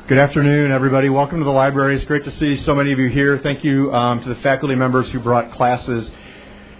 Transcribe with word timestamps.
Good 0.09 0.17
afternoon, 0.17 0.73
everybody. 0.73 1.07
Welcome 1.07 1.39
to 1.39 1.45
the 1.45 1.51
library. 1.51 1.95
It's 1.95 2.03
great 2.03 2.25
to 2.25 2.31
see 2.31 2.57
so 2.57 2.75
many 2.75 2.91
of 2.91 2.99
you 2.99 3.07
here. 3.07 3.37
Thank 3.37 3.63
you 3.63 3.93
um, 3.93 4.21
to 4.21 4.27
the 4.27 4.35
faculty 4.41 4.75
members 4.75 5.09
who 5.11 5.21
brought 5.21 5.53
classes. 5.53 6.11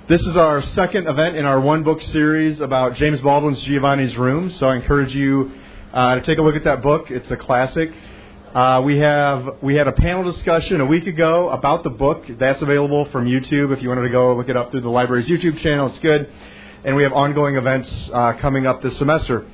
This 0.09 0.19
is 0.23 0.35
our 0.35 0.61
second 0.63 1.07
event 1.07 1.37
in 1.37 1.45
our 1.45 1.61
one 1.61 1.83
book 1.83 2.01
series 2.01 2.59
about 2.59 2.95
James 2.95 3.21
Baldwin's 3.21 3.63
Giovanni's 3.63 4.17
Room. 4.17 4.51
So 4.51 4.67
I 4.67 4.75
encourage 4.75 5.15
you 5.15 5.53
uh, 5.93 6.15
to 6.15 6.21
take 6.23 6.39
a 6.39 6.41
look 6.41 6.57
at 6.57 6.65
that 6.65 6.81
book. 6.81 7.09
It's 7.09 7.31
a 7.31 7.37
classic. 7.37 7.93
Uh, 8.53 8.79
we 8.85 8.99
have 8.99 9.55
we 9.63 9.73
had 9.73 9.87
a 9.87 9.91
panel 9.91 10.23
discussion 10.31 10.79
a 10.79 10.85
week 10.85 11.07
ago 11.07 11.49
about 11.49 11.81
the 11.81 11.89
book. 11.89 12.23
That's 12.37 12.61
available 12.61 13.05
from 13.05 13.25
YouTube 13.25 13.73
if 13.73 13.81
you 13.81 13.89
wanted 13.89 14.03
to 14.03 14.09
go 14.09 14.35
look 14.35 14.47
it 14.47 14.55
up 14.55 14.69
through 14.69 14.81
the 14.81 14.91
library's 14.91 15.27
YouTube 15.27 15.57
channel. 15.57 15.87
It's 15.87 15.97
good, 15.97 16.29
and 16.83 16.95
we 16.95 17.01
have 17.01 17.13
ongoing 17.13 17.55
events 17.55 17.91
uh, 18.13 18.33
coming 18.33 18.67
up 18.67 18.83
this 18.83 18.95
semester. 18.99 19.47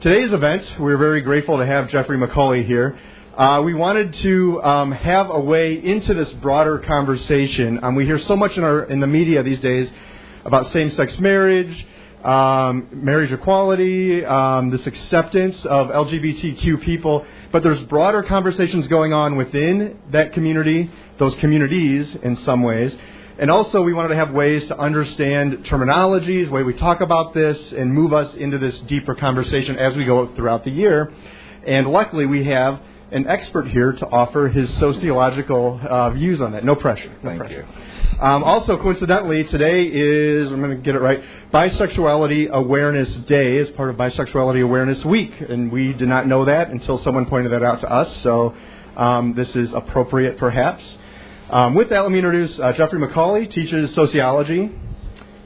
Today's 0.00 0.32
event, 0.32 0.64
we're 0.78 0.96
very 0.96 1.20
grateful 1.20 1.58
to 1.58 1.66
have 1.66 1.90
Jeffrey 1.90 2.16
McCully 2.16 2.64
here. 2.64 2.98
Uh, 3.36 3.60
we 3.62 3.74
wanted 3.74 4.14
to 4.14 4.62
um, 4.62 4.92
have 4.92 5.28
a 5.28 5.40
way 5.40 5.74
into 5.74 6.14
this 6.14 6.30
broader 6.32 6.78
conversation. 6.78 7.84
Um, 7.84 7.96
we 7.96 8.06
hear 8.06 8.18
so 8.18 8.34
much 8.34 8.56
in 8.56 8.64
our 8.64 8.84
in 8.84 9.00
the 9.00 9.06
media 9.06 9.42
these 9.42 9.60
days 9.60 9.90
about 10.46 10.72
same-sex 10.72 11.18
marriage, 11.18 11.86
um, 12.24 12.88
marriage 12.92 13.30
equality, 13.30 14.24
um, 14.24 14.70
this 14.70 14.86
acceptance 14.86 15.66
of 15.66 15.88
LGBTQ 15.88 16.80
people, 16.80 17.26
but 17.50 17.62
there's 17.62 17.80
broader 17.82 18.22
conversations 18.22 18.86
going 18.88 19.12
on 19.12 19.36
within 19.36 19.98
that 20.10 20.32
community, 20.32 20.90
those 21.18 21.34
communities 21.36 22.14
in 22.22 22.36
some 22.36 22.62
ways. 22.62 22.96
And 23.38 23.50
also, 23.50 23.82
we 23.82 23.92
wanted 23.92 24.08
to 24.08 24.16
have 24.16 24.32
ways 24.32 24.66
to 24.66 24.76
understand 24.76 25.64
terminologies, 25.64 26.46
the 26.46 26.50
way 26.50 26.64
we 26.64 26.74
talk 26.74 27.00
about 27.00 27.34
this, 27.34 27.72
and 27.72 27.92
move 27.92 28.12
us 28.12 28.34
into 28.34 28.58
this 28.58 28.78
deeper 28.80 29.14
conversation 29.14 29.78
as 29.78 29.96
we 29.96 30.04
go 30.04 30.34
throughout 30.34 30.64
the 30.64 30.70
year. 30.70 31.12
And 31.64 31.86
luckily, 31.86 32.26
we 32.26 32.44
have 32.44 32.80
an 33.10 33.26
expert 33.26 33.68
here 33.68 33.92
to 33.92 34.06
offer 34.06 34.48
his 34.48 34.68
sociological 34.78 35.80
uh, 35.82 36.10
views 36.10 36.40
on 36.40 36.52
that. 36.52 36.64
No 36.64 36.74
pressure. 36.74 37.08
No 37.22 37.30
Thank 37.30 37.40
pressure. 37.40 37.66
you. 37.66 38.20
Um, 38.20 38.42
also, 38.44 38.76
coincidentally, 38.76 39.44
today 39.44 39.86
is, 39.86 40.50
I'm 40.50 40.60
going 40.60 40.76
to 40.76 40.82
get 40.82 40.94
it 40.94 41.00
right, 41.00 41.22
Bisexuality 41.52 42.48
Awareness 42.50 43.08
Day 43.26 43.58
as 43.58 43.70
part 43.70 43.90
of 43.90 43.96
Bisexuality 43.96 44.62
Awareness 44.62 45.04
Week. 45.04 45.40
And 45.40 45.70
we 45.70 45.92
did 45.92 46.08
not 46.08 46.26
know 46.26 46.44
that 46.44 46.70
until 46.70 46.98
someone 46.98 47.26
pointed 47.26 47.52
that 47.52 47.62
out 47.62 47.80
to 47.80 47.90
us. 47.90 48.22
So 48.22 48.54
um, 48.96 49.34
this 49.34 49.54
is 49.56 49.72
appropriate, 49.72 50.36
perhaps. 50.36 50.98
Um, 51.50 51.74
with 51.74 51.88
that, 51.90 52.00
let 52.00 52.10
me 52.10 52.18
introduce 52.18 52.58
uh, 52.58 52.72
Jeffrey 52.72 53.00
McCully, 53.00 53.50
teaches 53.50 53.94
sociology. 53.94 54.70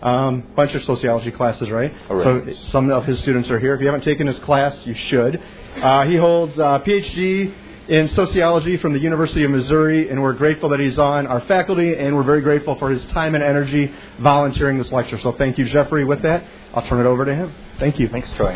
Um, 0.02 0.40
bunch 0.56 0.74
of 0.74 0.82
sociology 0.82 1.30
classes, 1.30 1.70
right? 1.70 1.92
Right. 2.10 2.24
So 2.24 2.70
some 2.70 2.90
of 2.90 3.04
his 3.04 3.20
students 3.20 3.48
are 3.50 3.60
here. 3.60 3.72
If 3.74 3.80
you 3.80 3.86
haven't 3.86 4.02
taken 4.02 4.26
his 4.26 4.38
class, 4.40 4.84
you 4.84 4.94
should. 4.94 5.40
Uh, 5.76 6.04
he 6.04 6.16
holds 6.16 6.56
a 6.58 6.82
PhD 6.84 7.54
in 7.88 8.08
sociology 8.08 8.76
from 8.76 8.92
the 8.92 8.98
University 8.98 9.44
of 9.44 9.50
Missouri, 9.50 10.08
and 10.08 10.22
we're 10.22 10.34
grateful 10.34 10.68
that 10.68 10.80
he's 10.80 10.98
on 10.98 11.26
our 11.26 11.40
faculty, 11.42 11.94
and 11.94 12.14
we're 12.14 12.22
very 12.22 12.40
grateful 12.40 12.76
for 12.76 12.90
his 12.90 13.04
time 13.06 13.34
and 13.34 13.42
energy 13.42 13.92
volunteering 14.20 14.78
this 14.78 14.92
lecture. 14.92 15.18
So 15.18 15.32
thank 15.32 15.58
you, 15.58 15.64
Jeffrey. 15.64 16.04
With 16.04 16.22
that, 16.22 16.44
I'll 16.74 16.86
turn 16.86 17.00
it 17.00 17.08
over 17.08 17.24
to 17.24 17.34
him. 17.34 17.54
Thank 17.78 17.98
you. 17.98 18.08
Thanks, 18.08 18.30
Troy. 18.32 18.52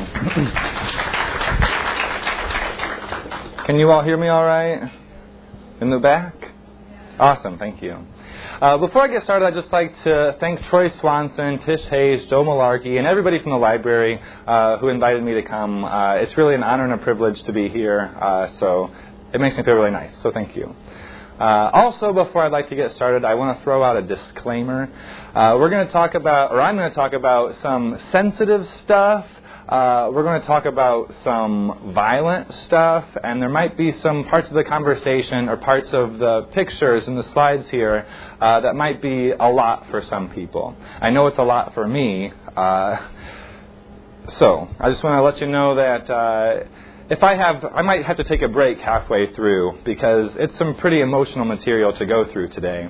Can 3.67 3.77
you 3.77 3.91
all 3.91 4.03
hear 4.03 4.17
me 4.17 4.29
all 4.29 4.45
right? 4.45 4.93
In 5.81 5.91
the 5.91 5.99
back? 5.99 6.53
Awesome, 7.19 7.59
thank 7.59 7.83
you. 7.83 7.99
Uh, 8.59 8.79
before 8.79 9.03
I 9.03 9.09
get 9.09 9.23
started, 9.25 9.45
I'd 9.45 9.53
just 9.53 9.71
like 9.71 9.93
to 10.05 10.35
thank 10.41 10.63
Troy 10.65 10.89
Swanson, 10.89 11.59
Tish 11.67 11.83
Hayes, 11.91 12.25
Joe 12.31 12.43
Malarkey, 12.43 12.97
and 12.97 13.07
everybody 13.07 13.39
from 13.39 13.51
the 13.51 13.59
library 13.59 14.19
uh, 14.47 14.79
who 14.79 14.89
invited 14.89 15.23
me 15.23 15.35
to 15.35 15.43
come. 15.43 15.85
Uh, 15.85 16.15
it's 16.15 16.35
really 16.39 16.55
an 16.55 16.63
honor 16.63 16.85
and 16.85 16.95
a 16.95 16.97
privilege 16.97 17.43
to 17.43 17.53
be 17.53 17.69
here, 17.69 18.17
uh, 18.19 18.49
so 18.59 18.91
it 19.35 19.43
makes 19.43 19.59
me 19.59 19.63
feel 19.63 19.75
really 19.75 19.91
nice, 19.91 20.17
so 20.23 20.31
thank 20.31 20.57
you. 20.57 20.75
Uh, 21.39 21.69
also, 21.75 22.15
before 22.15 22.45
I'd 22.45 22.53
like 22.53 22.71
to 22.71 22.77
get 22.77 22.95
started, 22.95 23.27
I 23.27 23.35
want 23.35 23.59
to 23.59 23.63
throw 23.63 23.85
out 23.85 23.99
a 23.99 24.03
disclaimer. 24.03 24.89
Uh, 25.35 25.59
we're 25.61 25.69
going 25.69 25.87
to 25.87 25.93
talk 25.93 26.15
about, 26.15 26.51
or 26.51 26.63
I'm 26.63 26.77
going 26.77 26.89
to 26.89 26.95
talk 26.95 27.13
about 27.13 27.61
some 27.61 28.01
sensitive 28.11 28.67
stuff. 28.85 29.27
Uh, 29.69 30.09
we're 30.13 30.23
going 30.23 30.41
to 30.41 30.47
talk 30.47 30.65
about 30.65 31.13
some 31.25 31.93
violent 31.93 32.55
stuff, 32.67 33.05
and 33.25 33.43
there 33.43 33.49
might 33.49 33.77
be 33.77 33.91
some 33.99 34.23
parts 34.23 34.47
of 34.47 34.55
the 34.55 34.63
conversation 34.63 35.49
or 35.49 35.57
parts 35.57 35.93
of 35.93 36.19
the 36.19 36.43
pictures 36.53 37.09
and 37.09 37.19
the 37.19 37.25
slides 37.33 37.69
here 37.71 38.07
uh, 38.41 38.61
that 38.61 38.77
might 38.77 39.03
be 39.03 39.33
a 39.33 39.49
lot 39.49 39.85
for 39.91 40.01
some 40.03 40.31
people. 40.31 40.77
I 41.01 41.11
know 41.11 41.27
it's 41.27 41.39
a 41.39 41.43
lot 41.43 41.75
for 41.75 41.89
me. 41.89 42.33
Uh, 42.57 43.09
so, 44.37 44.69
I 44.79 44.89
just 44.89 45.03
want 45.03 45.19
to 45.19 45.23
let 45.23 45.41
you 45.41 45.49
know 45.49 45.75
that 45.75 46.11
uh, 46.11 46.65
if 47.09 47.23
I 47.23 47.37
have, 47.37 47.65
I 47.65 47.83
might 47.83 48.05
have 48.05 48.17
to 48.17 48.25
take 48.25 48.43
a 48.43 48.49
break 48.49 48.79
halfway 48.81 49.33
through 49.33 49.79
because 49.85 50.31
it's 50.37 50.57
some 50.59 50.75
pretty 50.75 51.01
emotional 51.01 51.45
material 51.45 51.93
to 51.93 52.05
go 52.05 52.25
through 52.33 52.49
today. 52.49 52.89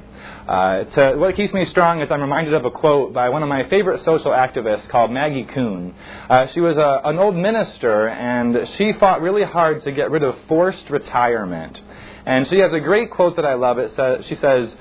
Uh, 0.49 0.85
to, 0.85 1.17
what 1.17 1.37
keeps 1.37 1.53
me 1.53 1.67
strong 1.67 2.01
is 2.01 2.11
I'm 2.11 2.23
reminded 2.23 2.55
of 2.55 2.65
a 2.65 2.71
quote 2.71 3.13
by 3.13 3.29
one 3.29 3.43
of 3.43 3.49
my 3.51 3.69
favorite 3.69 4.03
social 4.05 4.31
activists 4.31 4.89
called 4.89 5.11
Maggie 5.11 5.45
Kuhn. 5.45 5.95
Uh, 6.31 6.47
she 6.47 6.61
was 6.61 6.79
a, 6.79 7.03
an 7.05 7.19
old 7.19 7.37
minister 7.37 8.09
and 8.09 8.67
she 8.77 8.95
fought 8.95 9.21
really 9.21 9.45
hard 9.45 9.83
to 9.83 9.93
get 9.93 10.11
rid 10.11 10.23
of 10.23 10.35
forced 10.49 10.89
retirement. 10.89 11.79
And 12.25 12.49
she 12.49 12.59
has 12.61 12.73
a 12.73 12.81
great 12.81 13.11
quote 13.11 13.37
that 13.37 13.45
I 13.45 13.55
love. 13.55 13.79
It 13.79 13.95
says, 13.95 14.27
she 14.27 14.35
says, 14.37 14.75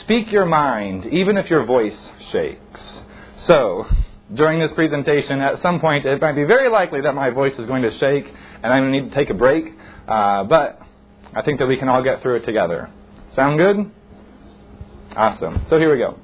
"Speak 0.00 0.30
your 0.30 0.46
mind, 0.46 1.06
even 1.06 1.36
if 1.36 1.50
your 1.50 1.64
voice 1.64 1.98
shakes." 2.30 3.00
So, 3.46 3.88
during 4.34 4.60
this 4.60 4.72
presentation, 4.72 5.40
at 5.40 5.60
some 5.62 5.80
point, 5.80 6.04
it 6.04 6.20
might 6.20 6.36
be 6.36 6.44
very 6.44 6.70
likely 6.70 7.00
that 7.00 7.14
my 7.14 7.30
voice 7.30 7.58
is 7.58 7.66
going 7.66 7.82
to 7.82 7.90
shake 7.98 8.32
and 8.62 8.72
I'm 8.72 8.82
going 8.82 8.92
to 8.92 9.00
need 9.00 9.10
to 9.10 9.14
take 9.14 9.30
a 9.30 9.34
break. 9.34 9.66
Uh, 10.06 10.44
but 10.44 10.80
I 11.34 11.42
think 11.42 11.58
that 11.58 11.66
we 11.66 11.76
can 11.76 11.88
all 11.88 12.02
get 12.02 12.22
through 12.22 12.36
it 12.36 12.44
together. 12.44 12.90
Sound 13.34 13.58
good? 13.58 13.90
Awesome. 15.16 15.64
So 15.68 15.78
here 15.78 15.92
we 15.92 15.98
go. 15.98 16.18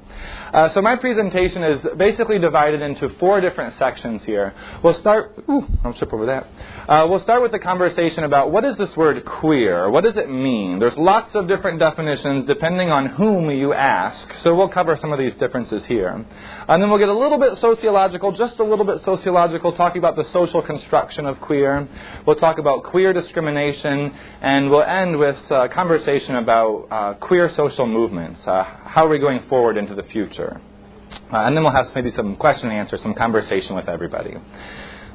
Uh, 0.53 0.69
so 0.71 0.81
my 0.81 0.97
presentation 0.97 1.63
is 1.63 1.81
basically 1.97 2.39
divided 2.39 2.81
into 2.81 3.09
four 3.21 3.41
different 3.41 3.77
sections 3.79 4.23
here. 4.25 4.55
We'll 4.83 4.95
start. 4.95 5.45
Ooh, 5.49 5.67
I'll 5.85 5.93
trip 5.93 6.13
over 6.13 6.27
that. 6.27 6.47
Uh, 6.89 7.07
we'll 7.09 7.21
start 7.21 7.43
with 7.43 7.53
the 7.53 7.59
conversation 7.59 8.25
about 8.25 8.51
what 8.51 8.65
is 8.65 8.77
this 8.77 8.97
word 8.97 9.25
queer? 9.25 9.91
What 9.91 10.05
does 10.05 10.17
it 10.17 10.31
mean? 10.31 10.79
There's 10.79 10.97
lots 10.97 11.35
of 11.35 11.49
different 11.49 11.79
definitions 11.79 12.47
depending 12.47 12.91
on 12.91 13.07
whom 13.07 13.51
you 13.51 13.75
ask. 13.75 14.33
So 14.43 14.55
we'll 14.55 14.69
cover 14.69 14.97
some 14.97 15.13
of 15.13 15.19
these 15.19 15.35
differences 15.37 15.85
here, 15.85 16.25
and 16.69 16.83
then 16.83 16.89
we'll 16.89 16.99
get 16.99 17.09
a 17.09 17.19
little 17.19 17.39
bit 17.39 17.59
sociological, 17.59 18.33
just 18.33 18.59
a 18.59 18.65
little 18.65 18.85
bit 18.85 19.03
sociological, 19.05 19.73
talking 19.73 19.99
about 19.99 20.17
the 20.17 20.25
social 20.31 20.63
construction 20.63 21.27
of 21.27 21.41
queer. 21.41 21.87
We'll 22.27 22.37
talk 22.37 22.59
about 22.59 22.85
queer 22.85 23.13
discrimination, 23.13 24.15
and 24.41 24.71
we'll 24.71 24.83
end 24.83 25.19
with 25.19 25.39
a 25.51 25.69
conversation 25.69 26.37
about 26.37 26.89
uh, 26.91 27.15
queer 27.15 27.49
social 27.51 27.87
movements. 27.87 28.41
Uh, 28.47 28.65
how 28.65 29.05
are 29.05 29.09
we 29.09 29.19
going 29.19 29.43
forward 29.49 29.77
into 29.77 29.95
the 29.95 30.05
future? 30.05 30.38
Uh, 30.47 31.37
and 31.37 31.57
then 31.57 31.65
we'll 31.65 31.73
have 31.73 31.95
maybe 31.95 32.11
some 32.13 32.37
question 32.37 32.71
and 32.71 32.79
answer, 32.79 32.97
some 32.99 33.15
conversation 33.15 33.75
with 33.75 33.89
everybody. 33.89 34.37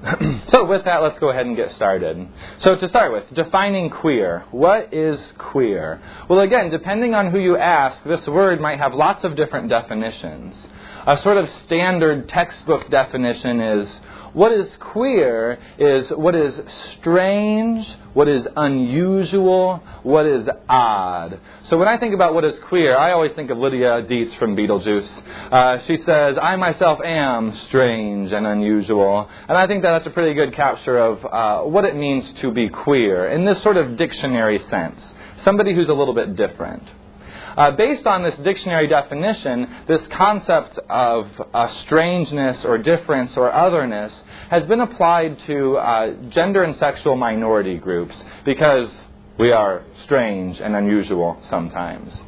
so, 0.47 0.65
with 0.65 0.83
that, 0.83 1.01
let's 1.01 1.17
go 1.19 1.29
ahead 1.29 1.45
and 1.45 1.55
get 1.55 1.71
started. 1.73 2.27
So, 2.57 2.75
to 2.75 2.87
start 2.89 3.13
with, 3.13 3.23
defining 3.33 3.89
queer. 3.89 4.43
What 4.51 4.93
is 4.93 5.33
queer? 5.37 6.01
Well, 6.29 6.41
again, 6.41 6.69
depending 6.69 7.13
on 7.13 7.31
who 7.31 7.39
you 7.39 7.55
ask, 7.55 8.03
this 8.03 8.27
word 8.27 8.59
might 8.59 8.79
have 8.79 8.93
lots 8.93 9.23
of 9.23 9.37
different 9.37 9.69
definitions. 9.69 10.57
A 11.07 11.17
sort 11.19 11.37
of 11.37 11.49
standard 11.65 12.27
textbook 12.27 12.89
definition 12.89 13.61
is 13.61 13.99
what 14.33 14.51
is 14.51 14.67
queer 14.79 15.59
is 15.77 16.09
what 16.09 16.35
is 16.35 16.59
strange, 16.99 17.87
what 18.13 18.27
is 18.27 18.47
unusual, 18.55 19.83
what 20.01 20.25
is 20.25 20.47
odd. 20.67 21.39
So 21.63 21.77
when 21.77 21.87
I 21.87 21.97
think 21.97 22.13
about 22.13 22.33
what 22.33 22.43
is 22.43 22.57
queer, 22.59 22.97
I 22.97 23.11
always 23.11 23.31
think 23.33 23.51
of 23.51 23.57
Lydia 23.57 24.03
Deetz 24.03 24.35
from 24.37 24.55
Beetlejuice. 24.55 25.51
Uh, 25.51 25.79
she 25.85 25.97
says, 25.97 26.37
I 26.41 26.55
myself 26.55 26.99
am 27.03 27.55
strange 27.67 28.31
and 28.31 28.47
unusual. 28.47 29.29
And 29.47 29.57
I 29.57 29.67
think 29.67 29.83
that 29.83 29.91
that's 29.91 30.07
a 30.07 30.11
pretty 30.11 30.33
good 30.33 30.53
capture 30.53 30.97
of 30.97 31.25
uh, 31.25 31.69
what 31.69 31.85
it 31.85 31.95
means 31.95 32.31
to 32.41 32.51
be 32.51 32.69
queer 32.69 33.29
in 33.29 33.45
this 33.45 33.61
sort 33.61 33.77
of 33.77 33.97
dictionary 33.97 34.63
sense. 34.69 34.99
Somebody 35.43 35.75
who's 35.75 35.89
a 35.89 35.93
little 35.93 36.13
bit 36.13 36.35
different. 36.35 36.83
Uh, 37.55 37.71
based 37.71 38.07
on 38.07 38.23
this 38.23 38.37
dictionary 38.39 38.87
definition, 38.87 39.67
this 39.87 40.05
concept 40.07 40.79
of 40.89 41.29
uh, 41.53 41.67
strangeness 41.81 42.65
or 42.65 42.77
difference 42.77 43.37
or 43.37 43.53
otherness 43.53 44.13
has 44.49 44.65
been 44.65 44.79
applied 44.81 45.37
to 45.39 45.77
uh, 45.77 46.13
gender 46.29 46.63
and 46.63 46.75
sexual 46.75 47.15
minority 47.15 47.77
groups 47.77 48.23
because 48.43 48.91
We 49.37 49.51
are 49.51 49.83
strange 50.03 50.61
and 50.61 50.75
unusual 50.75 51.41
sometimes. 51.49 52.21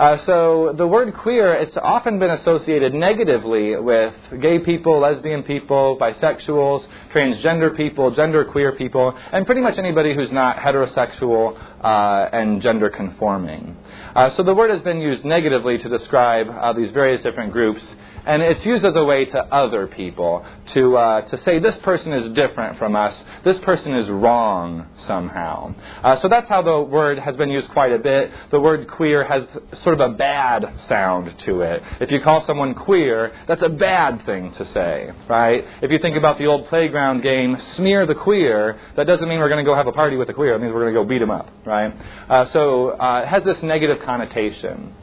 Uh, 0.00 0.16
so 0.24 0.72
the 0.78 0.86
word 0.86 1.12
queer, 1.12 1.52
it's 1.52 1.76
often 1.76 2.18
been 2.18 2.30
associated 2.30 2.94
negatively 2.94 3.76
with 3.76 4.14
gay 4.40 4.58
people, 4.58 4.98
lesbian 4.98 5.42
people, 5.42 5.98
bisexuals, 6.00 6.86
transgender 7.12 7.76
people, 7.76 8.10
gender 8.10 8.42
queer 8.46 8.72
people, 8.72 9.12
and 9.30 9.44
pretty 9.44 9.60
much 9.60 9.76
anybody 9.76 10.14
who's 10.14 10.32
not 10.32 10.56
heterosexual 10.56 11.54
uh, 11.82 12.30
and 12.32 12.62
gender 12.62 12.88
conforming. 12.88 13.76
Uh, 14.16 14.30
so 14.30 14.42
the 14.42 14.54
word 14.54 14.70
has 14.70 14.80
been 14.80 15.02
used 15.02 15.22
negatively 15.22 15.76
to 15.76 15.90
describe 15.90 16.48
uh, 16.48 16.72
these 16.72 16.90
various 16.92 17.20
different 17.20 17.52
groups 17.52 17.84
and 18.30 18.42
it's 18.42 18.64
used 18.64 18.84
as 18.84 18.94
a 18.94 19.04
way 19.04 19.24
to 19.24 19.38
other 19.52 19.88
people, 19.88 20.46
to, 20.66 20.96
uh, 20.96 21.20
to 21.22 21.42
say 21.42 21.58
this 21.58 21.74
person 21.78 22.12
is 22.12 22.32
different 22.32 22.78
from 22.78 22.94
us, 22.94 23.12
this 23.42 23.58
person 23.58 23.92
is 23.92 24.08
wrong 24.08 24.86
somehow. 25.08 25.74
Uh, 26.04 26.14
so 26.14 26.28
that's 26.28 26.48
how 26.48 26.62
the 26.62 26.80
word 26.80 27.18
has 27.18 27.36
been 27.36 27.50
used 27.50 27.68
quite 27.70 27.90
a 27.90 27.98
bit. 27.98 28.30
The 28.52 28.60
word 28.60 28.86
queer 28.86 29.24
has 29.24 29.48
sort 29.82 30.00
of 30.00 30.12
a 30.12 30.14
bad 30.14 30.72
sound 30.86 31.36
to 31.40 31.62
it. 31.62 31.82
If 31.98 32.12
you 32.12 32.20
call 32.20 32.46
someone 32.46 32.74
queer, 32.74 33.32
that's 33.48 33.62
a 33.62 33.68
bad 33.68 34.24
thing 34.24 34.52
to 34.52 34.64
say, 34.66 35.10
right? 35.28 35.64
If 35.82 35.90
you 35.90 35.98
think 35.98 36.16
about 36.16 36.38
the 36.38 36.46
old 36.46 36.68
playground 36.68 37.22
game, 37.22 37.60
smear 37.74 38.06
the 38.06 38.14
queer, 38.14 38.78
that 38.94 39.08
doesn't 39.08 39.28
mean 39.28 39.40
we're 39.40 39.48
going 39.48 39.64
to 39.64 39.68
go 39.68 39.74
have 39.74 39.88
a 39.88 39.92
party 39.92 40.14
with 40.14 40.28
the 40.28 40.34
queer. 40.34 40.54
It 40.54 40.60
means 40.60 40.72
we're 40.72 40.82
going 40.82 40.94
to 40.94 41.00
go 41.00 41.04
beat 41.04 41.20
him 41.20 41.32
up, 41.32 41.50
right? 41.66 41.92
Uh, 42.28 42.44
so 42.52 42.90
uh, 42.90 43.22
it 43.24 43.28
has 43.28 43.42
this 43.42 43.60
negative 43.64 43.98
connotation. 44.04 44.94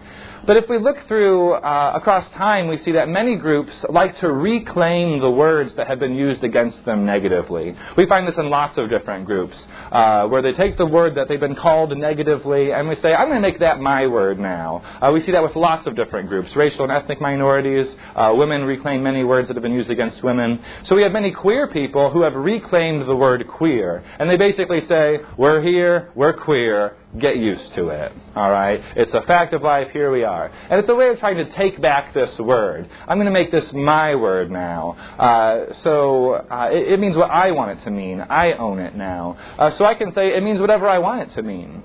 But 0.48 0.56
if 0.56 0.70
we 0.70 0.80
look 0.80 1.06
through 1.10 1.56
uh, 1.56 1.92
across 1.96 2.26
time, 2.30 2.70
we 2.70 2.78
see 2.78 2.94
that 2.94 3.10
many 3.10 3.36
groups 3.36 3.74
like 3.90 4.18
to 4.20 4.32
reclaim 4.32 5.20
the 5.20 5.30
words 5.30 5.74
that 5.74 5.88
have 5.88 6.00
been 6.00 6.16
used 6.16 6.42
against 6.42 6.86
them 6.86 7.06
negatively. 7.06 7.76
We 7.98 8.06
find 8.06 8.26
this 8.26 8.38
in 8.38 8.50
lots 8.50 8.78
of 8.78 8.90
different 8.90 9.26
groups, 9.26 9.62
uh, 9.92 10.26
where 10.28 10.42
they 10.42 10.54
take 10.54 10.78
the 10.78 10.86
word 10.86 11.16
that 11.16 11.28
they've 11.28 11.38
been 11.38 11.56
called 11.56 11.98
negatively 11.98 12.72
and 12.72 12.88
we 12.88 12.96
say, 12.96 13.14
I'm 13.14 13.28
going 13.28 13.42
to 13.42 13.46
make 13.46 13.60
that 13.60 13.82
my 13.82 14.08
word 14.08 14.40
now. 14.40 14.82
Uh, 15.02 15.12
we 15.14 15.20
see 15.20 15.34
that 15.34 15.44
with 15.44 15.58
lots 15.58 15.86
of 15.86 15.98
different 15.98 16.30
groups. 16.30 16.56
Racial 16.56 16.84
and 16.84 16.94
ethnic 16.94 17.20
minorities, 17.20 17.94
uh, 18.16 18.34
women 18.34 18.64
reclaim 18.64 19.04
many 19.04 19.26
words 19.26 19.50
that 19.50 19.58
have 19.58 19.64
been 19.64 19.74
used 19.74 19.90
against 19.90 20.24
women. 20.24 20.64
So 20.84 20.96
we 20.96 21.04
have 21.04 21.12
many 21.12 21.32
queer 21.32 21.68
people 21.68 22.10
who 22.10 22.22
have 22.22 22.36
reclaimed 22.36 23.06
the 23.06 23.16
word 23.18 23.46
queer. 23.50 24.02
And 24.18 24.30
they 24.30 24.38
basically 24.38 24.86
say, 24.86 25.20
We're 25.38 25.62
here, 25.62 26.14
we're 26.16 26.32
queer, 26.32 26.96
get 27.20 27.38
used 27.38 27.74
to 27.76 27.90
it. 27.90 28.12
All 28.36 28.52
right? 28.52 28.82
It's 28.96 29.14
a 29.14 29.22
fact 29.22 29.54
of 29.54 29.62
life. 29.62 29.90
Here 29.92 30.12
we 30.12 30.24
are. 30.24 30.52
And 30.70 30.80
it's 30.80 30.90
a 30.90 30.96
way 30.96 31.10
of 31.10 31.20
trying 31.20 31.38
to 31.38 31.50
take 31.54 31.82
back 31.82 32.14
this 32.14 32.38
word. 32.38 32.90
I'm 33.08 33.18
going 33.18 33.26
to 33.26 33.32
make 33.32 33.52
this 33.52 33.72
my 33.74 34.16
word 34.16 34.52
now. 34.52 34.92
Uh, 35.18 35.74
so 35.84 36.34
uh, 36.34 36.70
it, 36.72 36.94
it, 36.94 37.00
means 37.00 37.16
what 37.16 37.32
I 37.32 37.52
want 37.52 37.80
it 37.80 37.84
to 37.86 37.92
mean. 37.92 38.22
I 38.22 38.54
own 38.54 38.80
it 38.80 38.96
now. 38.96 39.38
Uh, 39.58 39.72
so 39.72 39.86
I 39.86 39.96
can 39.96 40.14
say 40.14 40.36
it 40.36 40.44
means 40.44 40.60
whatever 40.60 40.88
I 40.88 41.00
want 41.00 41.30
it 41.30 41.34
to 41.36 41.42
mean 41.42 41.84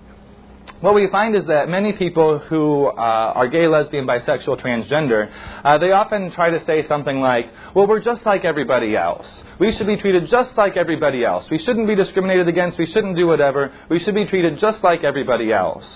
what 0.81 0.95
we 0.95 1.07
find 1.09 1.37
is 1.37 1.47
that 1.47 1.69
many 1.69 1.93
people 1.93 2.39
who 2.39 2.87
uh, 2.87 2.91
are 2.91 3.47
gay, 3.47 3.69
lesbian, 3.69 4.07
bisexual, 4.07 4.61
transgender, 4.61 5.31
uh, 5.65 5.79
they 5.79 5.93
often 5.93 6.33
try 6.33 6.51
to 6.51 6.65
say 6.65 6.87
something 6.89 7.21
like, 7.21 7.49
well, 7.75 7.87
we're 7.87 8.01
just 8.01 8.27
like 8.27 8.45
everybody 8.45 8.97
else. 8.97 9.27
We 9.61 9.71
should 9.73 9.87
be 9.87 9.97
treated 9.97 10.29
just 10.29 10.57
like 10.57 10.77
everybody 10.77 11.25
else. 11.25 11.49
We 11.51 11.59
shouldn't 11.59 11.87
be 11.87 11.95
discriminated 11.95 12.49
against. 12.49 12.79
We 12.79 12.87
shouldn't 12.87 13.17
do 13.17 13.29
whatever. 13.29 13.73
We 13.89 14.01
should 14.01 14.17
be 14.17 14.25
treated 14.25 14.59
just 14.59 14.83
like 14.83 15.05
everybody 15.05 15.53
else. 15.53 15.87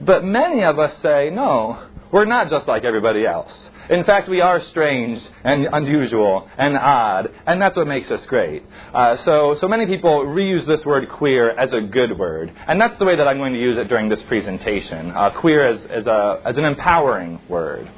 But 0.00 0.24
many 0.24 0.62
of 0.64 0.78
us 0.78 0.96
say, 1.02 1.30
no, 1.30 1.78
we're 2.10 2.24
not 2.24 2.48
just 2.48 2.66
like 2.66 2.84
everybody 2.84 3.26
else. 3.26 3.70
In 3.88 4.04
fact, 4.04 4.28
we 4.28 4.40
are 4.40 4.60
strange 4.60 5.24
and 5.44 5.68
unusual 5.72 6.48
and 6.58 6.76
odd, 6.76 7.32
and 7.46 7.60
that's 7.60 7.76
what 7.76 7.86
makes 7.86 8.10
us 8.10 8.24
great. 8.26 8.64
Uh, 8.92 9.16
so, 9.18 9.54
so 9.60 9.68
many 9.68 9.86
people 9.86 10.24
reuse 10.24 10.66
this 10.66 10.84
word 10.84 11.08
queer 11.08 11.50
as 11.50 11.72
a 11.72 11.80
good 11.80 12.18
word, 12.18 12.52
and 12.66 12.80
that's 12.80 12.98
the 12.98 13.04
way 13.04 13.16
that 13.16 13.28
I'm 13.28 13.38
going 13.38 13.52
to 13.52 13.60
use 13.60 13.76
it 13.78 13.88
during 13.88 14.08
this 14.08 14.22
presentation. 14.24 15.10
Uh, 15.10 15.30
queer 15.30 15.66
as, 15.66 15.84
as, 15.86 16.06
a, 16.06 16.42
as 16.44 16.56
an 16.56 16.64
empowering 16.64 17.40
word. 17.48 17.90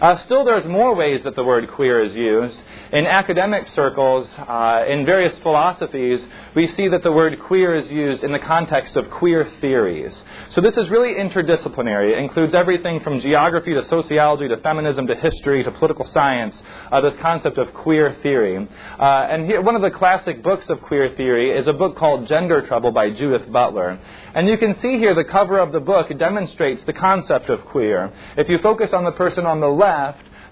Uh, 0.00 0.16
still, 0.18 0.44
there's 0.44 0.66
more 0.66 0.94
ways 0.94 1.22
that 1.24 1.34
the 1.34 1.44
word 1.44 1.68
queer 1.70 2.02
is 2.02 2.14
used. 2.14 2.60
In 2.92 3.06
academic 3.06 3.66
circles, 3.68 4.28
uh, 4.38 4.84
in 4.86 5.06
various 5.06 5.36
philosophies, 5.38 6.24
we 6.54 6.66
see 6.68 6.88
that 6.88 7.02
the 7.02 7.10
word 7.10 7.38
queer 7.40 7.74
is 7.74 7.90
used 7.90 8.22
in 8.22 8.30
the 8.30 8.38
context 8.38 8.94
of 8.96 9.08
queer 9.10 9.50
theories. 9.60 10.14
So 10.50 10.60
this 10.60 10.76
is 10.76 10.90
really 10.90 11.14
interdisciplinary. 11.14 12.12
It 12.12 12.18
includes 12.18 12.54
everything 12.54 13.00
from 13.00 13.20
geography 13.20 13.72
to 13.72 13.82
sociology 13.84 14.48
to 14.48 14.58
feminism 14.58 15.06
to 15.06 15.14
history 15.14 15.64
to 15.64 15.70
political 15.70 16.06
science, 16.06 16.60
uh, 16.92 17.00
this 17.00 17.16
concept 17.16 17.56
of 17.56 17.72
queer 17.72 18.16
theory. 18.22 18.56
Uh, 18.98 19.26
and 19.30 19.46
here, 19.46 19.62
one 19.62 19.76
of 19.76 19.82
the 19.82 19.90
classic 19.90 20.42
books 20.42 20.68
of 20.68 20.82
queer 20.82 21.08
theory 21.16 21.56
is 21.56 21.66
a 21.66 21.72
book 21.72 21.96
called 21.96 22.28
Gender 22.28 22.60
Trouble 22.66 22.92
by 22.92 23.10
Judith 23.10 23.50
Butler. 23.50 23.98
And 24.34 24.46
you 24.48 24.58
can 24.58 24.78
see 24.80 24.98
here 24.98 25.14
the 25.14 25.24
cover 25.24 25.58
of 25.58 25.72
the 25.72 25.80
book 25.80 26.06
demonstrates 26.18 26.84
the 26.84 26.92
concept 26.92 27.48
of 27.48 27.64
queer. 27.64 28.12
If 28.36 28.50
you 28.50 28.58
focus 28.62 28.92
on 28.92 29.04
the 29.04 29.12
person 29.12 29.46
on 29.46 29.60
the 29.60 29.66
left, 29.66 29.85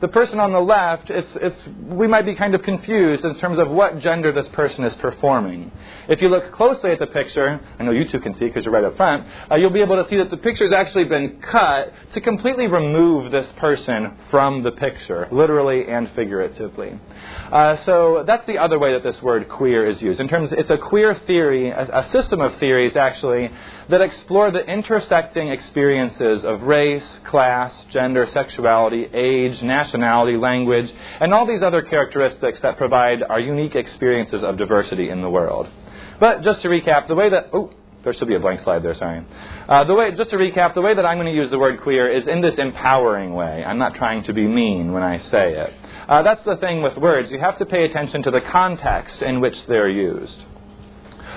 the 0.01 0.09
person 0.09 0.39
on 0.39 0.53
the 0.53 0.61
left, 0.61 1.09
it's, 1.09 1.29
it's, 1.37 1.69
we 1.87 2.07
might 2.07 2.27
be 2.27 2.35
kind 2.35 2.55
of 2.55 2.63
confused 2.63 3.25
in 3.25 3.39
terms 3.39 3.59
of 3.59 3.71
what 3.71 4.01
gender 4.01 4.33
this 4.33 4.49
person 4.49 4.85
is 4.85 4.95
performing. 4.97 5.73
If 6.09 6.21
you 6.21 6.29
look 6.29 6.53
closely 6.53 6.91
at 6.91 6.99
the 6.99 7.07
picture, 7.07 7.59
I 7.79 7.83
know 7.85 7.93
you 7.93 8.07
two 8.07 8.21
can 8.21 8.35
see 8.35 8.45
because 8.45 8.67
you're 8.67 8.75
right 8.75 8.85
up 8.85 8.99
front, 8.99 9.27
uh, 9.51 9.55
you'll 9.55 9.71
be 9.71 9.81
able 9.81 10.03
to 10.03 10.09
see 10.11 10.17
that 10.17 10.29
the 10.29 10.37
picture 10.37 10.65
has 10.65 10.75
actually 10.75 11.05
been 11.05 11.41
cut 11.41 11.95
to 12.13 12.21
completely 12.21 12.67
remove 12.67 13.33
this 13.33 13.51
person 13.57 14.17
from 14.31 14.63
the 14.63 14.73
picture, 14.73 15.27
literally 15.33 15.87
and 15.89 16.11
figuratively. 16.13 16.99
Uh, 17.51 17.83
so 17.85 18.25
that's 18.27 18.47
the 18.47 18.59
other 18.59 18.79
way 18.79 18.93
that 18.93 19.03
this 19.03 19.23
word 19.23 19.49
queer 19.49 19.87
is 19.87 20.03
used. 20.03 20.21
In 20.21 20.29
terms, 20.29 20.51
it's 20.53 20.71
a 20.71 20.79
queer 20.79 21.15
theory, 21.27 21.71
a, 21.71 22.01
a 22.01 22.11
system 22.11 22.41
of 22.43 22.59
theories 22.59 22.95
actually 22.95 23.51
that 23.89 24.01
explore 24.01 24.51
the 24.51 24.65
intersecting 24.67 25.49
experiences 25.49 26.45
of 26.45 26.63
race, 26.63 27.21
class, 27.25 27.73
gender, 27.91 28.27
sexuality, 28.29 29.05
age, 29.13 29.63
nationality, 29.63 30.37
language, 30.37 30.93
and 31.21 31.35
all 31.35 31.47
these 31.47 31.63
other 31.63 31.83
characteristics 31.83 32.61
that 32.61 32.77
provide 32.77 33.23
our 33.23 33.41
unique 33.41 33.75
experiences 33.75 34.43
of 34.43 34.57
diversity 34.57 35.11
in 35.11 35.21
the 35.21 35.31
world. 35.31 35.69
But 36.21 36.43
just 36.43 36.63
to 36.63 36.69
recap, 36.69 37.09
the 37.09 37.15
way 37.15 37.29
that. 37.29 37.51
Oh, 37.53 37.71
there 38.05 38.13
should 38.13 38.29
be 38.29 38.35
a 38.35 38.41
blank 38.41 38.61
slide 38.61 38.83
there, 38.83 38.95
sorry. 38.95 39.25
Uh, 39.67 39.85
the 39.85 39.95
way, 39.95 40.13
just 40.13 40.29
to 40.31 40.37
recap, 40.37 40.75
the 40.75 40.83
way 40.83 40.95
that 40.95 41.07
I'm 41.07 41.17
going 41.17 41.27
to 41.27 41.33
use 41.33 41.51
the 41.51 41.59
word 41.59 41.81
queer 41.81 42.11
is 42.11 42.29
in 42.29 42.43
this 42.43 42.59
empowering 42.59 43.33
way. 43.33 43.65
I'm 43.65 43.79
not 43.79 43.95
trying 43.95 44.25
to 44.25 44.35
be 44.35 44.47
mean 44.47 44.93
when 44.93 45.03
I 45.03 45.19
say 45.19 45.55
it. 45.55 45.73
Uh, 46.07 46.23
that's 46.23 46.45
the 46.45 46.57
thing 46.57 46.83
with 46.83 46.99
words. 46.99 47.31
You 47.31 47.39
have 47.41 47.57
to 47.59 47.67
pay 47.67 47.85
attention 47.85 48.23
to 48.25 48.31
the 48.31 48.43
context 48.43 49.23
in 49.23 49.41
which 49.41 49.57
they're 49.67 49.89
used. 49.89 50.45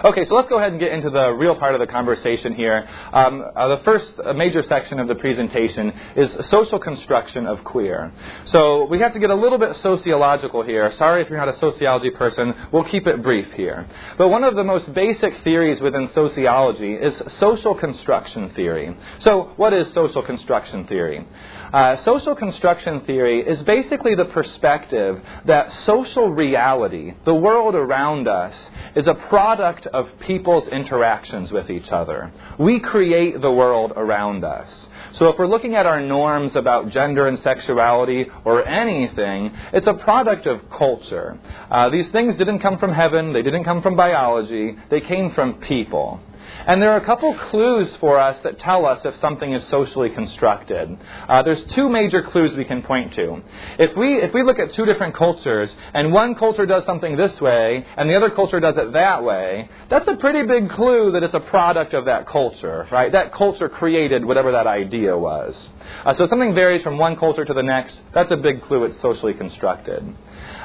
Okay, 0.05 0.25
so 0.25 0.35
let's 0.35 0.47
go 0.47 0.59
ahead 0.59 0.73
and 0.73 0.79
get 0.79 0.91
into 0.91 1.09
the 1.09 1.31
real 1.31 1.55
part 1.55 1.73
of 1.73 1.79
the 1.79 1.87
conversation 1.87 2.53
here. 2.53 2.87
Um, 3.11 3.43
uh, 3.55 3.67
the 3.69 3.83
first 3.83 4.13
major 4.35 4.61
section 4.61 4.99
of 4.99 5.07
the 5.07 5.15
presentation 5.15 5.91
is 6.15 6.37
social 6.49 6.77
construction 6.77 7.47
of 7.47 7.63
queer. 7.63 8.13
So 8.45 8.85
we 8.85 8.99
have 8.99 9.13
to 9.13 9.19
get 9.19 9.31
a 9.31 9.35
little 9.35 9.57
bit 9.57 9.75
sociological 9.77 10.61
here. 10.61 10.91
Sorry 10.93 11.23
if 11.23 11.29
you're 11.29 11.39
not 11.39 11.49
a 11.49 11.57
sociology 11.57 12.11
person, 12.11 12.53
we'll 12.71 12.83
keep 12.83 13.07
it 13.07 13.23
brief 13.23 13.51
here. 13.53 13.87
But 14.19 14.29
one 14.29 14.43
of 14.43 14.55
the 14.55 14.63
most 14.63 14.93
basic 14.93 15.43
theories 15.43 15.81
within 15.81 16.07
sociology 16.09 16.93
is 16.93 17.19
social 17.39 17.73
construction 17.73 18.51
theory. 18.51 18.95
So 19.19 19.53
what 19.55 19.73
is 19.73 19.91
social 19.93 20.21
construction 20.21 20.85
theory? 20.85 21.25
Uh, 21.73 22.01
social 22.03 22.35
construction 22.35 23.01
theory 23.01 23.41
is 23.41 23.61
basically 23.63 24.15
the 24.15 24.25
perspective 24.25 25.21
that 25.45 25.71
social 25.83 26.29
reality, 26.29 27.13
the 27.25 27.33
world 27.33 27.75
around 27.75 28.27
us, 28.27 28.53
is 28.95 29.07
a 29.07 29.13
product 29.13 29.85
of 29.87 30.07
people's 30.19 30.67
interactions 30.67 31.51
with 31.51 31.69
each 31.69 31.89
other. 31.89 32.31
We 32.57 32.79
create 32.79 33.41
the 33.41 33.51
world 33.51 33.93
around 33.95 34.43
us. 34.43 34.87
So 35.13 35.27
if 35.27 35.37
we're 35.37 35.47
looking 35.47 35.75
at 35.75 35.85
our 35.85 35.99
norms 35.99 36.55
about 36.55 36.89
gender 36.89 37.27
and 37.27 37.39
sexuality 37.39 38.27
or 38.45 38.65
anything, 38.65 39.51
it's 39.73 39.87
a 39.87 39.93
product 39.93 40.45
of 40.45 40.69
culture. 40.69 41.39
Uh, 41.69 41.89
these 41.89 42.07
things 42.09 42.37
didn't 42.37 42.59
come 42.59 42.77
from 42.77 42.93
heaven, 42.93 43.33
they 43.33 43.41
didn't 43.41 43.63
come 43.63 43.81
from 43.81 43.95
biology, 43.95 44.75
they 44.89 45.01
came 45.01 45.31
from 45.31 45.55
people. 45.55 46.19
And 46.67 46.81
there 46.81 46.91
are 46.91 46.97
a 46.97 47.05
couple 47.05 47.33
clues 47.49 47.95
for 48.01 48.19
us 48.19 48.37
that 48.43 48.59
tell 48.59 48.85
us 48.85 48.99
if 49.05 49.15
something 49.21 49.53
is 49.53 49.65
socially 49.69 50.09
constructed. 50.09 50.97
Uh, 51.27 51.41
there's 51.41 51.63
two 51.67 51.87
major 51.87 52.21
clues 52.21 52.57
we 52.57 52.65
can 52.65 52.83
point 52.83 53.13
to. 53.13 53.41
If 53.79 53.95
we, 53.95 54.15
if 54.15 54.33
we 54.33 54.43
look 54.43 54.59
at 54.59 54.73
two 54.73 54.85
different 54.85 55.15
cultures, 55.15 55.73
and 55.93 56.11
one 56.11 56.35
culture 56.35 56.65
does 56.65 56.83
something 56.85 57.15
this 57.15 57.39
way, 57.39 57.85
and 57.95 58.09
the 58.09 58.15
other 58.15 58.31
culture 58.31 58.59
does 58.59 58.75
it 58.75 58.91
that 58.91 59.23
way, 59.23 59.69
that's 59.89 60.09
a 60.09 60.15
pretty 60.17 60.45
big 60.45 60.69
clue 60.69 61.11
that 61.13 61.23
it's 61.23 61.33
a 61.33 61.39
product 61.39 61.93
of 61.93 62.03
that 62.03 62.27
culture, 62.27 62.85
right? 62.91 63.13
That 63.13 63.31
culture 63.31 63.69
created 63.69 64.25
whatever 64.25 64.51
that 64.51 64.67
idea 64.67 65.17
was. 65.17 65.69
Uh, 66.03 66.13
so 66.15 66.25
something 66.25 66.53
varies 66.53 66.83
from 66.83 66.97
one 66.97 67.15
culture 67.15 67.45
to 67.45 67.53
the 67.53 67.63
next, 67.63 67.97
that's 68.13 68.31
a 68.31 68.37
big 68.37 68.61
clue 68.63 68.83
it's 68.83 68.99
socially 69.01 69.33
constructed. 69.33 70.03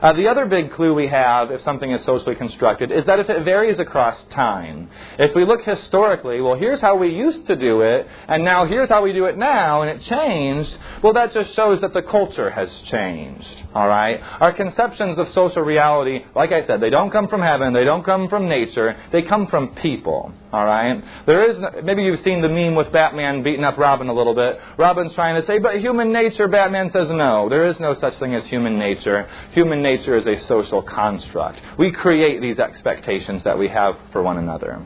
Uh, 0.01 0.13
the 0.15 0.29
other 0.29 0.47
big 0.47 0.73
clue 0.73 0.95
we 0.95 1.09
have 1.09 1.51
if 1.51 1.63
something 1.63 1.91
is 1.91 2.03
socially 2.05 2.35
constructed 2.35 2.91
is 2.91 3.05
that 3.07 3.21
if 3.21 3.29
it 3.29 3.45
varies 3.45 3.79
across 3.79 4.23
time. 4.25 4.89
If 5.19 5.35
we 5.35 5.45
look 5.45 5.63
historically, 5.63 6.41
well, 6.41 6.55
here's 6.55 6.81
how 6.81 6.97
we 6.97 7.09
used 7.09 7.47
to 7.47 7.57
do 7.57 7.83
it, 7.83 8.07
and 8.29 8.45
now 8.45 8.65
here's 8.67 8.89
how 8.89 9.03
we 9.03 9.13
do 9.13 9.27
it 9.27 9.37
now, 9.37 9.83
and 9.83 9.91
it 9.91 10.03
changed, 10.03 10.77
well, 11.03 11.13
that 11.15 11.33
just 11.33 11.55
shows 11.55 11.81
that 11.81 11.93
the 11.93 12.03
culture 12.03 12.51
has 12.51 12.71
changed. 12.83 13.63
All 13.75 13.89
right? 13.89 14.21
Our 14.41 14.53
conceptions 14.53 15.19
of 15.19 15.29
social 15.31 15.63
reality, 15.63 16.25
like 16.35 16.53
I 16.53 16.67
said, 16.67 16.81
they 16.81 16.91
don't 16.91 17.11
come 17.11 17.29
from 17.29 17.41
heaven, 17.41 17.73
they 17.73 17.85
don't 17.85 18.05
come 18.05 18.29
from 18.29 18.49
nature, 18.49 18.97
they 19.13 19.23
come 19.23 19.47
from 19.47 19.75
people. 19.77 20.33
All 20.53 20.67
right? 20.67 21.03
There 21.25 21.49
is 21.49 21.59
maybe 21.83 22.03
you've 22.03 22.21
seen 22.21 22.43
the 22.43 22.49
meme 22.49 22.75
with 22.75 22.93
Batman 22.93 23.43
beating 23.43 23.65
up 23.65 23.79
Robin 23.79 24.09
a 24.09 24.13
little 24.13 24.35
bit. 24.35 24.61
Robin's 24.77 25.15
trying 25.15 25.41
to 25.41 25.47
say, 25.47 25.59
"But 25.59 25.79
human 25.79 26.13
nature." 26.13 26.47
Batman 26.47 26.91
says, 26.91 27.11
"No, 27.11 27.49
there 27.49 27.65
is 27.65 27.81
no 27.81 27.95
such 27.95 28.15
thing 28.17 28.35
as 28.35 28.45
human 28.45 28.79
nature. 28.79 29.27
Human 29.53 29.72
nature 29.81 30.17
is 30.17 30.27
a 30.27 30.39
social 30.47 30.83
construct. 30.83 31.61
We 31.79 31.93
create 31.93 32.43
these 32.43 32.59
expectations 32.59 33.45
that 33.45 33.57
we 33.57 33.69
have 33.69 33.97
for 34.11 34.23
one 34.23 34.37
another." 34.37 34.85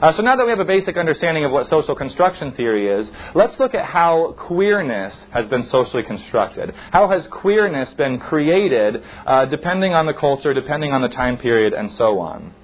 Uh, 0.00 0.14
so 0.14 0.22
now 0.22 0.34
that 0.34 0.44
we 0.44 0.50
have 0.50 0.60
a 0.60 0.64
basic 0.64 0.96
understanding 0.96 1.44
of 1.44 1.52
what 1.52 1.68
social 1.68 1.94
construction 1.94 2.52
theory 2.52 2.88
is, 2.88 3.10
let's 3.34 3.58
look 3.58 3.74
at 3.74 3.84
how 3.84 4.32
queerness 4.32 5.14
has 5.30 5.46
been 5.48 5.62
socially 5.64 6.02
constructed. 6.02 6.74
How 6.90 7.08
has 7.10 7.26
queerness 7.26 7.92
been 7.94 8.18
created 8.18 9.02
uh, 9.26 9.44
depending 9.44 9.92
on 9.92 10.06
the 10.06 10.14
culture, 10.14 10.54
depending 10.54 10.92
on 10.92 11.02
the 11.02 11.10
time 11.10 11.36
period, 11.36 11.74
and 11.74 11.92
so 11.92 12.18
on. 12.18 12.54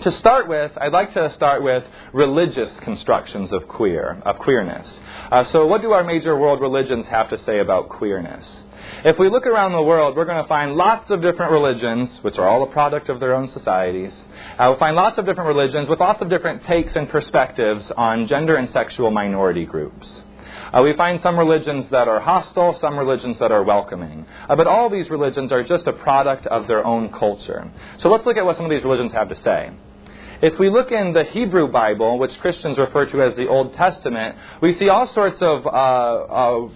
To 0.00 0.10
start 0.10 0.48
with, 0.48 0.72
I'd 0.76 0.92
like 0.92 1.12
to 1.14 1.32
start 1.32 1.62
with 1.62 1.84
religious 2.12 2.76
constructions 2.80 3.52
of 3.52 3.68
queer, 3.68 4.20
of 4.24 4.38
queerness. 4.38 4.98
Uh, 5.30 5.44
so, 5.44 5.66
what 5.66 5.80
do 5.80 5.92
our 5.92 6.02
major 6.02 6.36
world 6.36 6.60
religions 6.60 7.06
have 7.06 7.30
to 7.30 7.38
say 7.38 7.60
about 7.60 7.88
queerness? 7.88 8.62
If 9.04 9.18
we 9.18 9.28
look 9.28 9.46
around 9.46 9.72
the 9.72 9.82
world, 9.82 10.16
we're 10.16 10.24
going 10.24 10.42
to 10.42 10.48
find 10.48 10.74
lots 10.74 11.10
of 11.10 11.20
different 11.20 11.52
religions, 11.52 12.18
which 12.22 12.38
are 12.38 12.48
all 12.48 12.62
a 12.62 12.66
product 12.66 13.08
of 13.08 13.20
their 13.20 13.34
own 13.34 13.48
societies. 13.48 14.12
Uh, 14.58 14.66
we'll 14.68 14.78
find 14.78 14.96
lots 14.96 15.18
of 15.18 15.26
different 15.26 15.48
religions 15.48 15.88
with 15.88 16.00
lots 16.00 16.20
of 16.20 16.28
different 16.28 16.64
takes 16.64 16.96
and 16.96 17.08
perspectives 17.08 17.90
on 17.96 18.26
gender 18.26 18.56
and 18.56 18.68
sexual 18.70 19.10
minority 19.10 19.64
groups. 19.64 20.22
Uh, 20.72 20.82
we 20.82 20.94
find 20.94 21.20
some 21.20 21.38
religions 21.38 21.88
that 21.90 22.08
are 22.08 22.20
hostile, 22.20 22.78
some 22.80 22.98
religions 22.98 23.38
that 23.38 23.52
are 23.52 23.62
welcoming. 23.62 24.26
Uh, 24.48 24.56
but 24.56 24.66
all 24.66 24.90
these 24.90 25.08
religions 25.08 25.50
are 25.52 25.62
just 25.62 25.86
a 25.86 25.92
product 25.92 26.46
of 26.46 26.66
their 26.66 26.84
own 26.84 27.08
culture. 27.10 27.70
So 27.98 28.08
let's 28.10 28.26
look 28.26 28.36
at 28.36 28.44
what 28.44 28.56
some 28.56 28.64
of 28.64 28.70
these 28.70 28.84
religions 28.84 29.12
have 29.12 29.28
to 29.28 29.36
say. 29.36 29.70
If 30.40 30.58
we 30.58 30.70
look 30.70 30.92
in 30.92 31.12
the 31.12 31.24
Hebrew 31.24 31.68
Bible, 31.68 32.18
which 32.18 32.38
Christians 32.38 32.78
refer 32.78 33.06
to 33.06 33.22
as 33.22 33.36
the 33.36 33.48
Old 33.48 33.74
Testament, 33.74 34.36
we 34.60 34.74
see 34.74 34.88
all 34.88 35.06
sorts 35.08 35.40
of 35.42 35.66
uh, 35.66 36.68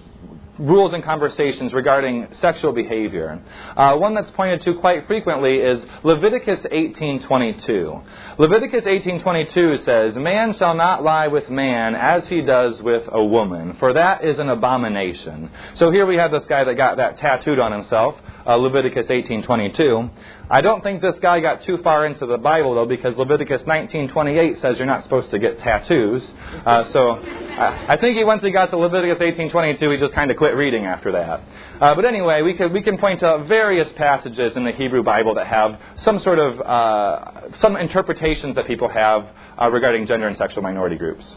rules 0.58 0.92
and 0.92 1.02
conversations 1.02 1.72
regarding 1.72 2.28
sexual 2.40 2.72
behavior. 2.72 3.40
Uh, 3.76 3.96
one 3.96 4.14
that's 4.14 4.30
pointed 4.32 4.60
to 4.62 4.74
quite 4.74 5.06
frequently 5.06 5.58
is 5.58 5.84
Leviticus 6.02 6.64
18:22. 6.70 8.02
Leviticus 8.38 8.84
18:22 8.84 9.78
says, 9.78 10.14
"Man 10.16 10.54
shall 10.54 10.74
not 10.74 11.02
lie 11.02 11.28
with 11.28 11.48
man 11.48 11.94
as 11.94 12.28
he 12.28 12.42
does 12.42 12.82
with 12.82 13.08
a 13.10 13.24
woman, 13.24 13.74
for 13.74 13.94
that 13.94 14.24
is 14.24 14.38
an 14.38 14.48
abomination." 14.48 15.50
So 15.74 15.90
here 15.90 16.06
we 16.06 16.16
have 16.16 16.30
this 16.30 16.44
guy 16.44 16.64
that 16.64 16.74
got 16.74 16.98
that 16.98 17.16
tattooed 17.16 17.58
on 17.58 17.72
himself 17.72 18.20
uh, 18.46 18.56
Leviticus 18.56 19.06
18:22. 19.06 20.10
I 20.50 20.60
don't 20.60 20.82
think 20.82 21.00
this 21.00 21.18
guy 21.20 21.40
got 21.40 21.62
too 21.62 21.78
far 21.78 22.06
into 22.06 22.26
the 22.26 22.38
Bible 22.38 22.74
though, 22.74 22.86
because 22.86 23.16
Leviticus 23.16 23.62
19:28 23.62 24.60
says 24.60 24.78
you're 24.78 24.86
not 24.86 25.02
supposed 25.02 25.30
to 25.30 25.38
get 25.38 25.58
tattoos. 25.60 26.30
Uh, 26.64 26.84
so 26.92 27.10
uh, 27.10 27.86
I 27.88 27.96
think 27.96 28.16
he 28.16 28.24
once 28.24 28.42
he 28.42 28.50
got 28.50 28.70
to 28.70 28.76
Leviticus 28.76 29.18
18:22, 29.18 29.92
he 29.92 29.98
just 29.98 30.14
kind 30.14 30.30
of 30.30 30.36
quit 30.36 30.56
reading 30.56 30.86
after 30.86 31.12
that. 31.12 31.40
Uh, 31.80 31.94
but 31.94 32.04
anyway, 32.04 32.42
we 32.42 32.54
can 32.54 32.72
we 32.72 32.82
can 32.82 32.98
point 32.98 33.20
to 33.20 33.44
various 33.46 33.90
passages 33.92 34.56
in 34.56 34.64
the 34.64 34.72
Hebrew 34.72 35.02
Bible 35.02 35.34
that 35.34 35.46
have 35.46 35.78
some 35.98 36.18
sort 36.18 36.38
of 36.38 36.60
uh, 36.60 37.56
some 37.56 37.76
interpretations 37.76 38.54
that 38.56 38.66
people 38.66 38.88
have 38.88 39.28
uh, 39.60 39.70
regarding 39.70 40.06
gender 40.06 40.26
and 40.26 40.36
sexual 40.36 40.62
minority 40.62 40.96
groups. 40.96 41.36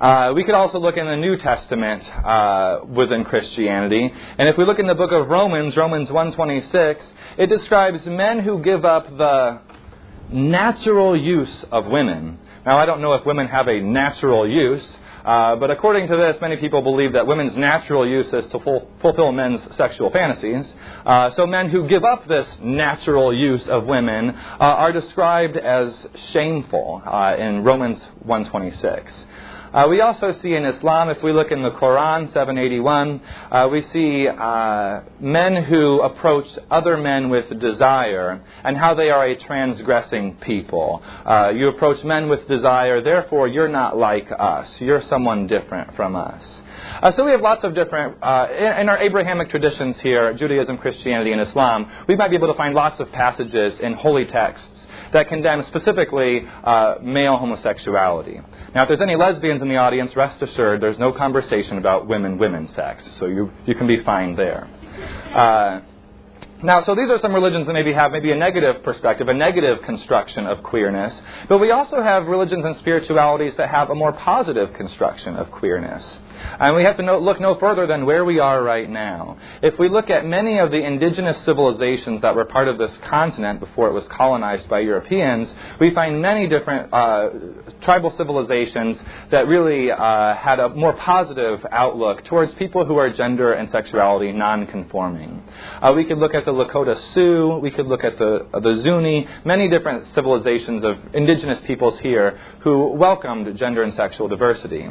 Uh, 0.00 0.32
we 0.32 0.44
could 0.44 0.54
also 0.54 0.78
look 0.78 0.96
in 0.96 1.06
the 1.06 1.16
New 1.16 1.36
Testament 1.36 2.08
uh, 2.24 2.80
within 2.86 3.24
Christianity, 3.24 4.12
and 4.38 4.48
if 4.48 4.56
we 4.56 4.64
look 4.64 4.78
in 4.78 4.86
the 4.86 4.94
book 4.94 5.10
of 5.10 5.28
Romans, 5.28 5.76
Romans 5.76 6.08
1:26, 6.08 7.04
it 7.36 7.48
describes 7.48 8.06
men 8.06 8.38
who 8.38 8.60
give 8.60 8.84
up 8.84 9.08
the 9.18 9.58
natural 10.30 11.16
use 11.16 11.64
of 11.72 11.86
women. 11.86 12.38
Now, 12.64 12.78
I 12.78 12.86
don't 12.86 13.00
know 13.00 13.14
if 13.14 13.26
women 13.26 13.48
have 13.48 13.66
a 13.66 13.80
natural 13.80 14.48
use, 14.48 14.86
uh, 15.24 15.56
but 15.56 15.70
according 15.70 16.06
to 16.06 16.16
this, 16.16 16.40
many 16.40 16.56
people 16.56 16.80
believe 16.80 17.14
that 17.14 17.26
women's 17.26 17.56
natural 17.56 18.08
use 18.08 18.32
is 18.32 18.46
to 18.48 18.60
ful- 18.60 18.88
fulfill 19.00 19.32
men's 19.32 19.60
sexual 19.76 20.10
fantasies. 20.10 20.72
Uh, 21.04 21.30
so 21.32 21.46
men 21.46 21.70
who 21.70 21.88
give 21.88 22.04
up 22.04 22.28
this 22.28 22.58
natural 22.62 23.34
use 23.34 23.66
of 23.66 23.86
women 23.86 24.30
uh, 24.30 24.58
are 24.60 24.92
described 24.92 25.56
as 25.56 26.06
shameful 26.30 27.02
uh, 27.04 27.34
in 27.36 27.64
Romans 27.64 28.00
126. 28.22 29.24
Uh, 29.72 29.86
we 29.88 30.00
also 30.00 30.32
see 30.40 30.54
in 30.54 30.64
Islam, 30.64 31.10
if 31.10 31.22
we 31.22 31.32
look 31.32 31.50
in 31.50 31.62
the 31.62 31.70
Quran 31.70 32.32
781, 32.32 33.20
uh, 33.50 33.68
we 33.70 33.82
see 33.92 34.26
uh, 34.26 35.00
men 35.20 35.62
who 35.64 36.00
approach 36.00 36.46
other 36.70 36.96
men 36.96 37.28
with 37.28 37.46
desire 37.60 38.42
and 38.64 38.76
how 38.76 38.94
they 38.94 39.10
are 39.10 39.26
a 39.26 39.36
transgressing 39.36 40.36
people. 40.36 41.02
Uh, 41.24 41.50
you 41.54 41.68
approach 41.68 42.02
men 42.04 42.28
with 42.28 42.48
desire, 42.48 43.02
therefore 43.02 43.46
you're 43.46 43.68
not 43.68 43.96
like 43.96 44.28
us. 44.38 44.80
You're 44.80 45.02
someone 45.02 45.46
different 45.46 45.94
from 45.94 46.16
us. 46.16 46.62
Uh, 47.02 47.10
so 47.12 47.24
we 47.24 47.32
have 47.32 47.42
lots 47.42 47.64
of 47.64 47.74
different, 47.74 48.16
uh, 48.22 48.46
in, 48.50 48.80
in, 48.80 48.88
our 48.88 48.98
Abrahamic 48.98 49.50
traditions 49.50 49.98
here, 50.00 50.32
Judaism, 50.34 50.78
Christianity, 50.78 51.32
and 51.32 51.40
Islam, 51.40 51.90
we 52.06 52.16
might 52.16 52.28
be 52.28 52.36
able 52.36 52.48
to 52.48 52.54
find 52.54 52.74
lots 52.74 53.00
of 53.00 53.10
passages 53.12 53.78
in 53.80 53.94
holy 53.94 54.24
texts 54.24 54.77
that 55.12 55.28
condemn 55.28 55.62
specifically 55.64 56.46
uh, 56.64 56.96
male 57.02 57.36
homosexuality. 57.36 58.40
Now, 58.74 58.82
if 58.82 58.88
there's 58.88 59.00
any 59.00 59.16
lesbians 59.16 59.62
in 59.62 59.68
the 59.68 59.76
audience, 59.76 60.14
rest 60.16 60.42
assured 60.42 60.80
there's 60.80 60.98
no 60.98 61.12
conversation 61.12 61.78
about 61.78 62.06
women 62.06 62.38
women 62.38 62.68
sex, 62.68 63.08
so 63.18 63.26
you, 63.26 63.50
you 63.66 63.74
can 63.74 63.86
be 63.86 64.02
fine 64.02 64.34
there. 64.34 64.68
Uh, 65.32 65.80
now, 66.60 66.82
so 66.82 66.96
these 66.96 67.08
are 67.08 67.18
some 67.18 67.32
religions 67.32 67.66
that 67.68 67.72
maybe 67.72 67.92
have 67.92 68.10
maybe 68.10 68.32
a 68.32 68.36
negative 68.36 68.82
perspective, 68.82 69.28
a 69.28 69.34
negative 69.34 69.80
construction 69.82 70.44
of 70.44 70.64
queerness. 70.64 71.20
But 71.48 71.58
we 71.58 71.70
also 71.70 72.02
have 72.02 72.26
religions 72.26 72.64
and 72.64 72.76
spiritualities 72.76 73.54
that 73.56 73.70
have 73.70 73.90
a 73.90 73.94
more 73.94 74.12
positive 74.12 74.72
construction 74.74 75.36
of 75.36 75.52
queerness. 75.52 76.18
And 76.58 76.76
we 76.76 76.84
have 76.84 76.96
to 76.96 77.18
look 77.18 77.40
no 77.40 77.58
further 77.58 77.86
than 77.86 78.06
where 78.06 78.24
we 78.24 78.38
are 78.38 78.62
right 78.62 78.88
now. 78.88 79.38
If 79.62 79.78
we 79.78 79.88
look 79.88 80.10
at 80.10 80.26
many 80.26 80.58
of 80.58 80.70
the 80.70 80.78
indigenous 80.78 81.42
civilizations 81.44 82.22
that 82.22 82.34
were 82.34 82.44
part 82.44 82.68
of 82.68 82.78
this 82.78 82.96
continent 83.08 83.60
before 83.60 83.88
it 83.88 83.92
was 83.92 84.06
colonized 84.08 84.68
by 84.68 84.80
Europeans, 84.80 85.52
we 85.80 85.90
find 85.90 86.20
many 86.20 86.46
different 86.46 86.92
uh, 86.92 87.30
tribal 87.82 88.10
civilizations 88.12 88.98
that 89.30 89.46
really 89.46 89.90
uh, 89.90 90.34
had 90.34 90.58
a 90.60 90.68
more 90.70 90.92
positive 90.92 91.64
outlook 91.70 92.24
towards 92.24 92.52
people 92.54 92.84
who 92.84 92.96
are 92.96 93.10
gender 93.10 93.52
and 93.52 93.70
sexuality 93.70 94.32
non-conforming. 94.32 95.42
Uh, 95.80 95.92
we 95.94 96.04
could 96.04 96.18
look 96.18 96.34
at 96.34 96.44
the 96.44 96.52
Lakota 96.52 96.98
Sioux, 97.12 97.58
we 97.58 97.70
could 97.70 97.86
look 97.86 98.04
at 98.04 98.18
the, 98.18 98.48
uh, 98.52 98.60
the 98.60 98.76
Zuni, 98.82 99.26
many 99.44 99.68
different 99.68 100.04
civilizations 100.14 100.84
of 100.84 100.98
indigenous 101.14 101.60
peoples 101.66 101.98
here 102.00 102.38
who 102.60 102.88
welcomed 102.88 103.56
gender 103.56 103.82
and 103.82 103.92
sexual 103.94 104.28
diversity. 104.28 104.88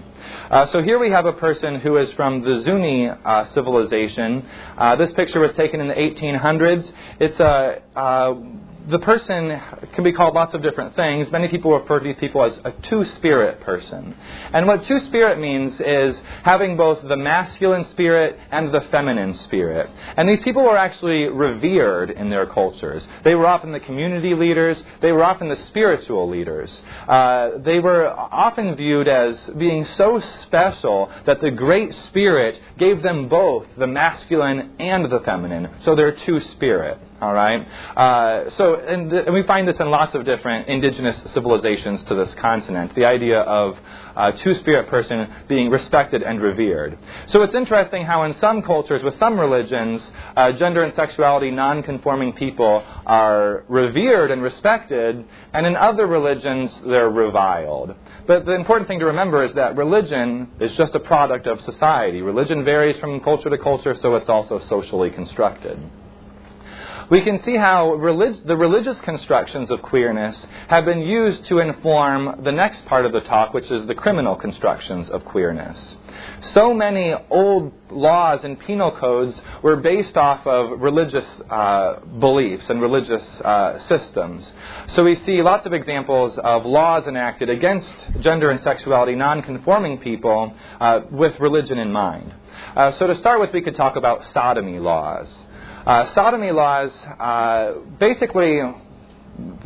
Uh, 0.50 0.66
so 0.68 0.82
here 0.82 1.00
we 1.00 1.10
have 1.10 1.26
a 1.26 1.34
person 1.38 1.80
who 1.80 1.98
is 1.98 2.12
from 2.14 2.42
the 2.42 2.62
Zuni 2.64 3.08
uh, 3.08 3.46
civilization. 3.54 4.46
Uh, 4.78 4.96
this 4.96 5.14
picture 5.14 5.40
was 5.40 5.52
taken 5.54 5.80
in 5.80 5.88
the 5.88 5.94
1800s. 5.94 6.92
It's 7.20 7.40
a 7.40 7.82
uh, 7.96 8.36
the 8.90 9.00
person 9.00 9.60
can 9.94 10.04
be 10.04 10.14
called 10.14 10.34
lots 10.34 10.54
of 10.54 10.62
different 10.62 10.96
things. 10.96 11.30
Many 11.32 11.50
people 11.50 11.78
refer 11.78 12.00
to 12.00 12.06
these 12.06 12.16
people 12.18 12.44
as 12.44 12.58
a 12.64 12.72
two 12.84 13.04
spirit 13.04 13.60
person. 13.62 14.16
And 14.54 14.66
what 14.66 14.86
two 14.86 15.00
spirit 15.02 15.40
means 15.40 15.80
is 15.82 16.18
having 16.44 16.78
both 16.78 17.02
the 17.08 17.18
masculine 17.18 17.86
spirit 17.90 18.40
and 18.52 18.74
the 18.74 18.82
feminine 18.90 19.34
spirit. 19.36 19.90
And 20.16 20.30
these 20.30 20.40
people 20.42 20.64
were 20.64 20.78
actually 20.78 21.26
revered 21.26 22.12
in 22.12 22.30
their 22.30 22.46
cultures. 22.46 23.06
They 23.24 23.36
were 23.36 23.48
often 23.48 23.72
the 23.72 23.80
community 23.82 24.34
leaders, 24.34 24.82
they 25.02 25.12
were 25.12 25.24
often 25.24 25.50
the 25.50 25.58
spiritual 25.68 26.30
leaders. 26.30 26.82
Uh, 27.08 27.58
they 27.60 27.80
were 27.80 28.10
often 28.10 28.76
viewed 28.76 29.08
as 29.08 29.38
being 29.58 29.86
so 29.98 30.22
special 30.44 31.12
that 31.26 31.42
the 31.42 31.52
Great 31.52 31.94
Spirit 32.08 32.62
gave 32.78 33.02
them 33.02 33.28
both 33.28 33.66
the 33.78 33.88
masculine 33.88 34.76
and 34.80 35.12
the 35.12 35.20
feminine. 35.22 35.70
So 35.84 35.96
they're 35.96 36.14
two 36.14 36.40
spirit. 36.40 37.00
All 37.20 37.34
right. 37.34 37.68
Uh, 37.96 38.52
so, 38.52 38.76
and, 38.76 39.10
th- 39.10 39.26
and, 39.26 39.34
we 39.34 39.42
find 39.42 39.68
this 39.68 39.78
in 39.80 39.90
lots 39.90 40.14
of 40.14 40.24
different 40.24 40.68
indigenous 40.68 41.20
civilizations 41.34 42.04
to 42.04 42.14
this 42.14 42.36
continent. 42.36 42.94
The 42.94 43.06
idea 43.06 43.40
of 43.40 43.76
a 44.16 44.34
two-spirit 44.34 44.88
person 44.88 45.28
being 45.48 45.72
respected 45.72 46.22
and 46.22 46.40
revered. 46.40 46.96
So 47.26 47.42
it's 47.42 47.56
interesting 47.56 48.06
how 48.06 48.22
in 48.26 48.36
some 48.36 48.62
cultures, 48.62 49.02
with 49.02 49.18
some 49.18 49.40
religions, 49.40 50.08
uh, 50.36 50.52
gender 50.52 50.84
and 50.84 50.94
sexuality 50.94 51.50
non-conforming 51.50 52.34
people 52.34 52.84
are 53.08 53.64
revered 53.68 54.30
and 54.30 54.44
respected, 54.44 55.26
and 55.54 55.66
in 55.66 55.76
other 55.76 56.06
religions 56.06 56.72
they're 56.86 57.10
reviled. 57.10 57.96
But 58.28 58.46
the 58.46 58.54
important 58.54 58.88
thing 58.88 59.00
to 59.00 59.06
remember 59.06 59.44
is 59.44 59.54
that 59.54 59.76
religion 59.76 60.52
is 60.60 60.72
just 60.78 60.94
a 60.94 61.00
product 61.00 61.48
of 61.48 61.62
society. 61.62 62.22
Religion 62.22 62.64
varies 62.64 62.98
from 63.00 63.20
culture 63.22 63.50
to 63.50 63.58
culture, 63.58 63.96
so 63.96 64.14
it's 64.14 64.30
also 64.30 64.60
socially 64.60 65.10
constructed. 65.10 65.80
We 67.10 67.22
can 67.22 67.42
see 67.44 67.56
how 67.56 67.94
relig- 67.94 68.46
the 68.46 68.58
religious 68.58 69.00
constructions 69.02 69.72
of 69.72 69.82
queerness 69.82 70.46
have 70.68 70.86
been 70.86 71.02
used 71.02 71.46
to 71.46 71.60
inform 71.60 72.44
the 72.44 72.52
next 72.52 72.86
part 72.86 73.06
of 73.06 73.14
the 73.14 73.22
talk, 73.22 73.54
which 73.54 73.72
is 73.72 73.86
the 73.86 73.96
criminal 73.96 74.36
constructions 74.36 75.10
of 75.10 75.24
queerness. 75.24 75.96
So 76.52 76.74
many 76.74 77.14
old 77.30 77.72
laws 77.90 78.44
and 78.44 78.60
penal 78.60 78.92
codes 78.92 79.40
were 79.62 79.78
based 79.78 80.18
off 80.18 80.46
of 80.46 80.82
religious 80.82 81.26
uh, 81.50 82.00
beliefs 82.20 82.70
and 82.70 82.82
religious 82.82 83.24
uh, 83.42 83.80
systems. 83.88 84.52
So 84.90 85.04
we 85.04 85.16
see 85.16 85.42
lots 85.42 85.66
of 85.66 85.74
examples 85.74 86.38
of 86.38 86.66
laws 86.66 87.08
enacted 87.08 87.50
against 87.50 87.96
gender 88.20 88.50
and 88.50 88.60
sexuality 88.60 89.16
non-conforming 89.16 90.00
people 90.00 90.54
uh, 90.80 91.02
with 91.12 91.40
religion 91.40 91.78
in 91.78 91.92
mind. 91.92 92.34
Uh, 92.76 92.92
so 92.94 93.08
to 93.08 93.16
start 93.16 93.40
with, 93.40 93.54
we 93.54 93.62
could 93.62 93.76
talk 93.76 93.96
about 93.96 94.26
sodomy 94.34 94.80
laws. 94.80 95.28
Uh, 95.88 96.14
sodomy 96.14 96.52
laws 96.52 96.92
uh, 97.18 97.72
basically 97.98 98.60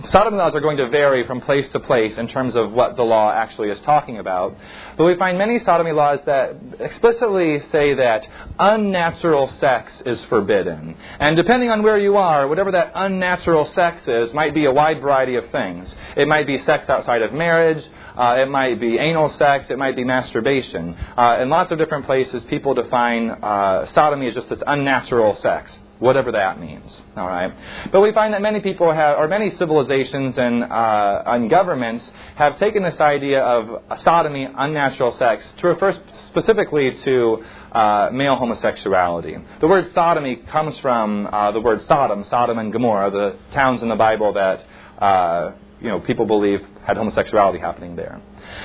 sodomy 0.10 0.38
laws 0.38 0.54
are 0.54 0.60
going 0.60 0.78
to 0.78 0.88
vary 0.88 1.26
from 1.26 1.42
place 1.42 1.68
to 1.70 1.80
place 1.80 2.16
in 2.16 2.28
terms 2.28 2.56
of 2.56 2.72
what 2.72 2.96
the 2.96 3.02
law 3.02 3.32
actually 3.32 3.70
is 3.70 3.80
talking 3.82 4.20
about. 4.20 4.56
But 4.98 5.06
we 5.06 5.16
find 5.16 5.36
many 5.40 5.58
sodomy 5.58 5.94
laws 5.94 6.20
that 6.28 6.58
explicitly 6.80 7.64
say 7.72 7.96
that 7.96 8.28
unnatural 8.60 9.48
sex 9.60 10.00
is 10.06 10.24
forbidden. 10.26 10.96
And 11.20 11.36
depending 11.36 11.72
on 11.72 11.82
where 11.82 11.98
you 11.98 12.18
are, 12.18 12.48
whatever 12.48 12.72
that 12.72 12.92
unnatural 12.94 13.66
sex 13.74 14.08
is 14.08 14.32
might 14.32 14.54
be 14.54 14.66
a 14.66 14.72
wide 14.72 15.02
variety 15.02 15.38
of 15.38 15.50
things. 15.50 15.92
It 16.16 16.28
might 16.28 16.46
be 16.46 16.62
sex 16.66 16.88
outside 16.88 17.24
of 17.24 17.34
marriage, 17.34 17.84
uh, 18.16 18.38
it 18.42 18.48
might 18.48 18.80
be 18.80 19.00
anal 19.00 19.30
sex, 19.40 19.72
it 19.72 19.80
might 19.80 19.96
be 19.96 20.04
masturbation. 20.04 20.96
Uh, 21.18 21.40
in 21.42 21.50
lots 21.50 21.72
of 21.72 21.80
different 21.80 22.06
places, 22.06 22.44
people 22.44 22.76
define 22.76 23.32
uh, 23.32 23.92
sodomy 23.96 24.28
as 24.28 24.36
just 24.36 24.50
this 24.50 24.62
unnatural 24.68 25.36
sex 25.38 25.76
whatever 26.02 26.32
that 26.34 26.60
means. 26.60 27.02
All 27.16 27.28
right, 27.28 27.54
but 27.92 28.02
we 28.02 28.12
find 28.12 28.34
that 28.34 28.42
many 28.42 28.60
people 28.60 28.92
have, 28.92 29.18
or 29.18 29.28
many 29.28 29.52
civilizations 29.52 30.38
and, 30.38 30.64
uh, 30.64 31.24
and 31.28 31.50
governments 31.50 32.10
have 32.36 32.58
taken 32.58 32.84
this 32.84 33.00
idea 33.00 33.42
of 33.42 34.02
sodomy, 34.04 34.48
unnatural 34.54 35.14
sex, 35.14 35.48
to 35.60 35.68
refer 35.68 35.98
specifically 36.28 36.92
to 37.04 37.44
uh, 37.72 38.10
male 38.12 38.36
homosexuality. 38.36 39.38
The 39.60 39.68
word 39.68 39.94
sodomy 39.94 40.38
comes 40.38 40.78
from 40.80 41.28
uh, 41.32 41.52
the 41.52 41.62
word 41.62 41.82
Sodom, 41.84 42.26
Sodom 42.26 42.58
and 42.58 42.74
Gomorrah, 42.74 43.12
the 43.12 43.38
towns 43.54 43.82
in 43.82 43.90
the 43.90 43.96
Bible 43.96 44.34
that 44.34 44.66
uh, 44.98 45.52
you 45.80 45.88
know 45.88 46.00
people 46.00 46.26
believe 46.26 46.66
had 46.84 46.98
homosexuality 46.98 47.60
happening 47.60 47.96
there. 47.96 48.20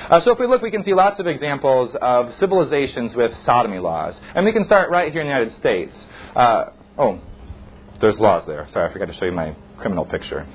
Uh, 0.09 0.19
so 0.21 0.31
if 0.31 0.39
we 0.39 0.47
look, 0.47 0.61
we 0.61 0.71
can 0.71 0.83
see 0.83 0.93
lots 0.93 1.19
of 1.19 1.27
examples 1.27 1.95
of 2.01 2.33
civilizations 2.35 3.13
with 3.15 3.31
sodomy 3.43 3.79
laws, 3.79 4.19
and 4.35 4.43
we 4.43 4.51
can 4.51 4.65
start 4.65 4.89
right 4.89 5.11
here 5.11 5.21
in 5.21 5.27
the 5.27 5.33
United 5.33 5.55
States. 5.59 5.95
Uh, 6.35 6.65
Oh, 6.97 7.19
there's 8.01 8.17
laws 8.19 8.43
there. 8.47 8.67
Sorry, 8.71 8.89
I 8.89 8.93
forgot 8.93 9.07
to 9.07 9.13
show 9.13 9.25
you 9.25 9.31
my 9.31 9.55
criminal 9.77 10.05
picture. 10.05 10.45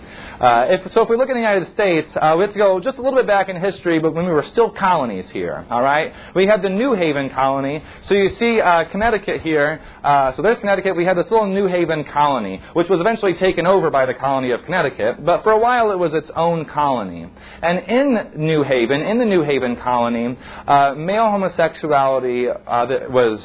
Uh, 0.40 0.66
if, 0.68 0.92
so 0.92 1.02
if 1.02 1.08
we 1.08 1.16
look 1.16 1.28
in 1.28 1.34
the 1.34 1.40
United 1.40 1.72
States, 1.72 2.10
uh, 2.16 2.34
we 2.36 2.44
have 2.44 2.52
to 2.52 2.58
go 2.58 2.80
just 2.80 2.98
a 2.98 3.02
little 3.02 3.18
bit 3.18 3.26
back 3.26 3.48
in 3.48 3.56
history, 3.56 3.98
but 3.98 4.14
when 4.14 4.26
we 4.26 4.32
were 4.32 4.42
still 4.42 4.70
colonies 4.70 5.28
here, 5.30 5.64
all 5.70 5.82
right? 5.82 6.12
We 6.34 6.46
had 6.46 6.62
the 6.62 6.68
New 6.68 6.94
Haven 6.94 7.30
colony. 7.30 7.82
So 8.02 8.14
you 8.14 8.28
see 8.30 8.60
uh, 8.60 8.84
Connecticut 8.86 9.42
here. 9.42 9.80
Uh, 10.02 10.32
so 10.34 10.42
there's 10.42 10.58
Connecticut. 10.58 10.96
We 10.96 11.04
had 11.04 11.16
this 11.16 11.30
little 11.30 11.46
New 11.46 11.68
Haven 11.68 12.04
colony, 12.04 12.60
which 12.72 12.88
was 12.88 13.00
eventually 13.00 13.34
taken 13.34 13.66
over 13.66 13.90
by 13.90 14.06
the 14.06 14.14
colony 14.14 14.50
of 14.50 14.62
Connecticut, 14.64 15.24
but 15.24 15.42
for 15.42 15.52
a 15.52 15.58
while 15.58 15.92
it 15.92 15.98
was 15.98 16.12
its 16.14 16.30
own 16.34 16.64
colony. 16.64 17.28
And 17.62 17.78
in 17.78 18.46
New 18.46 18.62
Haven, 18.62 19.00
in 19.00 19.18
the 19.18 19.24
New 19.24 19.42
Haven 19.42 19.76
colony, 19.76 20.36
uh, 20.66 20.94
male 20.94 21.30
homosexuality 21.30 22.48
uh, 22.48 22.86
was 23.10 23.40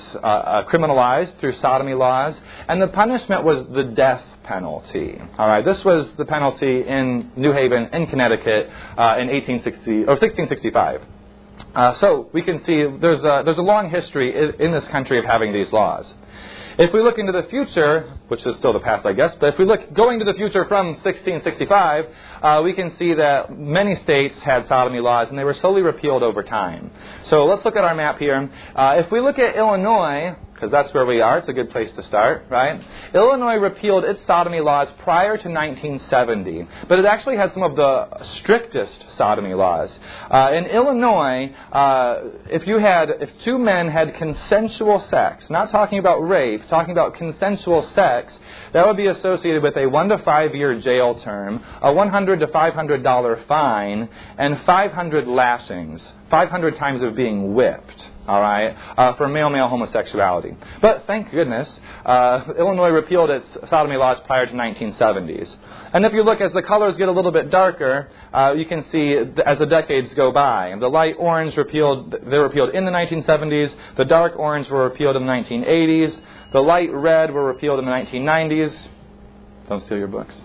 criminalized 0.68 1.38
through 1.40 1.54
sodomy 1.58 1.94
laws, 1.94 2.40
and 2.68 2.82
the 2.82 2.88
punishment 2.88 3.44
was 3.44 3.66
the 3.74 3.84
death 3.84 4.24
penalty. 4.48 5.20
All 5.38 5.48
right, 5.48 5.64
this 5.64 5.84
was 5.84 6.10
the 6.18 6.26
penalty 6.26 6.88
in 6.88 7.32
New 7.36 7.52
Haven, 7.52 7.90
in 7.94 8.08
Connecticut, 8.08 8.70
uh, 8.98 9.18
in 9.20 9.28
1860 9.28 9.92
or 10.04 10.16
1665. 10.16 11.02
Uh, 11.76 11.94
so 11.96 12.30
we 12.34 12.42
can 12.42 12.64
see 12.64 12.86
there's 13.00 13.24
a, 13.24 13.42
there's 13.44 13.58
a 13.58 13.62
long 13.62 13.90
history 13.90 14.36
in, 14.36 14.54
in 14.60 14.72
this 14.72 14.88
country 14.88 15.20
of 15.20 15.26
having 15.26 15.52
these 15.52 15.72
laws. 15.74 16.14
If 16.80 16.94
we 16.94 17.02
look 17.02 17.18
into 17.18 17.32
the 17.32 17.42
future, 17.50 18.20
which 18.28 18.46
is 18.46 18.56
still 18.58 18.72
the 18.72 18.80
past, 18.80 19.06
I 19.06 19.14
guess, 19.14 19.36
but 19.40 19.54
if 19.54 19.58
we 19.58 19.66
look 19.66 19.94
going 19.94 20.20
to 20.20 20.26
the 20.26 20.36
future 20.36 20.64
from 20.66 20.90
1665, 21.04 22.06
uh, 22.42 22.62
we 22.64 22.74
can 22.74 22.96
see 22.98 23.16
that 23.16 23.58
many 23.58 23.96
states 24.04 24.40
had 24.42 24.68
sodomy 24.68 25.00
laws 25.00 25.30
and 25.30 25.38
they 25.38 25.44
were 25.44 25.56
slowly 25.56 25.82
repealed 25.82 26.22
over 26.22 26.44
time. 26.44 26.92
So 27.26 27.46
let's 27.46 27.66
look 27.66 27.76
at 27.76 27.84
our 27.84 27.96
map 27.96 28.20
here. 28.20 28.50
Uh, 28.76 29.02
if 29.04 29.12
we 29.12 29.20
look 29.22 29.40
at 29.40 29.56
Illinois, 29.56 30.36
because 30.58 30.72
that's 30.72 30.92
where 30.92 31.06
we 31.06 31.22
are. 31.22 31.38
It's 31.38 31.48
a 31.48 31.54
good 31.54 31.70
place 31.70 31.92
to 31.92 32.04
start, 32.04 32.48
right? 32.50 32.82
Illinois 33.14 33.58
repealed 33.58 34.04
its 34.04 34.26
sodomy 34.26 34.60
laws 34.60 34.88
prior 35.04 35.38
to 35.38 35.50
1970, 35.50 36.68
but 36.90 36.98
it 36.98 37.06
actually 37.06 37.38
had 37.38 37.54
some 37.54 37.62
of 37.62 37.76
the 37.76 38.24
strictest 38.24 39.06
sodomy 39.18 39.54
laws. 39.54 39.96
Uh, 40.32 40.50
in 40.54 40.66
Illinois, 40.66 41.54
uh, 41.72 42.22
if 42.50 42.66
you 42.66 42.80
had, 42.80 43.12
if 43.22 43.30
two 43.44 43.60
men 43.60 43.88
had 43.88 44.16
consensual 44.16 45.00
sex, 45.12 45.48
not 45.52 45.70
talking 45.70 46.00
about 46.00 46.28
rape, 46.28 46.68
talking 46.70 46.92
about 46.92 47.14
consensual 47.14 47.84
sex, 47.90 48.36
that 48.74 48.88
would 48.88 48.98
be 48.98 49.08
associated 49.08 49.62
with 49.62 49.78
a 49.78 49.86
one 49.86 50.10
to 50.10 50.18
five 50.18 50.56
year 50.56 50.80
jail 50.80 51.20
term, 51.22 51.64
a 51.84 51.94
100 51.94 52.40
to 52.40 52.48
500 52.48 53.04
dollar 53.04 53.44
fine, 53.48 54.10
and 54.40 54.60
500 54.62 55.28
lashings, 55.28 56.02
500 56.32 56.78
times 56.78 57.04
of 57.04 57.16
being 57.16 57.54
whipped 57.54 58.10
all 58.28 58.42
right, 58.42 58.76
uh, 58.98 59.14
for 59.14 59.28
male 59.28 59.50
male 59.50 59.70
homosexuality. 59.70 60.56
But 60.82 61.06
thank 61.08 61.32
goodness, 61.32 61.80
uh, 62.06 62.44
Illinois 62.58 62.90
repealed 62.90 63.30
its 63.30 63.48
sodomy 63.70 63.96
laws 63.96 64.20
prior 64.26 64.46
to 64.46 64.52
1970s. 64.52 65.56
And 65.94 66.06
if 66.06 66.12
you 66.12 66.24
look 66.24 66.42
as 66.42 66.52
the 66.52 66.62
colors 66.62 66.98
get 66.98 67.08
a 67.08 67.12
little 67.12 67.32
bit 67.32 67.50
darker, 67.50 68.10
uh, 68.34 68.54
you 68.58 68.66
can 68.66 68.86
see 68.92 69.16
as 69.46 69.60
the 69.60 69.66
decades 69.66 70.14
go 70.16 70.32
by. 70.32 70.76
The 70.78 70.90
light 70.90 71.16
orange 71.18 71.56
repealed, 71.56 72.12
they 72.12 72.38
were 72.38 72.44
repealed 72.44 72.76
in 72.76 72.84
the 72.84 72.92
1970s. 72.92 73.74
The 73.96 74.06
dark 74.06 74.38
orange 74.38 74.70
were 74.70 74.84
repealed 74.84 75.16
in 75.16 75.26
the 75.26 75.32
1980s. 75.32 76.20
The 76.52 76.60
light 76.60 76.94
red 76.94 77.34
were 77.34 77.46
repealed 77.46 77.80
in 77.80 77.86
the 77.86 77.92
1990s. 77.92 78.78
Don't 79.70 79.82
steal 79.84 79.98
your 79.98 80.08
books. 80.08 80.36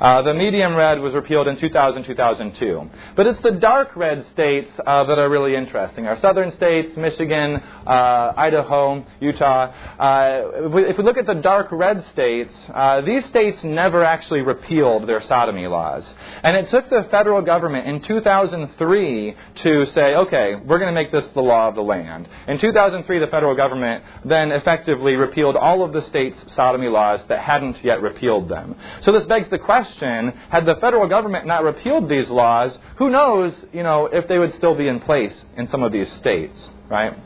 Uh, 0.00 0.22
the 0.22 0.34
medium 0.34 0.74
red 0.74 1.00
was 1.00 1.14
repealed 1.14 1.48
in 1.48 1.56
2000 1.56 2.04
2002. 2.04 2.90
But 3.16 3.26
it's 3.26 3.40
the 3.42 3.52
dark 3.52 3.94
red 3.96 4.26
states 4.32 4.70
uh, 4.84 5.04
that 5.04 5.18
are 5.18 5.28
really 5.28 5.54
interesting. 5.54 6.06
Our 6.06 6.18
southern 6.18 6.52
states, 6.56 6.96
Michigan, 6.96 7.56
uh, 7.86 8.32
Idaho, 8.36 9.04
Utah. 9.20 9.72
Uh, 9.98 10.66
if 10.66 10.72
we, 10.72 10.84
if, 10.84 10.98
we, 10.98 11.04
look 11.04 11.16
at 11.16 11.26
the 11.26 11.34
dark 11.34 11.68
red 11.70 12.06
states, 12.08 12.54
uh, 12.72 13.00
these 13.02 13.24
states 13.26 13.62
never 13.62 14.04
actually 14.04 14.40
repealed 14.40 15.08
their 15.08 15.20
sodomy 15.22 15.66
laws. 15.66 16.04
And 16.42 16.56
it 16.56 16.68
took 16.70 16.88
the 16.90 17.06
federal 17.10 17.42
government 17.42 17.86
in 17.86 18.00
2003 18.02 19.36
to 19.56 19.86
say, 19.86 20.14
okay, 20.14 20.56
we're 20.56 20.78
going 20.78 20.94
to 20.94 21.00
make 21.00 21.12
this 21.12 21.26
the 21.30 21.42
law 21.42 21.68
of 21.68 21.74
the 21.74 21.82
land. 21.82 22.28
In 22.48 22.58
2003, 22.58 23.18
the 23.18 23.26
federal 23.28 23.54
government 23.54 24.04
then 24.24 24.52
effectively 24.52 25.14
repealed 25.14 25.56
all 25.56 25.82
of 25.82 25.92
the 25.92 26.02
states' 26.02 26.38
sodomy 26.54 26.88
laws 26.88 27.20
that 27.28 27.40
hadn't 27.40 27.84
yet 27.84 28.00
repealed 28.02 28.48
them. 28.48 28.76
So 29.02 29.12
this 29.12 29.24
begs 29.26 29.48
the 29.48 29.58
question 29.58 29.83
question, 29.84 30.32
had 30.48 30.64
the 30.64 30.76
federal 30.76 31.08
government 31.08 31.46
not 31.46 31.62
repealed 31.62 32.08
these 32.08 32.28
laws, 32.28 32.76
who 32.96 33.10
knows, 33.10 33.54
you 33.72 33.82
know, 33.82 34.06
if 34.06 34.26
they 34.28 34.38
would 34.38 34.54
still 34.54 34.74
be 34.74 34.88
in 34.88 35.00
place 35.00 35.44
in 35.56 35.68
some 35.68 35.82
of 35.82 35.92
these 35.92 36.10
states, 36.14 36.70
right? 36.88 37.16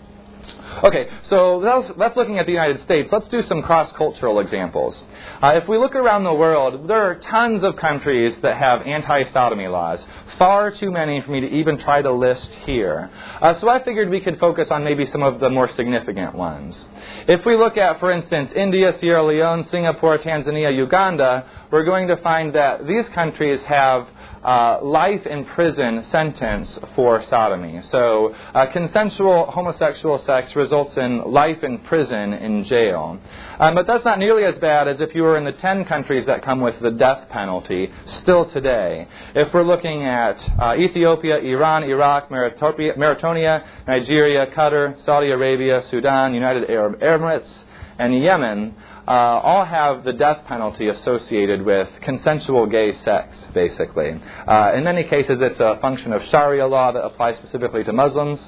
Okay, 0.84 1.08
so 1.24 1.60
that's, 1.60 1.92
that's, 1.98 2.16
looking 2.16 2.38
at 2.38 2.46
the 2.46 2.52
United 2.52 2.82
States. 2.84 3.10
Let's 3.10 3.28
do 3.28 3.42
some 3.42 3.62
cross 3.62 3.90
cultural 3.92 4.40
examples. 4.40 5.02
Uh, 5.42 5.52
if 5.54 5.68
we 5.68 5.78
look 5.78 5.94
around 5.94 6.24
the 6.24 6.34
world, 6.34 6.88
there 6.88 7.02
are 7.10 7.16
tons 7.16 7.62
of 7.62 7.76
countries 7.76 8.36
that 8.42 8.56
have 8.56 8.82
anti 8.82 9.30
sodomy 9.32 9.66
laws. 9.66 10.04
Far 10.38 10.70
too 10.70 10.90
many 10.90 11.20
for 11.20 11.30
me 11.30 11.40
to 11.40 11.48
even 11.48 11.78
try 11.78 12.00
to 12.02 12.12
list 12.12 12.50
here. 12.66 13.10
Uh, 13.40 13.54
so 13.54 13.68
I 13.68 13.82
figured 13.82 14.08
we 14.08 14.20
could 14.20 14.38
focus 14.38 14.70
on 14.70 14.84
maybe 14.84 15.06
some 15.06 15.22
of 15.22 15.40
the 15.40 15.50
more 15.50 15.68
significant 15.68 16.34
ones. 16.34 16.86
If 17.26 17.44
we 17.44 17.56
look 17.56 17.76
at, 17.76 17.98
for 17.98 18.12
instance, 18.12 18.52
India, 18.54 18.96
Sierra 19.00 19.24
Leone, 19.24 19.64
Singapore, 19.68 20.18
Tanzania, 20.18 20.74
Uganda, 20.76 21.46
we're 21.70 21.84
going 21.84 22.08
to 22.08 22.16
find 22.18 22.54
that 22.54 22.86
these 22.86 23.08
countries 23.10 23.62
have 23.62 24.08
uh, 24.44 24.78
life 24.82 25.26
in 25.26 25.44
prison 25.44 26.04
sentence 26.10 26.78
for 26.94 27.22
sodomy. 27.24 27.82
So, 27.90 28.34
uh, 28.54 28.66
consensual 28.66 29.50
homosexual 29.50 30.18
sex 30.18 30.54
results 30.54 30.96
in 30.96 31.18
life 31.32 31.62
in 31.64 31.78
prison 31.78 32.32
in 32.32 32.64
jail. 32.64 33.18
Um, 33.58 33.74
but 33.74 33.86
that's 33.86 34.04
not 34.04 34.18
nearly 34.18 34.44
as 34.44 34.58
bad 34.58 34.88
as 34.88 35.00
if 35.00 35.14
you 35.14 35.22
were 35.22 35.36
in 35.36 35.44
the 35.44 35.52
10 35.52 35.84
countries 35.86 36.26
that 36.26 36.42
come 36.42 36.60
with 36.60 36.78
the 36.80 36.90
death 36.90 37.28
penalty 37.28 37.90
still 38.06 38.48
today. 38.50 39.08
If 39.34 39.52
we're 39.52 39.64
looking 39.64 40.04
at 40.04 40.36
uh, 40.60 40.74
Ethiopia, 40.76 41.38
Iran, 41.38 41.84
Iraq, 41.84 42.30
Mauritania, 42.30 43.64
Nigeria, 43.86 44.46
Qatar, 44.46 45.02
Saudi 45.04 45.30
Arabia, 45.30 45.82
Sudan, 45.90 46.34
United 46.34 46.70
Arab 46.70 47.00
Emirates, 47.00 47.64
and 47.98 48.22
Yemen, 48.22 48.74
uh, 49.08 49.40
all 49.42 49.64
have 49.64 50.04
the 50.04 50.12
death 50.12 50.44
penalty 50.44 50.88
associated 50.88 51.62
with 51.62 51.88
consensual 52.02 52.66
gay 52.66 52.92
sex, 52.92 53.38
basically. 53.54 54.20
Uh, 54.46 54.72
in 54.74 54.84
many 54.84 55.02
cases, 55.04 55.38
it's 55.40 55.58
a 55.58 55.78
function 55.80 56.12
of 56.12 56.22
Sharia 56.26 56.66
law 56.66 56.92
that 56.92 57.02
applies 57.02 57.36
specifically 57.38 57.84
to 57.84 57.92
Muslims. 57.94 58.38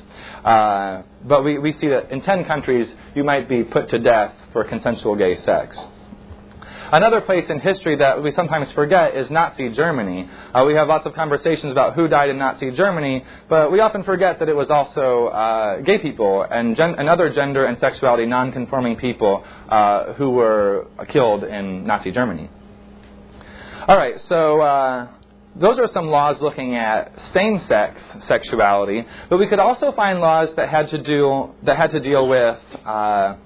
Uh, 0.44 1.02
but 1.24 1.44
we, 1.44 1.58
we 1.58 1.72
see 1.72 1.88
that 1.88 2.10
in 2.10 2.20
10 2.20 2.44
countries, 2.44 2.92
you 3.14 3.24
might 3.24 3.48
be 3.48 3.64
put 3.64 3.88
to 3.88 3.98
death 3.98 4.34
for 4.52 4.62
consensual 4.64 5.16
gay 5.16 5.36
sex. 5.40 5.78
Another 6.92 7.20
place 7.20 7.48
in 7.48 7.60
history 7.60 7.94
that 7.96 8.20
we 8.20 8.32
sometimes 8.32 8.68
forget 8.72 9.14
is 9.14 9.30
Nazi 9.30 9.68
Germany. 9.68 10.28
Uh, 10.52 10.64
we 10.66 10.74
have 10.74 10.88
lots 10.88 11.06
of 11.06 11.14
conversations 11.14 11.70
about 11.70 11.94
who 11.94 12.08
died 12.08 12.30
in 12.30 12.38
Nazi 12.38 12.72
Germany, 12.72 13.24
but 13.48 13.70
we 13.70 13.78
often 13.78 14.02
forget 14.02 14.40
that 14.40 14.48
it 14.48 14.56
was 14.56 14.70
also 14.70 15.26
uh, 15.26 15.80
gay 15.82 15.98
people 15.98 16.42
and, 16.42 16.74
gen- 16.74 16.96
and, 16.98 17.08
other 17.08 17.30
gender 17.30 17.64
and 17.64 17.78
sexuality 17.78 18.26
non-conforming 18.26 18.96
people 18.96 19.44
uh, 19.68 20.14
who 20.14 20.30
were 20.30 20.88
killed 21.08 21.44
in 21.44 21.84
Nazi 21.84 22.10
Germany. 22.10 22.50
All 23.86 23.96
right, 23.96 24.20
so 24.22 24.60
uh, 24.60 25.08
those 25.54 25.78
are 25.78 25.86
some 25.88 26.08
laws 26.08 26.40
looking 26.40 26.74
at 26.74 27.12
same-sex 27.32 28.00
sexuality, 28.26 29.06
but 29.28 29.38
we 29.38 29.46
could 29.46 29.60
also 29.60 29.92
find 29.92 30.18
laws 30.18 30.52
that 30.56 30.68
had 30.68 30.88
to 30.88 30.98
do 31.00 31.50
that 31.62 31.76
had 31.76 31.92
to 31.92 32.00
deal 32.00 32.28
with 32.28 32.58
uh, 32.84 33.36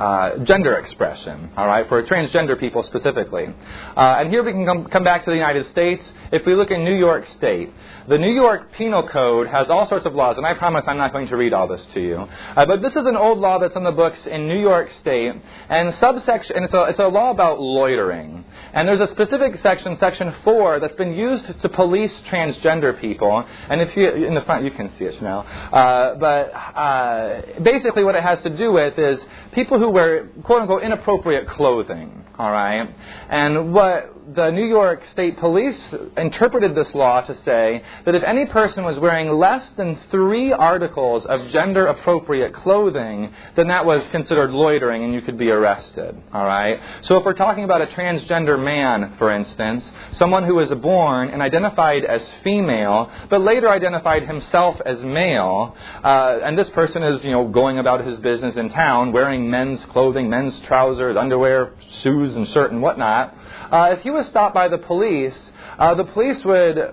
uh, 0.00 0.38
gender 0.38 0.76
expression, 0.76 1.50
all 1.58 1.66
right, 1.66 1.86
for 1.86 2.02
transgender 2.02 2.58
people 2.58 2.82
specifically. 2.82 3.46
Uh, 3.94 4.16
and 4.18 4.30
here 4.30 4.42
we 4.42 4.50
can 4.50 4.64
come, 4.64 4.86
come 4.86 5.04
back 5.04 5.22
to 5.24 5.30
the 5.30 5.36
United 5.36 5.68
States. 5.70 6.02
If 6.32 6.46
we 6.46 6.54
look 6.54 6.70
in 6.70 6.84
New 6.84 6.96
York 6.96 7.26
State, 7.28 7.70
the 8.08 8.16
New 8.16 8.32
York 8.32 8.72
Penal 8.72 9.06
Code 9.06 9.46
has 9.48 9.68
all 9.68 9.86
sorts 9.86 10.06
of 10.06 10.14
laws, 10.14 10.38
and 10.38 10.46
I 10.46 10.54
promise 10.54 10.84
I'm 10.86 10.96
not 10.96 11.12
going 11.12 11.28
to 11.28 11.36
read 11.36 11.52
all 11.52 11.68
this 11.68 11.84
to 11.92 12.00
you. 12.00 12.16
Uh, 12.16 12.64
but 12.64 12.80
this 12.80 12.96
is 12.96 13.04
an 13.04 13.16
old 13.16 13.40
law 13.40 13.58
that's 13.58 13.76
in 13.76 13.84
the 13.84 13.92
books 13.92 14.24
in 14.26 14.48
New 14.48 14.58
York 14.58 14.90
State, 15.00 15.34
and 15.68 15.94
subsection, 15.96 16.56
and 16.56 16.64
it's 16.64 16.74
a, 16.74 16.82
it's 16.84 16.98
a 16.98 17.06
law 17.06 17.30
about 17.30 17.60
loitering. 17.60 18.44
And 18.72 18.88
there's 18.88 19.00
a 19.00 19.08
specific 19.08 19.60
section, 19.62 19.98
Section 19.98 20.34
4, 20.44 20.80
that's 20.80 20.94
been 20.94 21.14
used 21.14 21.60
to 21.60 21.68
police 21.68 22.12
transgender 22.26 22.98
people. 22.98 23.44
And 23.68 23.82
if 23.82 23.94
you, 23.96 24.08
in 24.08 24.34
the 24.34 24.42
front, 24.42 24.64
you 24.64 24.70
can 24.70 24.90
see 24.96 25.04
it 25.04 25.20
now. 25.20 25.40
Uh, 25.40 26.14
but 26.14 26.52
uh, 26.54 27.42
basically, 27.62 28.04
what 28.04 28.14
it 28.14 28.22
has 28.22 28.40
to 28.42 28.50
do 28.50 28.72
with 28.72 28.98
is 28.98 29.20
people 29.52 29.78
who 29.78 29.89
wear 29.90 30.28
quote 30.44 30.62
unquote 30.62 30.82
inappropriate 30.82 31.48
clothing. 31.48 32.24
All 32.38 32.50
right? 32.50 32.88
And 33.28 33.74
what 33.74 34.19
the 34.34 34.50
New 34.50 34.66
York 34.66 35.02
State 35.12 35.38
Police 35.38 35.78
interpreted 36.16 36.74
this 36.74 36.94
law 36.94 37.20
to 37.20 37.36
say 37.44 37.82
that 38.04 38.14
if 38.14 38.22
any 38.22 38.46
person 38.46 38.84
was 38.84 38.98
wearing 38.98 39.30
less 39.38 39.68
than 39.76 39.98
three 40.10 40.52
articles 40.52 41.24
of 41.26 41.48
gender 41.48 41.86
appropriate 41.86 42.54
clothing, 42.54 43.32
then 43.56 43.68
that 43.68 43.84
was 43.84 44.06
considered 44.10 44.50
loitering 44.50 45.04
and 45.04 45.14
you 45.14 45.20
could 45.20 45.38
be 45.38 45.50
arrested. 45.50 46.16
All 46.32 46.44
right? 46.44 46.80
So 47.02 47.16
if 47.16 47.24
we're 47.24 47.34
talking 47.34 47.64
about 47.64 47.82
a 47.82 47.86
transgender 47.86 48.62
man, 48.62 49.16
for 49.18 49.30
instance, 49.30 49.88
someone 50.12 50.44
who 50.44 50.54
was 50.54 50.70
born 50.70 51.30
and 51.30 51.42
identified 51.42 52.04
as 52.04 52.24
female, 52.44 53.10
but 53.28 53.40
later 53.40 53.68
identified 53.68 54.26
himself 54.26 54.80
as 54.84 55.02
male, 55.02 55.76
uh, 56.04 56.38
and 56.42 56.58
this 56.58 56.70
person 56.70 57.02
is, 57.02 57.24
you 57.24 57.30
know, 57.30 57.48
going 57.48 57.78
about 57.78 58.04
his 58.04 58.18
business 58.20 58.54
in 58.56 58.68
town 58.70 59.12
wearing 59.12 59.50
men's 59.50 59.84
clothing, 59.86 60.30
men's 60.30 60.58
trousers, 60.60 61.16
underwear, 61.16 61.72
shoes, 62.02 62.36
and 62.36 62.48
shirt 62.48 62.70
and 62.70 62.82
whatnot, 62.82 63.36
uh, 63.70 63.94
if 63.96 64.02
he 64.02 64.10
was 64.10 64.26
stopped 64.26 64.54
by 64.54 64.68
the 64.68 64.78
police, 64.78 65.50
uh, 65.78 65.94
the 65.94 66.04
police 66.04 66.44
would 66.44 66.92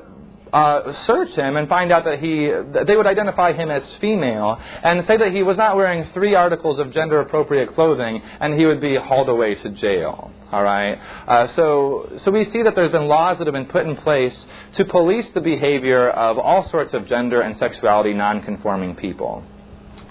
uh, 0.54 0.94
search 1.06 1.30
him 1.32 1.58
and 1.58 1.68
find 1.68 1.92
out 1.92 2.06
that 2.06 2.20
he, 2.20 2.52
they 2.86 2.96
would 2.96 3.08
identify 3.08 3.54
him 3.54 3.70
as 3.70 3.84
female 3.96 4.60
and 4.84 5.06
say 5.06 5.18
that 5.18 5.32
he 5.32 5.44
was 5.44 5.58
not 5.58 5.76
wearing 5.76 6.10
three 6.14 6.36
articles 6.36 6.80
of 6.80 6.92
gender 6.92 7.20
appropriate 7.20 7.74
clothing 7.76 8.22
and 8.40 8.58
he 8.60 8.66
would 8.66 8.82
be 8.82 8.96
hauled 8.96 9.30
away 9.30 9.56
to 9.56 9.70
jail. 9.70 10.32
All 10.52 10.64
right. 10.64 10.98
Uh, 11.28 11.48
so, 11.56 12.20
so 12.24 12.32
we 12.32 12.46
see 12.46 12.64
that 12.64 12.76
there's 12.76 12.92
been 12.92 13.08
laws 13.08 13.38
that 13.38 13.48
have 13.48 13.54
been 13.54 13.66
put 13.66 13.86
in 13.86 13.98
place 13.98 14.46
to 14.76 14.86
police 14.86 15.28
the 15.34 15.42
behavior 15.42 16.10
of 16.10 16.38
all 16.38 16.70
sorts 16.70 16.94
of 16.94 17.06
gender 17.08 17.42
and 17.42 17.58
sexuality 17.58 18.14
nonconforming 18.14 18.96
people. 18.96 19.44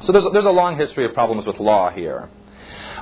So 0.03 0.13
there's, 0.13 0.25
there's 0.33 0.45
a 0.45 0.51
long 0.51 0.77
history 0.77 1.07
of 1.07 1.15
problems 1.15 1.47
with 1.47 1.59
law 1.59 1.91
here. 1.91 2.29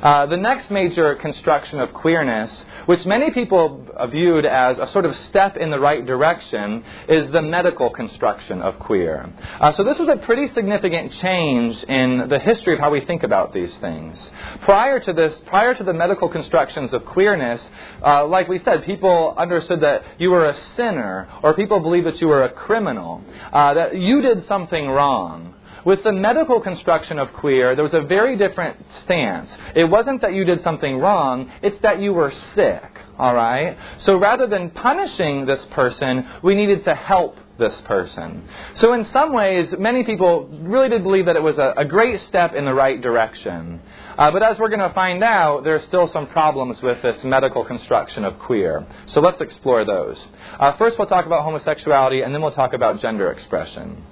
Uh, 0.03 0.27
the 0.27 0.37
next 0.37 0.71
major 0.71 1.15
construction 1.15 1.81
of 1.81 1.93
queerness, 1.95 2.65
which 2.87 3.07
many 3.07 3.31
people 3.31 3.87
viewed 4.11 4.45
as 4.45 4.79
a 4.79 4.87
sort 4.89 5.05
of 5.05 5.15
step 5.29 5.57
in 5.57 5.71
the 5.71 5.79
right 5.79 6.05
direction, 6.05 6.85
is 7.09 7.31
the 7.31 7.41
medical 7.41 7.91
construction 7.91 8.61
of 8.61 8.79
queer. 8.79 9.33
Uh, 9.61 9.73
so 9.73 9.85
this 9.85 9.99
was 9.99 10.09
a 10.09 10.17
pretty 10.17 10.49
significant 10.49 11.13
change 11.13 11.83
in 11.85 12.29
the 12.29 12.39
history 12.39 12.75
of 12.75 12.81
how 12.81 12.91
we 12.91 13.01
think 13.07 13.23
about 13.23 13.53
these 13.53 13.75
things. 13.79 14.31
Prior 14.63 15.01
to 15.01 15.13
this, 15.13 15.41
prior 15.47 15.75
to 15.75 15.85
the 15.85 15.93
medical 15.95 16.29
constructions 16.29 16.93
of 16.93 17.05
queerness, 17.07 17.67
uh, 18.05 18.27
like 18.27 18.49
we 18.49 18.59
said, 18.61 18.85
people 18.85 19.35
understood 19.39 19.81
that 19.81 20.03
you 20.19 20.31
were 20.31 20.47
a 20.47 20.57
sinner, 20.77 21.29
or 21.43 21.55
people 21.55 21.81
believed 21.81 22.07
that 22.07 22.21
you 22.21 22.29
were 22.29 22.43
a 22.43 22.51
criminal, 22.51 23.23
uh, 23.53 23.75
that 23.75 23.97
you 23.97 24.21
did 24.21 24.45
something 24.47 24.89
wrong. 24.89 25.55
With 25.85 26.03
the 26.03 26.13
medical 26.13 26.61
construction 26.61 27.19
of 27.19 27.33
queer, 27.35 27.75
there 27.75 27.85
was 27.85 27.95
a 27.95 28.01
very 28.01 28.37
different 28.37 28.77
stance. 29.05 29.51
It 29.75 29.85
wasn't 29.85 30.23
that 30.23 30.33
you 30.33 30.45
did 30.45 30.63
something 30.63 30.99
wrong, 30.99 31.51
it's 31.63 31.79
that 31.83 32.01
you 32.01 32.13
were 32.13 32.33
sick. 32.55 32.83
All 33.19 33.35
right? 33.35 33.77
So 33.99 34.17
rather 34.17 34.47
than 34.47 34.71
punishing 34.71 35.47
this 35.47 35.65
person, 35.67 36.27
we 36.43 36.55
needed 36.55 36.85
to 36.85 36.95
help 36.95 37.39
this 37.59 37.81
person. 37.83 38.49
So, 38.75 38.95
in 38.95 39.07
some 39.07 39.33
ways, 39.33 39.73
many 39.79 40.03
people 40.03 40.49
really 40.63 40.89
did 40.89 41.03
believe 41.03 41.27
that 41.27 41.37
it 41.37 41.43
was 41.43 41.57
a, 41.59 41.75
a 41.77 41.85
great 41.85 42.21
step 42.23 42.55
in 42.55 42.65
the 42.65 42.75
right 42.75 43.01
direction. 43.01 43.81
Uh, 44.19 44.31
but 44.31 44.43
as 44.43 44.59
we're 44.59 44.69
going 44.69 44.81
to 44.81 44.93
find 44.93 45.23
out, 45.23 45.63
there 45.65 45.77
are 45.77 45.83
still 45.83 46.09
some 46.09 46.27
problems 46.29 46.83
with 46.83 47.01
this 47.03 47.23
medical 47.23 47.65
construction 47.65 48.25
of 48.25 48.39
queer. 48.41 48.85
So, 49.07 49.21
let's 49.21 49.41
explore 49.41 49.85
those. 49.85 50.27
Uh, 50.59 50.73
first, 50.73 50.99
we'll 50.99 51.07
talk 51.07 51.27
about 51.27 51.45
homosexuality, 51.45 52.23
and 52.23 52.35
then 52.35 52.43
we'll 52.43 52.53
talk 52.53 52.73
about 52.73 53.01
gender 53.01 53.31
expression. 53.31 54.03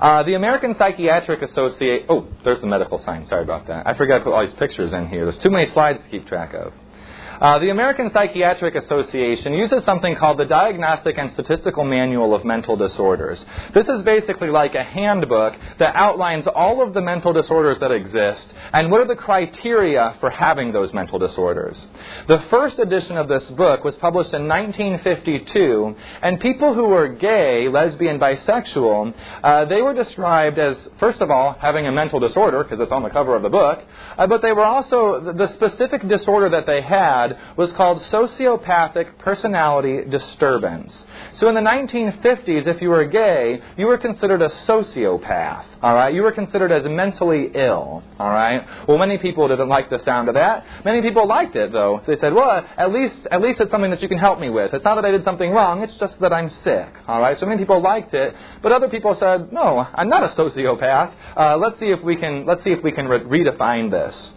Uh, 0.00 0.22
the 0.22 0.34
American 0.34 0.74
Psychiatric 0.76 1.42
Association. 1.42 2.06
Oh, 2.08 2.26
there's 2.44 2.60
the 2.60 2.66
medical 2.66 2.98
sign. 2.98 3.26
Sorry 3.26 3.42
about 3.42 3.66
that. 3.68 3.86
I 3.86 3.94
forgot 3.94 4.18
to 4.18 4.24
put 4.24 4.32
all 4.32 4.44
these 4.44 4.54
pictures 4.54 4.92
in 4.92 5.08
here. 5.08 5.24
There's 5.24 5.38
too 5.38 5.50
many 5.50 5.70
slides 5.70 6.00
to 6.02 6.08
keep 6.08 6.26
track 6.26 6.54
of. 6.54 6.72
Uh, 7.40 7.58
the 7.58 7.70
American 7.70 8.10
Psychiatric 8.12 8.76
Association 8.76 9.54
uses 9.54 9.82
something 9.84 10.14
called 10.14 10.38
the 10.38 10.44
Diagnostic 10.44 11.18
and 11.18 11.32
Statistical 11.32 11.84
Manual 11.84 12.32
of 12.32 12.44
Mental 12.44 12.76
Disorders. 12.76 13.44
This 13.74 13.88
is 13.88 14.02
basically 14.02 14.50
like 14.50 14.74
a 14.74 14.84
handbook 14.84 15.54
that 15.78 15.96
outlines 15.96 16.46
all 16.46 16.80
of 16.80 16.94
the 16.94 17.00
mental 17.00 17.32
disorders 17.32 17.80
that 17.80 17.90
exist 17.90 18.52
and 18.72 18.90
what 18.90 19.00
are 19.00 19.06
the 19.06 19.16
criteria 19.16 20.14
for 20.20 20.30
having 20.30 20.72
those 20.72 20.92
mental 20.92 21.18
disorders. 21.18 21.86
The 22.28 22.38
first 22.50 22.78
edition 22.78 23.16
of 23.16 23.26
this 23.26 23.44
book 23.50 23.82
was 23.82 23.96
published 23.96 24.32
in 24.32 24.46
1952, 24.46 25.96
and 26.22 26.38
people 26.38 26.72
who 26.72 26.84
were 26.84 27.08
gay, 27.08 27.68
lesbian, 27.68 28.20
bisexual, 28.20 29.12
uh, 29.42 29.64
they 29.64 29.82
were 29.82 29.94
described 29.94 30.58
as, 30.58 30.76
first 31.00 31.20
of 31.20 31.30
all, 31.30 31.56
having 31.60 31.86
a 31.86 31.92
mental 31.92 32.20
disorder, 32.20 32.62
because 32.62 32.78
it's 32.78 32.92
on 32.92 33.02
the 33.02 33.10
cover 33.10 33.34
of 33.34 33.42
the 33.42 33.50
book, 33.50 33.82
uh, 34.18 34.26
but 34.26 34.40
they 34.40 34.52
were 34.52 34.64
also, 34.64 35.32
the 35.32 35.52
specific 35.54 36.06
disorder 36.06 36.48
that 36.50 36.66
they 36.66 36.80
had 36.80 37.23
had 37.28 37.56
was 37.56 37.72
called 37.72 38.02
sociopathic 38.02 39.18
personality 39.18 40.08
disturbance. 40.08 41.04
So 41.34 41.48
in 41.48 41.54
the 41.54 41.60
1950s, 41.60 42.66
if 42.66 42.80
you 42.80 42.90
were 42.90 43.04
gay, 43.04 43.60
you 43.76 43.86
were 43.86 43.98
considered 43.98 44.42
a 44.42 44.48
sociopath. 44.66 45.64
All 45.82 45.94
right, 45.94 46.14
you 46.14 46.22
were 46.22 46.32
considered 46.32 46.72
as 46.72 46.84
mentally 46.84 47.50
ill. 47.54 48.02
All 48.18 48.30
right. 48.30 48.64
Well, 48.88 48.98
many 48.98 49.18
people 49.18 49.48
didn't 49.48 49.68
like 49.68 49.90
the 49.90 50.02
sound 50.04 50.28
of 50.28 50.34
that. 50.34 50.64
Many 50.84 51.02
people 51.02 51.26
liked 51.26 51.56
it 51.56 51.72
though. 51.72 52.00
They 52.06 52.16
said, 52.16 52.32
"Well, 52.32 52.64
at 52.76 52.92
least 52.92 53.26
at 53.30 53.40
least 53.42 53.60
it's 53.60 53.70
something 53.70 53.90
that 53.90 54.02
you 54.02 54.08
can 54.08 54.18
help 54.18 54.38
me 54.38 54.50
with. 54.50 54.72
It's 54.72 54.84
not 54.84 54.94
that 54.96 55.04
I 55.04 55.10
did 55.10 55.24
something 55.24 55.50
wrong. 55.50 55.82
It's 55.82 55.94
just 55.96 56.18
that 56.20 56.32
I'm 56.32 56.50
sick." 56.50 56.88
All 57.06 57.20
right. 57.20 57.38
So 57.38 57.46
many 57.46 57.58
people 57.58 57.80
liked 57.80 58.14
it, 58.14 58.34
but 58.62 58.72
other 58.72 58.88
people 58.88 59.14
said, 59.14 59.52
"No, 59.52 59.86
I'm 59.94 60.08
not 60.08 60.22
a 60.24 60.28
sociopath. 60.28 61.12
Uh, 61.36 61.56
let's 61.56 61.78
see 61.78 61.90
if 61.90 62.02
we 62.02 62.16
can 62.16 62.46
let's 62.46 62.62
see 62.64 62.70
if 62.70 62.82
we 62.82 62.92
can 62.92 63.08
re- 63.08 63.20
redefine 63.20 63.90
this." 63.90 64.32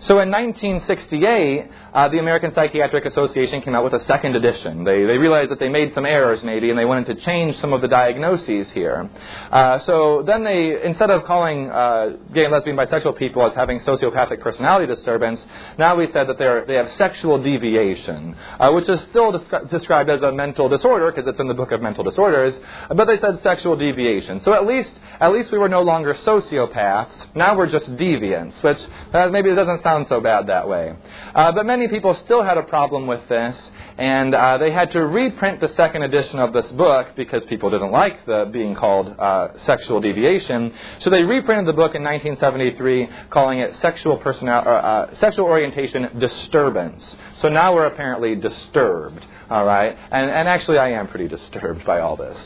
So 0.00 0.20
in 0.20 0.30
1968, 0.30 1.70
uh, 1.92 2.08
the 2.08 2.18
American 2.18 2.54
Psychiatric 2.54 3.04
Association 3.06 3.62
came 3.62 3.74
out 3.74 3.84
with 3.84 3.94
a 3.94 4.04
second 4.04 4.36
edition. 4.36 4.84
They, 4.84 5.04
they 5.04 5.18
realized 5.18 5.50
that 5.50 5.58
they 5.58 5.68
made 5.68 5.94
some 5.94 6.04
errors 6.04 6.42
maybe, 6.42 6.70
and 6.70 6.78
they 6.78 6.84
wanted 6.84 7.06
to 7.06 7.14
change 7.24 7.58
some 7.58 7.72
of 7.72 7.80
the 7.80 7.88
diagnoses 7.88 8.70
here. 8.70 9.08
Uh, 9.50 9.78
so 9.80 10.22
then 10.26 10.44
they, 10.44 10.82
instead 10.84 11.10
of 11.10 11.24
calling 11.24 11.70
uh, 11.70 12.16
gay 12.32 12.44
and 12.44 12.52
lesbian 12.52 12.76
bisexual 12.76 13.16
people 13.16 13.44
as 13.46 13.54
having 13.54 13.80
sociopathic 13.80 14.40
personality 14.40 14.86
disturbance, 14.86 15.44
now 15.78 15.96
we 15.96 16.06
said 16.12 16.28
that 16.28 16.38
they're, 16.38 16.64
they 16.66 16.74
have 16.74 16.90
sexual 16.92 17.38
deviation, 17.42 18.36
uh, 18.58 18.70
which 18.72 18.88
is 18.88 19.00
still 19.10 19.32
descri- 19.32 19.68
described 19.70 20.10
as 20.10 20.22
a 20.22 20.32
mental 20.32 20.68
disorder 20.68 21.10
because 21.10 21.26
it's 21.26 21.40
in 21.40 21.48
the 21.48 21.54
book 21.54 21.72
of 21.72 21.80
mental 21.80 22.04
disorders, 22.04 22.54
but 22.94 23.06
they 23.06 23.18
said 23.18 23.42
sexual 23.42 23.76
deviation. 23.76 24.42
So 24.42 24.52
at 24.52 24.66
least, 24.66 24.90
at 25.20 25.32
least 25.32 25.50
we 25.50 25.58
were 25.58 25.68
no 25.68 25.82
longer 25.82 26.14
sociopaths. 26.14 27.34
Now 27.34 27.56
we're 27.56 27.66
just 27.66 27.86
deviants, 27.96 28.62
which 28.62 28.78
uh, 29.12 29.28
maybe 29.28 29.50
it 29.50 29.54
doesn't 29.78 29.90
sound 29.90 30.06
so 30.08 30.20
bad 30.20 30.46
that 30.48 30.68
way. 30.68 30.94
Uh, 31.34 31.52
but 31.52 31.66
many 31.66 31.88
people 31.88 32.14
still 32.24 32.42
had 32.42 32.58
a 32.58 32.62
problem 32.62 33.06
with 33.06 33.26
this, 33.28 33.56
and 33.96 34.34
uh, 34.34 34.58
they 34.58 34.70
had 34.70 34.90
to 34.92 35.04
reprint 35.06 35.60
the 35.60 35.68
second 35.68 36.02
edition 36.02 36.38
of 36.38 36.52
this 36.52 36.66
book 36.72 37.08
because 37.16 37.44
people 37.44 37.70
didn't 37.70 37.90
like 37.90 38.24
the 38.26 38.48
being 38.52 38.74
called 38.74 39.14
uh, 39.18 39.48
sexual 39.64 40.00
deviation. 40.00 40.72
So 41.00 41.10
they 41.10 41.22
reprinted 41.22 41.66
the 41.66 41.72
book 41.72 41.94
in 41.94 42.02
1973, 42.02 43.08
calling 43.30 43.60
it 43.60 43.74
sexual 43.80 44.16
personal 44.18 44.54
uh, 44.54 44.58
uh, 44.58 45.18
sexual 45.20 45.46
orientation 45.46 46.18
disturbance. 46.18 47.16
So 47.40 47.48
now 47.48 47.74
we're 47.74 47.86
apparently 47.86 48.34
disturbed, 48.34 49.24
all 49.50 49.64
right? 49.64 49.96
And, 50.10 50.30
and 50.30 50.48
actually, 50.48 50.78
I 50.78 50.90
am 50.90 51.08
pretty 51.08 51.28
disturbed 51.28 51.84
by 51.84 52.00
all 52.00 52.16
this. 52.16 52.38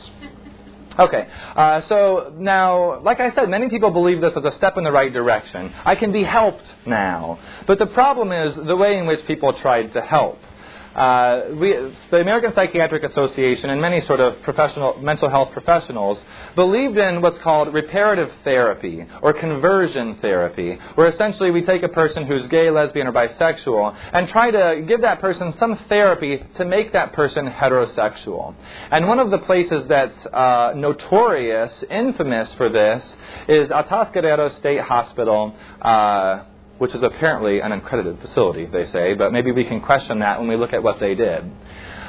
Okay, 0.98 1.26
uh, 1.56 1.80
so 1.82 2.34
now, 2.36 3.00
like 3.00 3.18
I 3.18 3.30
said, 3.34 3.48
many 3.48 3.68
people 3.68 3.90
believe 3.90 4.20
this 4.20 4.34
as 4.36 4.44
a 4.44 4.50
step 4.52 4.76
in 4.76 4.84
the 4.84 4.92
right 4.92 5.12
direction. 5.12 5.72
I 5.84 5.94
can 5.94 6.12
be 6.12 6.22
helped 6.22 6.70
now. 6.86 7.38
But 7.66 7.78
the 7.78 7.86
problem 7.86 8.30
is 8.30 8.54
the 8.54 8.76
way 8.76 8.98
in 8.98 9.06
which 9.06 9.24
people 9.26 9.52
tried 9.54 9.92
to 9.94 10.02
help. 10.02 10.38
Uh, 10.94 11.42
we, 11.54 11.94
the 12.10 12.20
American 12.20 12.52
Psychiatric 12.54 13.02
Association 13.02 13.70
and 13.70 13.80
many 13.80 14.00
sort 14.00 14.20
of 14.20 14.40
professional 14.42 14.98
mental 15.00 15.28
health 15.28 15.52
professionals 15.52 16.18
believed 16.54 16.98
in 16.98 17.22
what's 17.22 17.38
called 17.38 17.72
reparative 17.72 18.30
therapy 18.44 19.06
or 19.22 19.32
conversion 19.32 20.16
therapy, 20.16 20.78
where 20.94 21.08
essentially 21.08 21.50
we 21.50 21.62
take 21.62 21.82
a 21.82 21.88
person 21.88 22.26
who's 22.26 22.46
gay, 22.48 22.70
lesbian, 22.70 23.06
or 23.06 23.12
bisexual 23.12 23.96
and 24.12 24.28
try 24.28 24.50
to 24.50 24.84
give 24.86 25.00
that 25.00 25.20
person 25.20 25.54
some 25.58 25.76
therapy 25.88 26.42
to 26.56 26.64
make 26.64 26.92
that 26.92 27.12
person 27.12 27.48
heterosexual. 27.48 28.54
And 28.90 29.08
one 29.08 29.18
of 29.18 29.30
the 29.30 29.38
places 29.38 29.86
that's 29.86 30.26
uh, 30.26 30.74
notorious, 30.76 31.84
infamous 31.90 32.52
for 32.54 32.68
this, 32.68 33.04
is 33.48 33.68
Atascadero 33.70 34.54
State 34.56 34.80
Hospital. 34.80 35.54
Uh, 35.80 36.44
which 36.82 36.96
is 36.96 37.02
apparently 37.04 37.60
an 37.60 37.70
accredited 37.70 38.18
facility, 38.18 38.66
they 38.66 38.84
say, 38.86 39.14
but 39.14 39.32
maybe 39.32 39.52
we 39.52 39.64
can 39.64 39.80
question 39.80 40.18
that 40.18 40.40
when 40.40 40.48
we 40.48 40.56
look 40.56 40.72
at 40.72 40.82
what 40.82 40.98
they 40.98 41.14
did. 41.14 41.48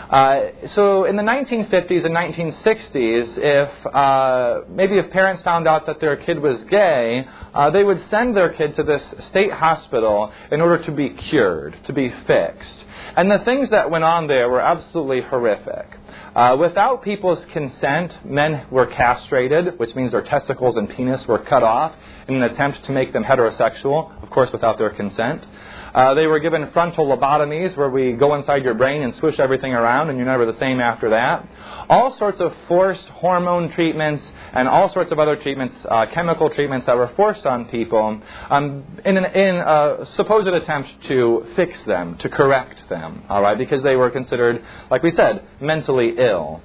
Uh, 0.09 0.49
so 0.73 1.05
in 1.05 1.15
the 1.15 1.21
1950s 1.21 2.03
and 2.03 2.15
1960s, 2.15 3.37
if 3.37 3.85
uh, 3.85 4.61
maybe 4.69 4.97
if 4.97 5.11
parents 5.11 5.43
found 5.43 5.67
out 5.67 5.85
that 5.85 5.99
their 5.99 6.15
kid 6.15 6.39
was 6.39 6.59
gay, 6.63 7.23
uh, 7.53 7.69
they 7.69 7.83
would 7.83 8.03
send 8.09 8.35
their 8.35 8.49
kid 8.49 8.73
to 8.73 8.81
this 8.81 9.03
state 9.27 9.51
hospital 9.51 10.33
in 10.51 10.59
order 10.59 10.83
to 10.83 10.91
be 10.91 11.11
cured, 11.11 11.75
to 11.85 11.93
be 11.93 12.09
fixed. 12.25 12.85
And 13.15 13.29
the 13.29 13.45
things 13.45 13.69
that 13.69 13.91
went 13.91 14.03
on 14.03 14.25
there 14.25 14.49
were 14.49 14.61
absolutely 14.61 15.21
horrific. 15.21 15.99
Uh, 16.35 16.57
without 16.59 17.03
people's 17.03 17.45
consent, 17.53 18.17
men 18.25 18.65
were 18.71 18.87
castrated, 18.87 19.77
which 19.77 19.93
means 19.93 20.13
their 20.13 20.23
testicles 20.23 20.75
and 20.75 20.89
penis 20.89 21.27
were 21.27 21.37
cut 21.37 21.61
off 21.61 21.93
in 22.27 22.35
an 22.35 22.41
attempt 22.41 22.83
to 22.85 22.91
make 22.91 23.13
them 23.13 23.23
heterosexual, 23.23 24.11
of 24.23 24.29
course, 24.31 24.51
without 24.51 24.79
their 24.79 24.89
consent. 24.89 25.45
Uh, 25.93 26.13
they 26.13 26.25
were 26.25 26.39
given 26.39 26.69
frontal 26.71 27.05
lobotomies, 27.05 27.75
where 27.77 27.89
we 27.89 28.13
go 28.13 28.35
inside 28.35 28.63
your 28.63 28.73
brain 28.73 29.03
and 29.03 29.13
swish 29.15 29.39
everything 29.39 29.73
around, 29.73 30.09
and 30.09 30.17
you're 30.17 30.27
never 30.27 30.45
the 30.45 30.57
same 30.57 30.79
after 30.79 31.09
that. 31.11 31.47
All 31.89 32.15
sorts 32.17 32.39
of 32.39 32.53
forced 32.67 33.07
hormone 33.09 33.71
treatments 33.71 34.23
and 34.53 34.67
all 34.67 34.89
sorts 34.89 35.11
of 35.11 35.19
other 35.19 35.35
treatments, 35.35 35.73
uh, 35.89 36.05
chemical 36.07 36.49
treatments 36.49 36.85
that 36.87 36.97
were 36.97 37.09
forced 37.15 37.45
on 37.45 37.65
people 37.65 38.21
um, 38.49 38.83
in, 39.05 39.17
an, 39.17 39.25
in 39.25 39.55
a 39.55 40.05
supposed 40.15 40.47
attempt 40.47 40.89
to 41.05 41.45
fix 41.55 41.81
them, 41.83 42.17
to 42.17 42.29
correct 42.29 42.89
them, 42.89 43.23
all 43.29 43.41
right, 43.41 43.57
because 43.57 43.83
they 43.83 43.95
were 43.95 44.09
considered, 44.09 44.63
like 44.89 45.03
we 45.03 45.11
said, 45.11 45.43
mentally 45.61 46.15
ill. 46.17 46.61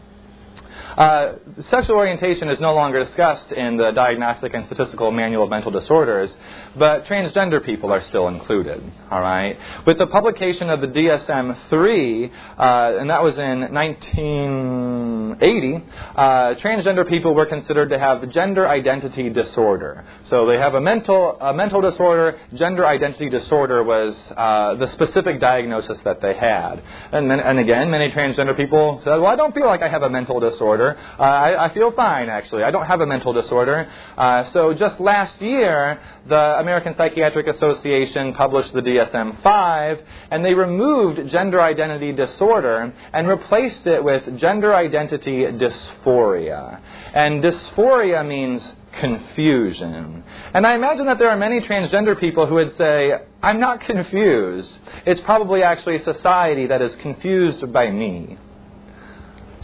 Uh, 0.98 1.36
sexual 1.70 1.94
orientation 1.94 2.48
is 2.48 2.58
no 2.58 2.74
longer 2.74 3.04
discussed 3.04 3.52
in 3.52 3.76
the 3.76 3.92
Diagnostic 3.92 4.52
and 4.52 4.66
Statistical 4.66 5.12
Manual 5.12 5.44
of 5.44 5.50
Mental 5.50 5.70
Disorders, 5.70 6.36
but 6.76 7.04
transgender 7.04 7.64
people 7.64 7.92
are 7.92 8.00
still 8.00 8.26
included. 8.26 8.82
All 9.08 9.20
right. 9.20 9.56
With 9.86 9.98
the 9.98 10.08
publication 10.08 10.70
of 10.70 10.80
the 10.80 10.88
DSM-3, 10.88 12.32
uh, 12.58 12.98
and 12.98 13.10
that 13.10 13.22
was 13.22 13.38
in 13.38 13.72
1980, 13.72 15.84
uh, 16.16 16.54
transgender 16.56 17.08
people 17.08 17.32
were 17.32 17.46
considered 17.46 17.90
to 17.90 17.98
have 18.00 18.28
gender 18.30 18.68
identity 18.68 19.30
disorder. 19.30 20.04
So 20.28 20.46
they 20.46 20.58
have 20.58 20.74
a 20.74 20.80
mental 20.80 21.38
a 21.40 21.54
mental 21.54 21.80
disorder. 21.80 22.40
Gender 22.54 22.84
identity 22.84 23.28
disorder 23.28 23.84
was 23.84 24.16
uh, 24.36 24.74
the 24.74 24.88
specific 24.88 25.38
diagnosis 25.38 26.00
that 26.00 26.20
they 26.20 26.34
had. 26.34 26.82
And, 27.12 27.30
and 27.30 27.60
again, 27.60 27.88
many 27.88 28.10
transgender 28.10 28.56
people 28.56 29.00
said, 29.04 29.18
"Well, 29.18 29.28
I 29.28 29.36
don't 29.36 29.54
feel 29.54 29.66
like 29.66 29.82
I 29.82 29.88
have 29.88 30.02
a 30.02 30.10
mental 30.10 30.40
disorder." 30.40 30.87
Uh, 30.96 31.22
I, 31.22 31.66
I, 31.66 31.74
feel 31.74 31.90
fine, 31.90 32.28
actually. 32.28 32.62
I 32.62 32.70
don't 32.70 32.86
have 32.86 33.00
a 33.00 33.06
mental 33.06 33.32
disorder. 33.32 33.90
Uh, 34.16 34.44
so 34.52 34.72
just 34.74 35.00
last 35.00 35.40
year, 35.40 36.00
the 36.26 36.58
American 36.58 36.94
Psychiatric 36.96 37.46
Association 37.46 38.34
published 38.34 38.72
the 38.72 38.82
DSM 38.82 39.42
5, 39.42 40.02
and 40.30 40.44
they 40.44 40.54
removed 40.54 41.28
gender 41.30 41.60
identity 41.60 42.12
disorder 42.12 42.92
and 43.12 43.28
replaced 43.28 43.86
it 43.86 44.02
with 44.02 44.38
gender 44.38 44.74
identity 44.74 45.44
dysphoria. 45.44 46.80
And 47.12 47.42
dysphoria 47.42 48.26
means 48.26 48.62
confusion. 48.92 50.24
And 50.54 50.66
I 50.66 50.74
imagine 50.74 51.06
that 51.06 51.18
there 51.18 51.30
are 51.30 51.36
many 51.36 51.60
transgender 51.60 52.18
people 52.18 52.46
who 52.46 52.56
would 52.56 52.76
say, 52.76 53.12
I'm 53.42 53.60
not 53.60 53.80
confused. 53.80 54.76
It's 55.06 55.20
probably 55.20 55.62
actually 55.62 55.98
society 56.00 56.66
that 56.66 56.82
is 56.82 56.94
confused 56.96 57.72
by 57.72 57.90
me. 57.90 58.38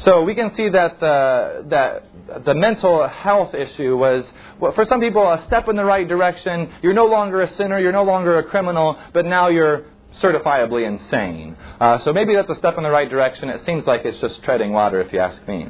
So 0.04 0.22
we 0.22 0.34
can 0.34 0.54
see 0.54 0.68
that 0.68 1.00
the, 1.00 1.64
that 1.68 2.44
the 2.44 2.54
mental 2.54 3.08
health 3.08 3.54
issue 3.54 3.96
was, 3.96 4.24
well, 4.60 4.72
for 4.72 4.84
some 4.84 5.00
people, 5.00 5.30
a 5.30 5.42
step 5.44 5.68
in 5.68 5.76
the 5.76 5.84
right 5.84 6.06
direction. 6.06 6.70
You're 6.82 6.94
no 6.94 7.06
longer 7.06 7.40
a 7.40 7.54
sinner, 7.54 7.78
you're 7.78 7.92
no 7.92 8.04
longer 8.04 8.38
a 8.38 8.44
criminal, 8.44 8.98
but 9.14 9.24
now 9.24 9.48
you're 9.48 9.86
certifiably 10.20 10.86
insane. 10.86 11.56
Uh, 11.80 11.98
so 12.00 12.12
maybe 12.12 12.34
that's 12.34 12.50
a 12.50 12.54
step 12.56 12.76
in 12.76 12.82
the 12.82 12.90
right 12.90 13.08
direction. 13.08 13.48
It 13.48 13.64
seems 13.64 13.86
like 13.86 14.04
it's 14.04 14.20
just 14.20 14.42
treading 14.42 14.72
water, 14.72 15.00
if 15.00 15.12
you 15.12 15.20
ask 15.20 15.46
me. 15.48 15.68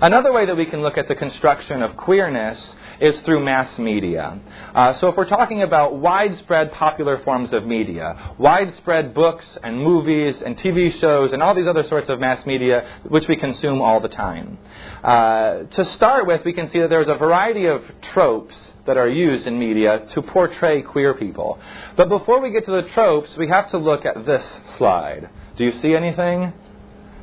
Another 0.00 0.32
way 0.32 0.46
that 0.46 0.56
we 0.56 0.66
can 0.66 0.82
look 0.82 0.98
at 0.98 1.06
the 1.06 1.14
construction 1.14 1.80
of 1.80 1.96
queerness 1.96 2.74
is 3.02 3.18
through 3.22 3.44
mass 3.44 3.78
media. 3.80 4.38
Uh, 4.72 4.94
so 4.94 5.08
if 5.08 5.16
we're 5.16 5.28
talking 5.28 5.62
about 5.62 5.96
widespread 5.96 6.70
popular 6.72 7.18
forms 7.24 7.52
of 7.52 7.66
media, 7.66 8.34
widespread 8.38 9.12
books 9.12 9.58
and 9.64 9.76
movies 9.76 10.40
and 10.40 10.56
TV 10.56 10.96
shows 11.00 11.32
and 11.32 11.42
all 11.42 11.52
these 11.52 11.66
other 11.66 11.82
sorts 11.82 12.08
of 12.08 12.20
mass 12.20 12.46
media 12.46 13.00
which 13.08 13.26
we 13.26 13.34
consume 13.34 13.82
all 13.82 13.98
the 13.98 14.08
time. 14.08 14.56
Uh, 15.02 15.64
to 15.64 15.84
start 15.96 16.28
with, 16.28 16.44
we 16.44 16.52
can 16.52 16.70
see 16.70 16.78
that 16.78 16.90
there's 16.90 17.08
a 17.08 17.16
variety 17.16 17.66
of 17.66 17.82
tropes 18.12 18.56
that 18.86 18.96
are 18.96 19.08
used 19.08 19.48
in 19.48 19.58
media 19.58 20.06
to 20.10 20.22
portray 20.22 20.80
queer 20.80 21.12
people. 21.12 21.58
But 21.96 22.08
before 22.08 22.40
we 22.40 22.52
get 22.52 22.64
to 22.66 22.70
the 22.70 22.88
tropes, 22.90 23.36
we 23.36 23.48
have 23.48 23.68
to 23.72 23.78
look 23.78 24.06
at 24.06 24.24
this 24.24 24.44
slide. 24.78 25.28
Do 25.56 25.64
you 25.64 25.72
see 25.80 25.94
anything? 25.94 26.52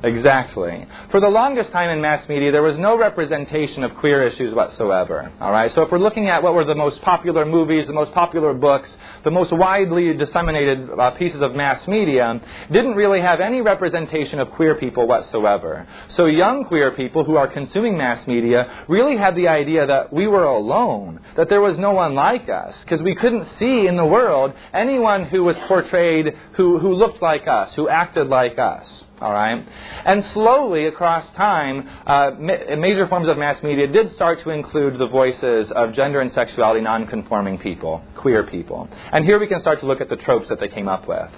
Exactly. 0.01 0.87
For 1.11 1.19
the 1.19 1.27
longest 1.27 1.71
time 1.71 1.89
in 1.89 1.99
mass 1.99 2.27
media, 2.29 2.51
there 2.51 2.63
was 2.63 2.77
no 2.77 2.97
representation 2.97 3.83
of 3.83 3.93
queer 3.95 4.23
issues 4.23 4.53
whatsoever. 4.53 5.31
All 5.41 5.51
right. 5.51 5.73
So 5.73 5.81
if 5.81 5.91
we're 5.91 5.99
looking 5.99 6.29
at 6.29 6.41
what 6.41 6.53
were 6.53 6.63
the 6.63 6.75
most 6.75 7.01
popular 7.01 7.45
movies, 7.45 7.85
the 7.85 7.93
most 7.93 8.13
popular 8.13 8.53
books, 8.53 8.95
the 9.23 9.31
most 9.31 9.51
widely 9.51 10.13
disseminated 10.13 10.89
uh, 10.89 11.11
pieces 11.11 11.41
of 11.41 11.53
mass 11.53 11.85
media, 11.87 12.39
didn't 12.71 12.95
really 12.95 13.19
have 13.19 13.41
any 13.41 13.61
representation 13.61 14.39
of 14.39 14.49
queer 14.51 14.75
people 14.75 15.05
whatsoever. 15.05 15.85
So 16.09 16.27
young 16.27 16.63
queer 16.63 16.91
people 16.91 17.25
who 17.25 17.35
are 17.35 17.47
consuming 17.47 17.97
mass 17.97 18.25
media 18.25 18.85
really 18.87 19.17
had 19.17 19.35
the 19.35 19.49
idea 19.49 19.85
that 19.85 20.13
we 20.13 20.27
were 20.27 20.45
alone, 20.45 21.19
that 21.35 21.49
there 21.49 21.61
was 21.61 21.77
no 21.77 21.91
one 21.91 22.15
like 22.15 22.47
us, 22.47 22.75
because 22.83 23.01
we 23.01 23.15
couldn't 23.15 23.47
see 23.59 23.87
in 23.87 23.97
the 23.97 24.05
world 24.05 24.53
anyone 24.73 25.25
who 25.25 25.43
was 25.43 25.57
portrayed 25.67 26.37
who, 26.53 26.79
who 26.79 26.93
looked 26.93 27.21
like 27.21 27.47
us, 27.47 27.73
who 27.75 27.89
acted 27.89 28.27
like 28.27 28.57
us. 28.57 29.03
All 29.21 29.33
right? 29.33 29.67
And 30.05 30.25
slowly, 30.33 30.85
across 30.85 31.29
time, 31.31 31.89
uh, 32.05 32.31
ma- 32.39 32.75
major 32.77 33.07
forms 33.07 33.27
of 33.27 33.37
mass 33.37 33.61
media 33.61 33.87
did 33.87 34.13
start 34.13 34.39
to 34.41 34.51
include 34.51 34.97
the 34.97 35.07
voices 35.07 35.71
of 35.71 35.93
gender 35.93 36.21
and 36.21 36.31
sexuality 36.31 36.81
nonconforming 36.81 37.57
people, 37.57 38.01
queer 38.15 38.43
people. 38.43 38.87
And 39.11 39.25
here 39.25 39.39
we 39.39 39.47
can 39.47 39.59
start 39.59 39.79
to 39.81 39.85
look 39.85 40.01
at 40.01 40.09
the 40.09 40.15
tropes 40.15 40.47
that 40.49 40.59
they 40.59 40.69
came 40.69 40.87
up 40.87 41.07
with. 41.07 41.29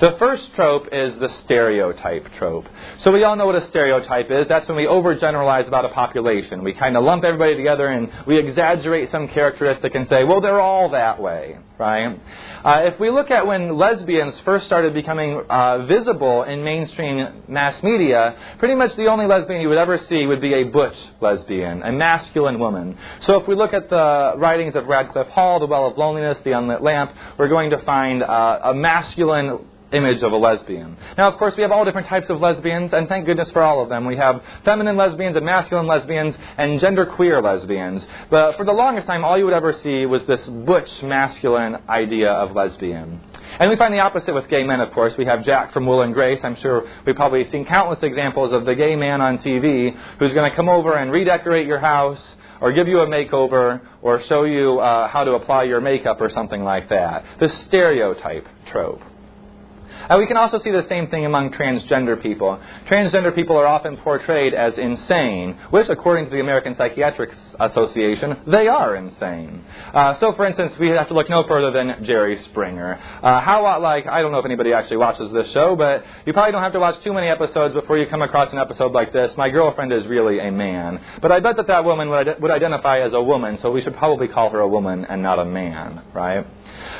The 0.00 0.12
first 0.18 0.52
trope 0.54 0.88
is 0.92 1.14
the 1.16 1.28
stereotype 1.44 2.32
trope. 2.34 2.66
So 2.98 3.12
we 3.12 3.22
all 3.24 3.36
know 3.36 3.46
what 3.46 3.54
a 3.56 3.68
stereotype 3.68 4.30
is. 4.30 4.48
That's 4.48 4.66
when 4.66 4.76
we 4.76 4.86
overgeneralize 4.86 5.68
about 5.68 5.84
a 5.84 5.90
population. 5.90 6.64
We 6.64 6.72
kind 6.72 6.96
of 6.96 7.04
lump 7.04 7.24
everybody 7.24 7.54
together 7.54 7.88
and 7.88 8.10
we 8.26 8.38
exaggerate 8.38 9.10
some 9.10 9.28
characteristic 9.28 9.94
and 9.94 10.08
say, 10.08 10.24
well, 10.24 10.40
they're 10.40 10.60
all 10.60 10.90
that 10.90 11.20
way, 11.20 11.58
right? 11.78 12.20
Uh, 12.64 12.82
if 12.84 12.98
we 12.98 13.10
look 13.10 13.30
at 13.30 13.46
when 13.46 13.76
lesbians 13.76 14.34
first 14.40 14.66
started 14.66 14.94
becoming 14.94 15.42
uh, 15.48 15.84
visible 15.86 16.42
in 16.42 16.64
mainstream 16.64 17.27
mass 17.48 17.82
media, 17.82 18.36
pretty 18.58 18.74
much 18.74 18.94
the 18.96 19.06
only 19.06 19.26
lesbian 19.26 19.60
you 19.60 19.68
would 19.68 19.78
ever 19.78 19.98
see 19.98 20.26
would 20.26 20.40
be 20.40 20.54
a 20.54 20.64
butch 20.64 20.96
lesbian, 21.20 21.82
a 21.82 21.92
masculine 21.92 22.58
woman. 22.58 22.96
So 23.20 23.40
if 23.40 23.48
we 23.48 23.54
look 23.54 23.72
at 23.72 23.88
the 23.88 24.34
writings 24.36 24.74
of 24.74 24.84
Radclyffe 24.84 25.30
Hall, 25.30 25.60
The 25.60 25.66
Well 25.66 25.86
of 25.86 25.98
Loneliness, 25.98 26.38
The 26.44 26.52
Unlit 26.52 26.82
Lamp, 26.82 27.12
we're 27.38 27.48
going 27.48 27.70
to 27.70 27.78
find 27.78 28.22
uh, 28.22 28.60
a 28.64 28.74
masculine 28.74 29.58
image 29.92 30.22
of 30.22 30.32
a 30.32 30.36
lesbian. 30.36 30.96
Now, 31.16 31.30
of 31.30 31.38
course, 31.38 31.56
we 31.56 31.62
have 31.62 31.72
all 31.72 31.84
different 31.84 32.08
types 32.08 32.28
of 32.28 32.40
lesbians, 32.40 32.92
and 32.92 33.08
thank 33.08 33.26
goodness 33.26 33.50
for 33.50 33.62
all 33.62 33.82
of 33.82 33.88
them. 33.88 34.04
We 34.04 34.16
have 34.16 34.42
feminine 34.64 34.96
lesbians 34.96 35.36
and 35.36 35.44
masculine 35.44 35.86
lesbians 35.86 36.34
and 36.56 36.80
genderqueer 36.80 37.42
lesbians. 37.42 38.04
But 38.30 38.56
for 38.56 38.64
the 38.64 38.72
longest 38.72 39.06
time, 39.06 39.24
all 39.24 39.38
you 39.38 39.44
would 39.44 39.54
ever 39.54 39.72
see 39.82 40.06
was 40.06 40.24
this 40.26 40.44
butch 40.46 41.02
masculine 41.02 41.78
idea 41.88 42.30
of 42.30 42.54
lesbian. 42.54 43.20
And 43.58 43.70
we 43.70 43.76
find 43.76 43.94
the 43.94 44.00
opposite 44.00 44.34
with 44.34 44.48
gay 44.48 44.62
men, 44.62 44.80
of 44.80 44.92
course. 44.92 45.16
We 45.16 45.24
have 45.24 45.44
Jack 45.44 45.72
from 45.72 45.86
Will 45.86 46.02
and 46.02 46.12
Grace. 46.12 46.40
I'm 46.42 46.56
sure 46.56 46.86
we've 47.06 47.16
probably 47.16 47.48
seen 47.50 47.64
countless 47.64 48.02
examples 48.02 48.52
of 48.52 48.66
the 48.66 48.74
gay 48.74 48.94
man 48.94 49.20
on 49.20 49.38
TV 49.38 49.96
who's 50.18 50.32
going 50.34 50.50
to 50.50 50.54
come 50.54 50.68
over 50.68 50.94
and 50.94 51.10
redecorate 51.10 51.66
your 51.66 51.78
house 51.78 52.22
or 52.60 52.72
give 52.72 52.88
you 52.88 53.00
a 53.00 53.06
makeover 53.06 53.80
or 54.02 54.20
show 54.24 54.44
you 54.44 54.78
uh, 54.80 55.08
how 55.08 55.24
to 55.24 55.32
apply 55.32 55.64
your 55.64 55.80
makeup 55.80 56.20
or 56.20 56.28
something 56.28 56.62
like 56.62 56.88
that. 56.90 57.24
The 57.40 57.48
stereotype 57.48 58.46
trope. 58.66 59.02
Uh, 60.08 60.16
we 60.18 60.26
can 60.26 60.36
also 60.36 60.58
see 60.60 60.70
the 60.70 60.86
same 60.88 61.08
thing 61.08 61.24
among 61.24 61.50
transgender 61.50 62.20
people. 62.20 62.58
Transgender 62.86 63.34
people 63.34 63.56
are 63.56 63.66
often 63.66 63.96
portrayed 63.96 64.54
as 64.54 64.76
insane, 64.78 65.58
which, 65.70 65.88
according 65.88 66.26
to 66.26 66.30
the 66.30 66.40
American 66.40 66.76
Psychiatric 66.76 67.30
Association, 67.60 68.36
they 68.46 68.68
are 68.68 68.96
insane. 68.96 69.64
Uh, 69.92 70.18
so, 70.18 70.32
for 70.34 70.46
instance, 70.46 70.72
we 70.78 70.90
have 70.90 71.08
to 71.08 71.14
look 71.14 71.28
no 71.28 71.44
further 71.44 71.70
than 71.70 72.04
Jerry 72.04 72.38
Springer. 72.44 72.98
Uh, 73.22 73.40
how, 73.40 73.80
like, 73.80 74.06
I 74.06 74.22
don't 74.22 74.32
know 74.32 74.38
if 74.38 74.44
anybody 74.44 74.72
actually 74.72 74.98
watches 74.98 75.30
this 75.32 75.50
show, 75.50 75.76
but 75.76 76.04
you 76.26 76.32
probably 76.32 76.52
don't 76.52 76.62
have 76.62 76.72
to 76.72 76.80
watch 76.80 77.02
too 77.02 77.12
many 77.12 77.28
episodes 77.28 77.74
before 77.74 77.98
you 77.98 78.06
come 78.06 78.22
across 78.22 78.52
an 78.52 78.58
episode 78.58 78.92
like 78.92 79.12
this. 79.12 79.36
My 79.36 79.50
girlfriend 79.50 79.92
is 79.92 80.06
really 80.06 80.38
a 80.38 80.50
man. 80.50 81.00
But 81.20 81.32
I 81.32 81.40
bet 81.40 81.56
that 81.56 81.66
that 81.66 81.84
woman 81.84 82.08
would, 82.08 82.40
would 82.40 82.50
identify 82.50 83.00
as 83.00 83.12
a 83.12 83.22
woman, 83.22 83.58
so 83.60 83.70
we 83.70 83.80
should 83.80 83.96
probably 83.96 84.28
call 84.28 84.50
her 84.50 84.60
a 84.60 84.68
woman 84.68 85.04
and 85.04 85.22
not 85.22 85.38
a 85.38 85.44
man, 85.44 86.02
right? 86.14 86.46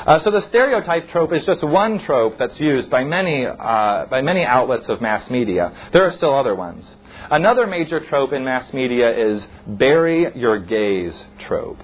Uh, 0.05 0.19
so 0.19 0.31
the 0.31 0.41
stereotype 0.47 1.09
trope 1.09 1.33
is 1.33 1.45
just 1.45 1.63
one 1.63 1.99
trope 1.99 2.37
that's 2.37 2.59
used 2.59 2.89
by 2.89 3.03
many, 3.03 3.45
uh, 3.45 4.05
by 4.05 4.21
many 4.21 4.43
outlets 4.43 4.87
of 4.89 5.01
mass 5.01 5.29
media. 5.29 5.89
There 5.91 6.03
are 6.05 6.11
still 6.13 6.35
other 6.35 6.55
ones. 6.55 6.89
Another 7.29 7.67
major 7.67 7.99
trope 7.99 8.33
in 8.33 8.43
mass 8.43 8.73
media 8.73 9.11
is 9.11 9.45
bury 9.67 10.35
your 10.35 10.59
gays 10.59 11.25
trope. 11.39 11.79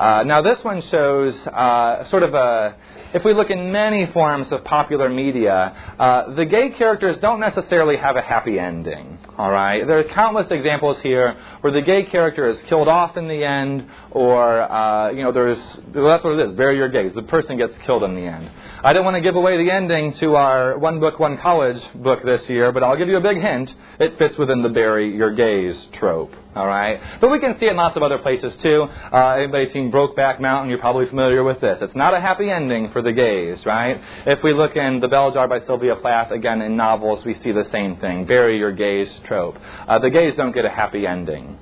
Uh, 0.00 0.22
now, 0.24 0.40
this 0.40 0.64
one 0.64 0.80
shows 0.80 1.36
uh, 1.46 2.04
sort 2.06 2.22
of 2.22 2.32
a 2.32 2.74
if 3.12 3.24
we 3.24 3.34
look 3.34 3.50
in 3.50 3.72
many 3.72 4.06
forms 4.06 4.50
of 4.52 4.62
popular 4.64 5.08
media, 5.08 5.94
uh, 5.98 6.32
the 6.34 6.44
gay 6.44 6.70
characters 6.70 7.18
don't 7.18 7.40
necessarily 7.40 7.96
have 7.96 8.16
a 8.16 8.22
happy 8.22 8.58
ending. 8.58 9.18
All 9.36 9.50
right, 9.50 9.84
there 9.86 9.98
are 9.98 10.04
countless 10.04 10.50
examples 10.50 11.00
here 11.00 11.36
where 11.60 11.72
the 11.72 11.82
gay 11.82 12.04
character 12.04 12.46
is 12.46 12.58
killed 12.68 12.88
off 12.88 13.16
in 13.16 13.26
the 13.26 13.44
end, 13.44 13.86
or 14.12 14.60
uh, 14.60 15.10
you 15.10 15.22
know, 15.22 15.32
there's 15.32 15.58
well, 15.92 16.08
that's 16.08 16.24
what 16.24 16.38
it 16.38 16.48
is. 16.48 16.56
Bury 16.56 16.76
your 16.76 16.88
gays. 16.88 17.12
The 17.12 17.22
person 17.22 17.58
gets 17.58 17.76
killed 17.84 18.02
in 18.02 18.14
the 18.14 18.22
end. 18.22 18.50
I 18.82 18.92
don't 18.92 19.04
want 19.04 19.16
to 19.16 19.20
give 19.20 19.34
away 19.34 19.62
the 19.62 19.70
ending 19.70 20.14
to 20.14 20.36
our 20.36 20.78
one 20.78 21.00
book, 21.00 21.18
one 21.18 21.36
college 21.36 21.82
book 21.96 22.22
this 22.22 22.48
year, 22.48 22.72
but 22.72 22.82
I'll 22.82 22.96
give 22.96 23.08
you 23.08 23.18
a 23.18 23.20
big 23.20 23.38
hint. 23.38 23.74
It 23.98 24.16
fits 24.18 24.38
within 24.38 24.62
the 24.62 24.70
bury 24.70 25.14
your 25.14 25.34
gays 25.34 25.76
trope. 25.92 26.32
All 26.52 26.66
right, 26.66 27.00
but 27.20 27.30
we 27.30 27.38
can 27.38 27.56
see 27.60 27.66
it 27.66 27.70
in 27.70 27.76
lots 27.76 27.96
of 27.96 28.02
other 28.02 28.18
places 28.18 28.56
too. 28.56 28.88
Uh, 29.12 29.36
anybody 29.38 29.70
seen 29.70 29.92
Brokeback 29.92 30.40
Mountain? 30.40 30.68
You're 30.68 30.80
probably 30.80 31.06
familiar 31.06 31.44
with 31.44 31.60
this. 31.60 31.78
It's 31.80 31.94
not 31.94 32.12
a 32.12 32.20
happy 32.20 32.50
ending 32.50 32.90
for 32.90 33.02
the 33.02 33.12
gays, 33.12 33.64
right? 33.64 34.00
If 34.26 34.42
we 34.42 34.52
look 34.52 34.74
in 34.74 34.98
The 34.98 35.06
Bell 35.06 35.30
Jar 35.30 35.46
by 35.46 35.60
Sylvia 35.60 35.94
Plath, 35.94 36.32
again 36.32 36.60
in 36.60 36.76
novels, 36.76 37.24
we 37.24 37.34
see 37.34 37.52
the 37.52 37.68
same 37.70 37.98
thing. 37.98 38.26
Bury 38.26 38.58
your 38.58 38.72
gays 38.72 39.08
trope. 39.26 39.58
Uh, 39.86 40.00
the 40.00 40.10
gays 40.10 40.34
don't 40.34 40.50
get 40.50 40.64
a 40.64 40.70
happy 40.70 41.06
ending. 41.06 41.56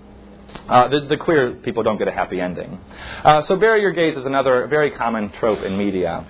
Uh, 0.66 0.88
the, 0.88 1.00
the, 1.00 1.16
queer 1.18 1.52
people 1.62 1.82
don't 1.82 1.98
get 1.98 2.08
a 2.08 2.12
happy 2.12 2.40
ending. 2.40 2.80
Uh, 3.22 3.42
so 3.42 3.56
bury 3.56 3.82
your 3.82 3.92
gays 3.92 4.16
is 4.16 4.24
another 4.24 4.66
very 4.68 4.90
common 4.90 5.30
trope 5.32 5.62
in 5.62 5.76
media. 5.76 6.24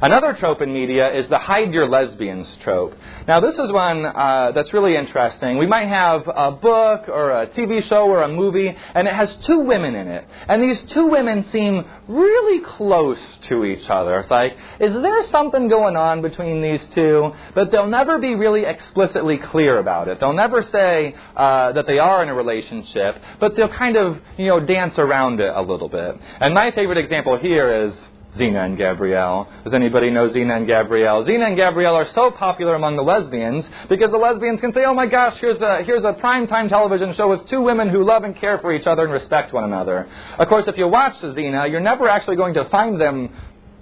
Another 0.00 0.32
trope 0.34 0.62
in 0.62 0.72
media 0.72 1.12
is 1.12 1.26
the 1.28 1.38
hide 1.38 1.74
your 1.74 1.88
lesbians 1.88 2.48
trope. 2.62 2.96
Now, 3.26 3.40
this 3.40 3.54
is 3.54 3.72
one 3.72 4.06
uh, 4.06 4.52
that's 4.54 4.72
really 4.72 4.96
interesting. 4.96 5.58
We 5.58 5.66
might 5.66 5.88
have 5.88 6.28
a 6.28 6.52
book 6.52 7.08
or 7.08 7.32
a 7.32 7.48
TV 7.48 7.82
show 7.82 8.06
or 8.06 8.22
a 8.22 8.28
movie, 8.28 8.76
and 8.94 9.08
it 9.08 9.14
has 9.14 9.34
two 9.42 9.60
women 9.60 9.96
in 9.96 10.06
it. 10.06 10.24
And 10.48 10.62
these 10.62 10.80
two 10.90 11.06
women 11.06 11.44
seem 11.50 11.84
really 12.06 12.60
close 12.60 13.18
to 13.48 13.64
each 13.64 13.90
other. 13.90 14.20
It's 14.20 14.30
like, 14.30 14.56
is 14.78 14.92
there 14.92 15.22
something 15.24 15.66
going 15.66 15.96
on 15.96 16.22
between 16.22 16.62
these 16.62 16.84
two? 16.94 17.32
But 17.54 17.72
they'll 17.72 17.88
never 17.88 18.18
be 18.18 18.36
really 18.36 18.64
explicitly 18.64 19.38
clear 19.38 19.78
about 19.78 20.06
it. 20.06 20.20
They'll 20.20 20.32
never 20.32 20.62
say 20.62 21.16
uh, 21.36 21.72
that 21.72 21.88
they 21.88 21.98
are 21.98 22.22
in 22.22 22.28
a 22.28 22.34
relationship, 22.34 23.20
but 23.40 23.56
they'll 23.56 23.68
kind 23.68 23.96
of, 23.96 24.20
you 24.36 24.46
know, 24.46 24.60
dance 24.60 24.96
around 24.96 25.40
it 25.40 25.52
a 25.52 25.60
little 25.60 25.88
bit. 25.88 26.16
And 26.38 26.54
my 26.54 26.70
favorite 26.70 26.98
example 26.98 27.36
here 27.36 27.86
is 27.86 27.94
Xena 28.36 28.64
and 28.64 28.76
Gabrielle. 28.76 29.48
Does 29.64 29.74
anybody 29.74 30.10
know 30.10 30.28
Xena 30.28 30.58
and 30.58 30.66
Gabrielle? 30.66 31.24
Xena 31.24 31.48
and 31.48 31.56
Gabrielle 31.56 31.94
are 31.94 32.10
so 32.12 32.30
popular 32.30 32.74
among 32.74 32.96
the 32.96 33.02
lesbians 33.02 33.64
because 33.88 34.10
the 34.10 34.18
lesbians 34.18 34.60
can 34.60 34.72
say, 34.72 34.84
oh 34.84 34.94
my 34.94 35.06
gosh, 35.06 35.38
here's 35.40 35.60
a, 35.60 35.82
here's 35.82 36.04
a 36.04 36.12
primetime 36.12 36.68
television 36.68 37.14
show 37.14 37.28
with 37.28 37.48
two 37.48 37.62
women 37.62 37.88
who 37.88 38.04
love 38.04 38.24
and 38.24 38.36
care 38.36 38.58
for 38.58 38.72
each 38.72 38.86
other 38.86 39.04
and 39.04 39.12
respect 39.12 39.52
one 39.52 39.64
another. 39.64 40.08
Of 40.38 40.48
course, 40.48 40.68
if 40.68 40.76
you 40.76 40.88
watch 40.88 41.14
Xena, 41.22 41.70
you're 41.70 41.80
never 41.80 42.08
actually 42.08 42.36
going 42.36 42.54
to 42.54 42.68
find 42.68 43.00
them 43.00 43.30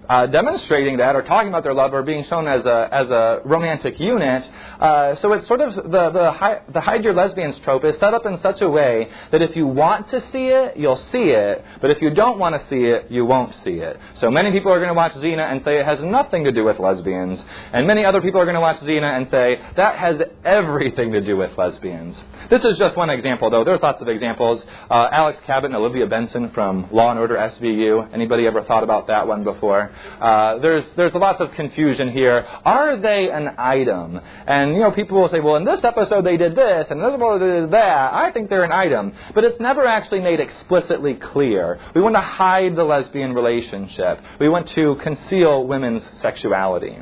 uh, 0.09 0.27
demonstrating 0.27 0.99
that 0.99 1.17
or 1.17 1.23
talking 1.23 1.49
about 1.49 1.63
their 1.63 1.75
love 1.75 1.93
or 1.93 2.03
being 2.03 2.25
shown 2.25 2.47
as 2.47 2.65
a, 2.65 2.89
as 2.93 3.09
a 3.11 3.41
romantic 3.45 3.99
unit. 3.99 4.49
Uh, 4.81 5.17
so 5.17 5.33
it's 5.33 5.47
sort 5.47 5.61
of 5.61 5.75
the, 5.75 6.11
the, 6.11 6.33
hi, 6.33 6.61
the 6.73 6.81
hide 6.81 7.05
your 7.05 7.15
lesbians 7.15 7.59
trope 7.61 7.85
is 7.85 7.99
set 7.99 8.15
up 8.15 8.27
in 8.27 8.41
such 8.41 8.61
a 8.61 8.69
way 8.69 9.09
that 9.31 9.43
if 9.43 9.57
you 9.57 9.67
want 9.67 10.09
to 10.11 10.21
see 10.31 10.47
it, 10.47 10.77
you'll 10.77 11.03
see 11.11 11.31
it, 11.31 11.65
but 11.81 11.91
if 11.91 12.01
you 12.01 12.11
don't 12.11 12.39
want 12.39 12.61
to 12.61 12.69
see 12.69 12.85
it, 12.85 13.11
you 13.11 13.25
won't 13.25 13.55
see 13.65 13.79
it. 13.79 13.99
So 14.17 14.31
many 14.31 14.53
people 14.53 14.73
are 14.73 14.79
going 14.79 14.89
to 14.89 14.95
watch 14.95 15.13
Xena 15.15 15.51
and 15.51 15.63
say 15.65 15.79
it 15.79 15.87
has 15.87 16.03
nothing 16.03 16.45
to 16.45 16.53
do 16.53 16.65
with 16.65 16.79
lesbians, 16.79 17.43
and 17.73 17.87
many 17.87 18.05
other 18.05 18.21
people 18.21 18.41
are 18.41 18.45
going 18.45 18.55
to 18.55 18.61
watch 18.61 18.79
Xena 18.81 19.17
and 19.17 19.31
say 19.31 19.61
that 19.77 19.99
has 19.99 20.21
everything 20.45 21.13
to 21.13 21.21
do 21.21 21.37
with 21.37 21.57
lesbians. 21.59 22.17
This 22.51 22.65
is 22.65 22.79
just 22.79 22.97
one 22.97 23.11
example, 23.11 23.51
though. 23.51 23.65
There's 23.65 23.83
lots 23.83 24.01
of 24.01 24.09
examples. 24.09 24.65
Uh, 24.91 25.09
Alex 25.11 25.41
Cabot 25.47 25.71
and 25.71 25.77
Olivia 25.77 26.07
Benson 26.07 26.51
from 26.51 26.89
Law 26.93 27.11
and 27.11 27.19
Order 27.19 27.37
SVU. 27.37 28.13
Anybody 28.15 28.47
ever 28.47 28.63
thought 28.63 28.85
about 28.85 29.09
that 29.09 29.27
one 29.27 29.43
before? 29.43 29.91
Uh, 30.21 30.59
there's 30.59 30.85
there's 30.97 31.15
lots 31.15 31.41
of 31.41 31.53
confusion 31.53 32.11
here. 32.11 32.47
Are 32.65 32.97
they 32.97 33.31
an 33.31 33.55
item? 33.59 34.21
And 34.47 34.75
you 34.75 34.81
know, 34.81 34.91
people 34.91 35.21
will 35.21 35.29
say, 35.29 35.41
well, 35.41 35.57
in 35.57 35.65
this 35.65 35.83
episode 35.85 36.25
they 36.25 36.37
did 36.37 36.55
this, 36.55 36.87
and 36.91 37.01
in 37.01 37.07
this 37.07 37.15
episode 37.15 37.39
they 37.39 37.61
did 37.61 37.71
that. 37.73 38.13
I 38.15 38.31
think 38.33 38.51
they're 38.51 38.65
an 38.65 38.73
item, 38.73 39.13
but 39.35 39.45
it's 39.45 39.61
never 39.61 39.87
actually 39.87 40.21
made 40.21 40.41
explicitly 40.41 41.15
clear. 41.15 41.79
We 41.95 42.01
want 42.01 42.15
to 42.15 42.21
hide 42.21 42.77
the 42.77 42.85
lesbian 42.85 43.33
relationship. 43.35 44.21
We 44.41 44.49
want 44.49 44.69
to 44.71 44.97
conceal 44.97 45.67
women's 45.67 46.03
sexuality. 46.21 46.97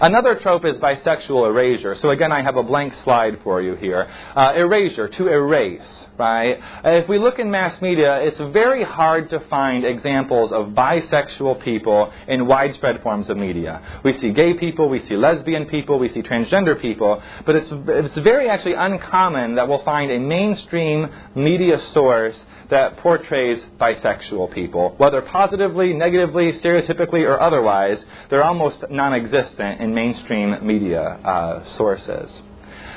Another 0.00 0.34
trope 0.36 0.64
is 0.64 0.76
bisexual 0.76 1.48
erasure. 1.48 1.94
So 1.96 2.10
again, 2.10 2.32
I 2.32 2.42
have 2.42 2.56
a 2.56 2.62
blank 2.62 2.94
slide 3.04 3.38
for 3.42 3.62
you 3.62 3.74
here. 3.74 4.08
Uh, 4.34 4.52
erasure, 4.56 5.08
to 5.08 5.28
erase, 5.28 6.06
right? 6.18 6.60
If 6.84 7.08
we 7.08 7.18
look 7.18 7.38
in 7.38 7.50
mass 7.50 7.80
media, 7.80 8.20
it's 8.22 8.38
very 8.38 8.82
hard 8.82 9.30
to 9.30 9.40
find 9.40 9.84
examples 9.84 10.52
of 10.52 10.68
bisexual 10.68 11.62
people 11.62 12.12
in 12.28 12.46
widespread 12.46 13.02
forms 13.02 13.28
of 13.30 13.36
media. 13.36 14.00
We 14.04 14.18
see 14.18 14.30
gay 14.30 14.54
people, 14.54 14.88
we 14.88 15.00
see 15.06 15.16
lesbian 15.16 15.66
people, 15.66 15.98
we 15.98 16.08
see 16.08 16.22
transgender 16.22 16.80
people, 16.80 17.22
but 17.46 17.56
it's, 17.56 17.68
it's 17.70 18.14
very 18.18 18.48
actually 18.48 18.74
uncommon 18.74 19.54
that 19.56 19.68
we'll 19.68 19.84
find 19.84 20.10
a 20.10 20.18
mainstream 20.18 21.08
media 21.34 21.80
source 21.92 22.42
that 22.70 22.96
portrays 22.98 23.62
bisexual 23.80 24.52
people, 24.52 24.94
whether 24.96 25.20
positively, 25.22 25.92
negatively, 25.92 26.52
stereotypically, 26.54 27.20
or 27.20 27.40
otherwise. 27.40 28.04
They're 28.30 28.44
almost 28.44 28.84
non 28.90 29.12
existent 29.14 29.80
in 29.84 29.94
mainstream 29.94 30.66
media 30.66 31.02
uh, 31.02 31.76
sources. 31.76 32.40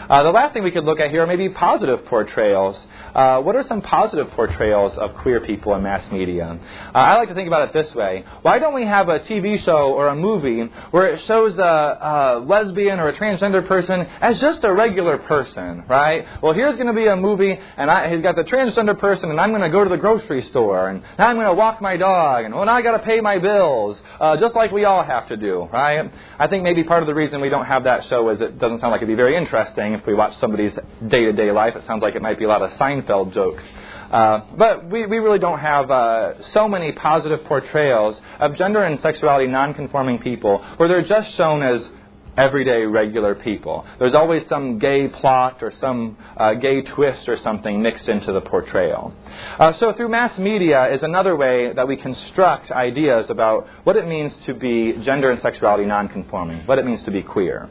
Uh, 0.09 0.23
the 0.23 0.29
last 0.29 0.53
thing 0.53 0.63
we 0.63 0.71
could 0.71 0.85
look 0.85 1.01
at 1.01 1.09
here 1.09 1.23
are 1.23 1.27
maybe 1.27 1.49
positive 1.49 2.05
portrayals. 2.05 2.77
Uh, 3.13 3.41
what 3.41 3.57
are 3.57 3.63
some 3.63 3.81
positive 3.81 4.29
portrayals 4.31 4.97
of 4.97 5.13
queer 5.15 5.41
people 5.41 5.75
in 5.75 5.83
mass 5.83 6.09
media? 6.11 6.57
Uh, 6.95 6.97
I 6.97 7.17
like 7.17 7.27
to 7.27 7.35
think 7.35 7.47
about 7.47 7.67
it 7.67 7.73
this 7.73 7.93
way. 7.93 8.23
Why 8.41 8.57
don't 8.57 8.73
we 8.73 8.85
have 8.85 9.09
a 9.09 9.19
TV 9.19 9.59
show 9.59 9.91
or 9.93 10.07
a 10.07 10.15
movie 10.15 10.63
where 10.91 11.07
it 11.07 11.21
shows 11.25 11.57
a, 11.57 11.61
a 11.61 12.39
lesbian 12.39 13.01
or 13.01 13.09
a 13.09 13.17
transgender 13.17 13.67
person 13.67 13.99
as 14.21 14.39
just 14.39 14.63
a 14.63 14.71
regular 14.71 15.17
person, 15.17 15.83
right? 15.89 16.25
Well, 16.41 16.53
here's 16.53 16.75
going 16.75 16.87
to 16.87 16.93
be 16.93 17.07
a 17.07 17.17
movie, 17.17 17.59
and 17.75 17.91
I, 17.91 18.09
he's 18.13 18.23
got 18.23 18.37
the 18.37 18.45
transgender 18.45 18.97
person, 18.97 19.29
and 19.29 19.41
I'm 19.41 19.49
going 19.49 19.61
to 19.61 19.69
go 19.69 19.83
to 19.83 19.89
the 19.89 19.97
grocery 19.97 20.43
store, 20.43 20.87
and 20.87 21.03
now 21.19 21.27
I'm 21.27 21.35
going 21.35 21.47
to 21.47 21.53
walk 21.53 21.81
my 21.81 21.97
dog, 21.97 22.45
and 22.45 22.55
well, 22.55 22.65
now 22.65 22.75
I 22.75 22.81
got 22.81 22.95
to 22.95 23.03
pay 23.03 23.19
my 23.19 23.39
bills, 23.39 23.97
uh, 24.21 24.37
just 24.37 24.55
like 24.55 24.71
we 24.71 24.85
all 24.85 25.03
have 25.03 25.27
to 25.27 25.35
do, 25.35 25.67
right? 25.73 26.09
I 26.39 26.47
think 26.47 26.63
maybe 26.63 26.85
part 26.85 27.03
of 27.03 27.07
the 27.07 27.15
reason 27.15 27.41
we 27.41 27.49
don't 27.49 27.65
have 27.65 27.83
that 27.83 28.07
show 28.07 28.29
is 28.29 28.39
it 28.39 28.57
doesn't 28.57 28.79
sound 28.79 28.91
like 28.91 28.99
it'd 28.99 29.09
be 29.09 29.15
very 29.15 29.35
interesting 29.35 29.96
if 29.97 30.05
we 30.05 30.13
watch 30.13 30.35
somebody's 30.37 30.73
day 31.07 31.25
to 31.25 31.33
day 31.33 31.51
life. 31.51 31.75
It 31.75 31.85
sounds 31.85 32.01
like 32.01 32.15
it 32.15 32.21
might 32.21 32.39
be 32.39 32.45
a 32.45 32.47
lot 32.47 32.61
of 32.61 32.71
Seinfeld 32.71 33.33
jokes. 33.33 33.63
Uh, 34.11 34.41
but 34.55 34.89
we, 34.89 35.05
we 35.05 35.17
really 35.17 35.39
don't 35.39 35.59
have 35.59 35.91
uh, 35.91 36.41
so 36.51 36.67
many 36.67 36.93
positive 36.93 37.43
portrayals 37.43 38.19
of 38.39 38.55
gender 38.55 38.83
and 38.83 38.99
sexuality 39.01 39.47
nonconforming 39.47 40.19
people 40.19 40.63
where 40.77 40.87
they're 40.87 41.03
just 41.03 41.35
shown 41.35 41.61
as 41.61 41.85
everyday 42.37 42.83
regular 42.85 43.35
people. 43.35 43.85
There's 43.97 44.13
always 44.13 44.47
some 44.47 44.77
gay 44.79 45.07
plot 45.07 45.61
or 45.61 45.71
some 45.71 46.17
uh, 46.37 46.53
gay 46.53 46.83
twist 46.83 47.27
or 47.27 47.35
something 47.37 47.81
mixed 47.81 48.07
into 48.07 48.31
the 48.31 48.41
portrayal. 48.41 49.13
Uh, 49.59 49.73
so 49.73 49.91
through 49.93 50.09
mass 50.09 50.37
media 50.37 50.93
is 50.93 51.03
another 51.03 51.35
way 51.35 51.73
that 51.73 51.87
we 51.87 51.97
construct 51.97 52.71
ideas 52.71 53.29
about 53.29 53.67
what 53.83 53.97
it 53.97 54.07
means 54.07 54.35
to 54.45 54.53
be 54.53 54.93
gender 55.01 55.31
and 55.31 55.41
sexuality 55.41 55.85
nonconforming, 55.85 56.65
what 56.67 56.77
it 56.77 56.85
means 56.85 57.03
to 57.03 57.11
be 57.11 57.23
queer. 57.23 57.69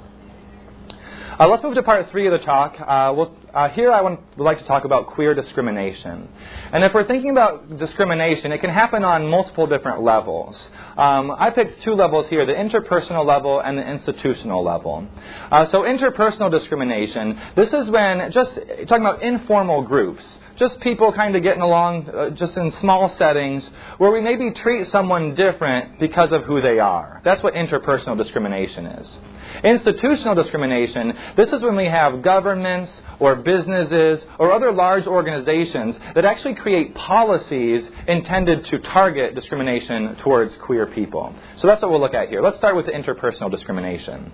Uh, 1.39 1.47
let's 1.49 1.63
move 1.63 1.75
to 1.75 1.83
part 1.83 2.11
three 2.11 2.27
of 2.27 2.33
the 2.33 2.39
talk. 2.39 2.81
Uh, 2.81 3.13
we'll, 3.15 3.31
uh, 3.53 3.69
here 3.69 3.93
I 3.93 4.01
want, 4.01 4.21
would 4.39 4.45
like 4.45 4.57
to 4.57 4.65
talk 4.65 4.87
about 4.87 5.09
queer 5.09 5.35
discrimination. 5.35 6.31
And 6.73 6.83
if 6.83 6.95
we're 6.95 7.07
thinking 7.07 7.29
about 7.29 7.77
discrimination, 7.77 8.53
it 8.53 8.59
can 8.63 8.71
happen 8.71 9.05
on 9.05 9.29
multiple 9.29 9.67
different 9.67 10.01
levels. 10.01 10.57
Um, 10.97 11.31
I 11.31 11.51
picked 11.51 11.83
two 11.83 11.93
levels 11.93 12.27
here, 12.29 12.47
the 12.47 12.55
interpersonal 12.55 13.27
level 13.27 13.61
and 13.61 13.77
the 13.77 13.87
institutional 13.87 14.65
level. 14.65 15.07
Uh, 15.51 15.67
so 15.67 15.83
interpersonal 15.83 16.51
discrimination, 16.51 17.39
this 17.55 17.71
is 17.71 17.91
when, 17.91 18.33
just 18.33 18.55
talking 18.55 19.05
about 19.05 19.23
informal 19.23 19.83
groups, 19.83 20.25
just 20.57 20.81
people 20.81 21.13
kind 21.13 21.37
of 21.37 21.43
getting 21.43 21.61
along 21.61 22.09
uh, 22.09 22.31
just 22.31 22.57
in 22.57 22.73
small 22.73 23.11
settings 23.11 23.69
where 23.99 24.11
we 24.11 24.23
maybe 24.23 24.53
treat 24.53 24.87
someone 24.87 25.35
different 25.35 25.99
because 25.99 26.33
of 26.33 26.45
who 26.45 26.63
they 26.63 26.79
are. 26.79 27.21
That's 27.25 27.43
what 27.43 27.53
interpersonal 27.53 28.17
discrimination 28.17 28.87
is. 28.87 29.19
Institutional 29.65 30.35
discrimination, 30.35 31.13
this 31.37 31.53
is 31.53 31.63
when 31.63 31.77
we 31.77 31.87
have 31.87 32.23
governments 32.23 32.91
or 33.19 33.37
businesses 33.37 34.25
or 34.39 34.53
other 34.53 34.73
large 34.73 35.07
organizations 35.07 35.97
that 36.15 36.25
actually 36.25 36.55
create 36.55 36.95
policies 36.95 37.89
intended 38.07 38.65
to 38.67 38.79
target 38.79 39.35
discrimination 39.35 40.17
towards 40.17 40.55
queer 40.57 40.87
people. 40.87 41.35
So 41.57 41.67
that's 41.67 41.83
what 41.83 41.91
we'll 41.91 42.01
look 42.01 42.15
at 42.15 42.29
here. 42.29 42.43
Let's 42.43 42.57
start 42.57 42.77
with 42.77 42.87
interpersonal 42.87 43.51
discrimination. 43.51 44.33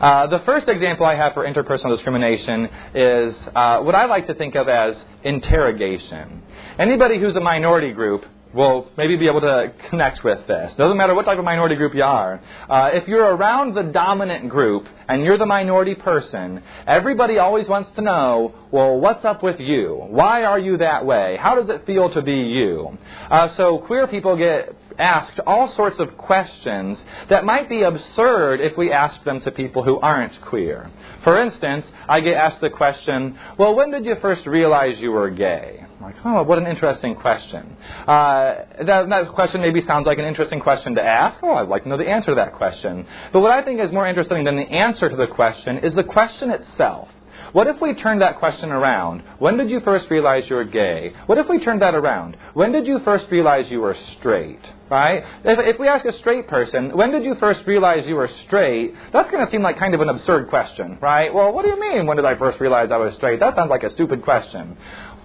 Uh, 0.00 0.26
the 0.26 0.40
first 0.40 0.68
example 0.68 1.06
I 1.06 1.14
have 1.14 1.34
for 1.34 1.44
interpersonal 1.44 1.94
discrimination 1.94 2.68
is 2.94 3.34
uh, 3.54 3.80
what 3.80 3.94
I 3.94 4.06
like 4.06 4.26
to 4.26 4.34
think 4.34 4.54
of 4.54 4.68
as 4.68 4.96
interrogation. 5.24 6.42
Anybody 6.78 7.18
who's 7.18 7.36
a 7.36 7.40
minority 7.40 7.92
group 7.92 8.24
will 8.54 8.90
maybe 8.96 9.16
be 9.16 9.26
able 9.26 9.40
to 9.40 9.72
connect 9.88 10.22
with 10.24 10.46
this. 10.46 10.74
Doesn't 10.74 10.96
matter 10.96 11.14
what 11.14 11.24
type 11.24 11.38
of 11.38 11.44
minority 11.44 11.74
group 11.76 11.94
you 11.94 12.02
are. 12.02 12.40
Uh, 12.68 12.90
if 12.92 13.08
you're 13.08 13.34
around 13.34 13.74
the 13.74 13.82
dominant 13.82 14.48
group 14.48 14.86
and 15.08 15.24
you're 15.24 15.38
the 15.38 15.46
minority 15.46 15.94
person, 15.94 16.62
everybody 16.86 17.38
always 17.38 17.68
wants 17.68 17.90
to 17.96 18.02
know, 18.02 18.54
well, 18.70 18.98
what's 18.98 19.24
up 19.24 19.42
with 19.42 19.60
you? 19.60 20.06
Why 20.08 20.44
are 20.44 20.58
you 20.58 20.76
that 20.78 21.04
way? 21.06 21.36
How 21.40 21.54
does 21.54 21.68
it 21.68 21.86
feel 21.86 22.10
to 22.10 22.22
be 22.22 22.32
you? 22.32 22.98
Uh, 23.30 23.54
so 23.56 23.78
queer 23.78 24.06
people 24.06 24.36
get 24.36 24.74
asked 25.02 25.40
all 25.46 25.68
sorts 25.74 25.98
of 25.98 26.16
questions 26.16 27.02
that 27.28 27.44
might 27.44 27.68
be 27.68 27.82
absurd 27.82 28.60
if 28.60 28.76
we 28.76 28.92
ask 28.92 29.22
them 29.24 29.40
to 29.40 29.50
people 29.50 29.82
who 29.82 29.98
aren't 30.00 30.40
queer. 30.40 30.90
For 31.24 31.40
instance, 31.42 31.84
I 32.08 32.20
get 32.20 32.36
asked 32.36 32.60
the 32.60 32.70
question, 32.70 33.38
well, 33.58 33.74
when 33.74 33.90
did 33.90 34.04
you 34.06 34.14
first 34.16 34.46
realize 34.46 35.00
you 35.00 35.10
were 35.10 35.30
gay? 35.30 35.84
I'm 35.96 36.02
like, 36.02 36.16
oh, 36.24 36.42
what 36.44 36.58
an 36.58 36.66
interesting 36.66 37.14
question. 37.16 37.76
Uh, 38.06 38.64
that, 38.84 39.08
that 39.08 39.28
question 39.34 39.60
maybe 39.60 39.82
sounds 39.82 40.06
like 40.06 40.18
an 40.18 40.24
interesting 40.24 40.60
question 40.60 40.94
to 40.94 41.02
ask. 41.02 41.38
Oh, 41.42 41.54
I'd 41.54 41.68
like 41.68 41.82
to 41.82 41.88
know 41.88 41.98
the 41.98 42.08
answer 42.08 42.32
to 42.32 42.36
that 42.36 42.54
question. 42.54 43.06
But 43.32 43.40
what 43.40 43.50
I 43.50 43.62
think 43.62 43.80
is 43.80 43.92
more 43.92 44.06
interesting 44.06 44.44
than 44.44 44.56
the 44.56 44.62
answer 44.62 45.08
to 45.08 45.16
the 45.16 45.26
question 45.26 45.78
is 45.78 45.94
the 45.94 46.04
question 46.04 46.50
itself. 46.50 47.08
What 47.52 47.66
if 47.66 47.80
we 47.80 47.94
turned 47.94 48.22
that 48.22 48.38
question 48.38 48.70
around? 48.70 49.22
When 49.38 49.56
did 49.56 49.68
you 49.68 49.80
first 49.80 50.08
realize 50.10 50.48
you 50.48 50.56
were 50.56 50.64
gay? 50.64 51.12
What 51.26 51.38
if 51.38 51.48
we 51.48 51.58
turned 51.58 51.82
that 51.82 51.94
around? 51.94 52.36
When 52.54 52.72
did 52.72 52.86
you 52.86 53.00
first 53.00 53.26
realize 53.30 53.70
you 53.70 53.80
were 53.80 53.96
straight? 54.18 54.60
Right? 54.88 55.24
If, 55.44 55.58
if 55.74 55.78
we 55.78 55.88
ask 55.88 56.04
a 56.04 56.12
straight 56.18 56.48
person, 56.48 56.96
when 56.96 57.10
did 57.10 57.24
you 57.24 57.34
first 57.36 57.66
realize 57.66 58.06
you 58.06 58.16
were 58.16 58.30
straight? 58.46 58.94
That's 59.12 59.30
going 59.30 59.44
to 59.44 59.50
seem 59.50 59.62
like 59.62 59.78
kind 59.78 59.94
of 59.94 60.00
an 60.00 60.08
absurd 60.08 60.48
question, 60.48 60.98
right? 61.00 61.32
Well, 61.32 61.52
what 61.52 61.62
do 61.62 61.70
you 61.70 61.80
mean, 61.80 62.06
when 62.06 62.16
did 62.16 62.26
I 62.26 62.36
first 62.36 62.60
realize 62.60 62.90
I 62.90 62.98
was 62.98 63.14
straight? 63.14 63.40
That 63.40 63.54
sounds 63.54 63.70
like 63.70 63.84
a 63.84 63.90
stupid 63.90 64.22
question. 64.22 64.76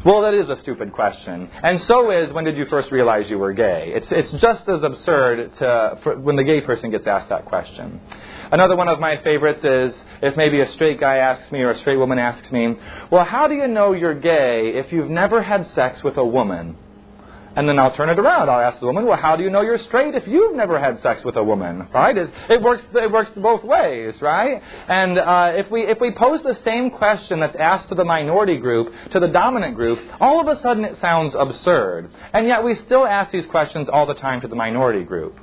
Well, 0.05 0.21
that 0.21 0.33
is 0.33 0.47
a 0.47 0.55
stupid 0.61 0.93
question. 0.93 1.49
And 1.63 1.81
so 1.83 2.11
is 2.11 2.31
when 2.31 2.45
did 2.45 2.55
you 2.55 2.65
first 2.65 2.91
realize 2.91 3.29
you 3.29 3.39
were 3.39 3.51
gay? 3.53 3.91
It's, 3.95 4.11
it's 4.11 4.31
just 4.41 4.69
as 4.69 4.83
absurd 4.83 5.53
to, 5.57 5.99
for, 6.03 6.17
when 6.17 6.35
the 6.35 6.43
gay 6.43 6.61
person 6.61 6.91
gets 6.91 7.07
asked 7.07 7.29
that 7.29 7.45
question. 7.45 7.99
Another 8.51 8.75
one 8.75 8.87
of 8.87 8.99
my 8.99 9.17
favorites 9.17 9.63
is 9.63 9.95
if 10.21 10.37
maybe 10.37 10.61
a 10.61 10.67
straight 10.71 10.99
guy 10.99 11.17
asks 11.17 11.51
me 11.51 11.59
or 11.59 11.71
a 11.71 11.77
straight 11.77 11.97
woman 11.97 12.19
asks 12.19 12.51
me, 12.51 12.75
Well, 13.09 13.25
how 13.25 13.47
do 13.47 13.55
you 13.55 13.67
know 13.67 13.93
you're 13.93 14.13
gay 14.13 14.73
if 14.75 14.91
you've 14.91 15.09
never 15.09 15.41
had 15.41 15.67
sex 15.67 16.03
with 16.03 16.17
a 16.17 16.25
woman? 16.25 16.77
And 17.57 17.67
then 17.67 17.79
I'll 17.79 17.91
turn 17.91 18.09
it 18.09 18.19
around. 18.19 18.51
I'll 18.51 18.59
ask 18.59 18.79
the 18.79 18.85
woman, 18.85 19.07
well, 19.07 19.17
how 19.17 19.35
do 19.35 19.41
you 19.41 19.49
know 19.49 19.61
you're 19.61 19.79
straight 19.79 20.13
if 20.13 20.27
you've 20.27 20.55
never 20.55 20.77
had 20.77 21.01
sex 21.01 21.23
with 21.23 21.37
a 21.37 21.43
woman? 21.43 21.87
Right? 21.91 22.15
It, 22.15 22.29
it 22.51 22.61
works. 22.61 22.83
It 22.93 23.11
works 23.11 23.31
both 23.35 23.63
ways, 23.63 24.21
right? 24.21 24.61
And 24.87 25.17
uh, 25.17 25.53
if 25.55 25.71
we 25.71 25.81
if 25.81 25.99
we 25.99 26.11
pose 26.11 26.43
the 26.43 26.55
same 26.63 26.91
question 26.91 27.39
that's 27.39 27.55
asked 27.55 27.89
to 27.89 27.95
the 27.95 28.05
minority 28.05 28.57
group 28.57 28.93
to 29.09 29.19
the 29.19 29.27
dominant 29.27 29.73
group, 29.73 29.99
all 30.19 30.39
of 30.39 30.55
a 30.55 30.61
sudden 30.61 30.85
it 30.85 31.01
sounds 31.01 31.33
absurd. 31.33 32.11
And 32.31 32.45
yet 32.45 32.63
we 32.63 32.75
still 32.75 33.07
ask 33.07 33.31
these 33.31 33.47
questions 33.47 33.89
all 33.89 34.05
the 34.05 34.13
time 34.13 34.39
to 34.41 34.47
the 34.47 34.55
minority 34.55 35.03
group. 35.03 35.39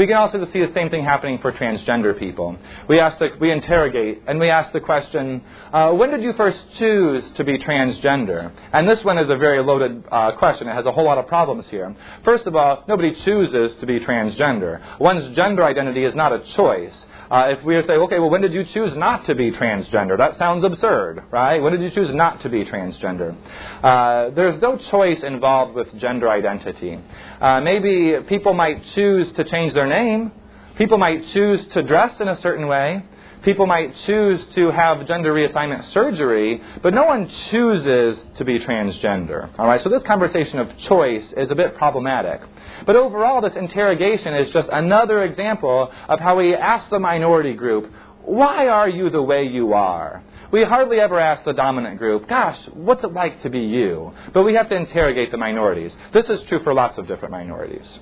We 0.00 0.06
can 0.06 0.16
also 0.16 0.42
see 0.50 0.64
the 0.64 0.72
same 0.72 0.88
thing 0.88 1.04
happening 1.04 1.40
for 1.40 1.52
transgender 1.52 2.18
people. 2.18 2.56
We 2.88 2.98
ask 2.98 3.18
the, 3.18 3.36
we 3.38 3.52
interrogate 3.52 4.22
and 4.26 4.40
we 4.40 4.48
ask 4.48 4.72
the 4.72 4.80
question, 4.80 5.42
uh, 5.74 5.92
when 5.92 6.10
did 6.10 6.22
you 6.22 6.32
first 6.32 6.58
choose 6.78 7.30
to 7.32 7.44
be 7.44 7.58
transgender? 7.58 8.50
And 8.72 8.88
this 8.88 9.04
one 9.04 9.18
is 9.18 9.28
a 9.28 9.36
very 9.36 9.62
loaded 9.62 10.02
uh, 10.10 10.32
question. 10.38 10.68
It 10.68 10.72
has 10.72 10.86
a 10.86 10.90
whole 10.90 11.04
lot 11.04 11.18
of 11.18 11.26
problems 11.26 11.68
here. 11.68 11.94
First 12.24 12.46
of 12.46 12.56
all, 12.56 12.82
nobody 12.88 13.14
chooses 13.14 13.74
to 13.74 13.84
be 13.84 14.00
transgender. 14.00 14.80
One's 14.98 15.36
gender 15.36 15.64
identity 15.64 16.04
is 16.04 16.14
not 16.14 16.32
a 16.32 16.38
choice. 16.54 17.04
Uh, 17.30 17.54
if 17.56 17.62
we 17.64 17.80
say, 17.82 17.92
okay, 17.92 18.18
well, 18.18 18.28
when 18.28 18.40
did 18.40 18.52
you 18.52 18.64
choose 18.64 18.96
not 18.96 19.24
to 19.26 19.36
be 19.36 19.52
transgender? 19.52 20.18
That 20.18 20.36
sounds 20.36 20.64
absurd, 20.64 21.22
right? 21.30 21.62
When 21.62 21.72
did 21.72 21.80
you 21.80 21.90
choose 21.90 22.12
not 22.12 22.40
to 22.40 22.48
be 22.48 22.64
transgender? 22.64 23.36
Uh, 23.82 24.30
there's 24.30 24.60
no 24.60 24.76
choice 24.76 25.22
involved 25.22 25.74
with 25.74 25.96
gender 25.98 26.28
identity. 26.28 26.98
Uh, 27.40 27.60
maybe 27.60 28.16
people 28.28 28.52
might 28.52 28.84
choose 28.94 29.30
to 29.34 29.44
change 29.44 29.74
their 29.74 29.86
name. 29.86 30.32
People 30.76 30.98
might 30.98 31.24
choose 31.28 31.64
to 31.68 31.82
dress 31.82 32.20
in 32.20 32.26
a 32.26 32.36
certain 32.40 32.66
way. 32.66 33.04
People 33.42 33.66
might 33.66 33.96
choose 34.04 34.44
to 34.54 34.70
have 34.70 35.06
gender 35.06 35.32
reassignment 35.32 35.84
surgery, 35.92 36.60
but 36.82 36.92
no 36.92 37.04
one 37.04 37.26
chooses 37.50 38.22
to 38.36 38.44
be 38.44 38.58
transgender. 38.58 39.48
All 39.58 39.66
right, 39.66 39.80
so 39.80 39.88
this 39.88 40.02
conversation 40.02 40.58
of 40.58 40.76
choice 40.76 41.32
is 41.36 41.50
a 41.50 41.54
bit 41.54 41.76
problematic. 41.76 42.42
But 42.84 42.96
overall, 42.96 43.40
this 43.40 43.56
interrogation 43.56 44.34
is 44.34 44.52
just 44.52 44.68
another 44.70 45.24
example 45.24 45.90
of 46.08 46.20
how 46.20 46.36
we 46.36 46.54
ask 46.54 46.90
the 46.90 46.98
minority 46.98 47.54
group, 47.54 47.90
why 48.24 48.68
are 48.68 48.88
you 48.88 49.08
the 49.08 49.22
way 49.22 49.44
you 49.44 49.72
are? 49.72 50.22
We 50.52 50.64
hardly 50.64 51.00
ever 51.00 51.18
ask 51.18 51.44
the 51.44 51.54
dominant 51.54 51.98
group, 51.98 52.28
gosh, 52.28 52.58
what's 52.74 53.02
it 53.04 53.12
like 53.14 53.40
to 53.42 53.50
be 53.50 53.60
you? 53.60 54.12
But 54.34 54.42
we 54.42 54.54
have 54.54 54.68
to 54.68 54.76
interrogate 54.76 55.30
the 55.30 55.38
minorities. 55.38 55.96
This 56.12 56.28
is 56.28 56.42
true 56.42 56.62
for 56.62 56.74
lots 56.74 56.98
of 56.98 57.06
different 57.06 57.32
minorities. 57.32 58.00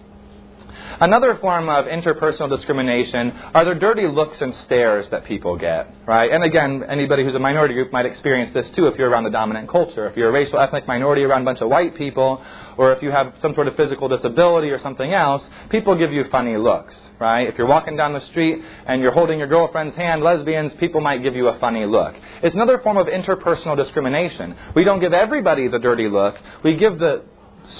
Another 1.01 1.37
form 1.37 1.69
of 1.69 1.87
interpersonal 1.87 2.49
discrimination 2.49 3.31
are 3.55 3.65
the 3.65 3.75
dirty 3.75 4.07
looks 4.07 4.41
and 4.41 4.55
stares 4.67 5.09
that 5.11 5.25
people 5.25 5.57
get, 5.57 5.95
right? 6.07 6.31
And 6.31 6.45
again, 6.45 6.85
anybody 6.89 7.25
who's 7.25 7.35
a 7.35 7.39
minority 7.39 7.75
group 7.75 7.93
might 7.93 8.07
experience 8.07 8.53
this 8.53 8.69
too 8.71 8.87
if 8.87 8.99
you're 8.99 9.09
around 9.09 9.25
the 9.25 9.31
dominant 9.31 9.69
culture. 9.69 10.09
If 10.09 10.17
you're 10.17 10.29
a 10.29 10.33
racial 10.33 10.59
ethnic 10.59 10.87
minority 10.87 11.23
around 11.23 11.43
a 11.43 11.45
bunch 11.45 11.61
of 11.61 11.69
white 11.69 11.97
people, 11.97 12.43
or 12.77 12.93
if 12.93 13.03
you 13.03 13.11
have 13.11 13.35
some 13.41 13.55
sort 13.55 13.69
of 13.69 13.77
physical 13.77 14.09
disability 14.09 14.71
or 14.71 14.79
something 14.79 15.13
else, 15.13 15.45
people 15.71 15.97
give 15.97 16.13
you 16.13 16.25
funny 16.31 16.57
looks, 16.57 16.97
right? 17.19 17.49
If 17.49 17.59
you're 17.59 17.67
walking 17.67 17.97
down 17.97 18.13
the 18.13 18.21
street 18.27 18.63
and 18.87 19.03
you're 19.03 19.13
holding 19.13 19.39
your 19.39 19.49
girlfriend's 19.49 19.97
hand, 19.97 20.23
lesbians, 20.23 20.73
people 20.75 21.01
might 21.01 21.23
give 21.23 21.35
you 21.35 21.49
a 21.49 21.59
funny 21.59 21.87
look. 21.87 22.15
It's 22.43 22.55
another 22.55 22.79
form 22.79 22.97
of 22.97 23.07
interpersonal 23.07 23.77
discrimination. 23.77 24.57
We 24.75 24.85
don't 24.85 25.01
give 25.01 25.13
everybody 25.13 25.69
the 25.69 25.79
dirty 25.79 26.09
look. 26.09 26.37
We 26.63 26.77
give 26.77 26.99
the 26.99 27.25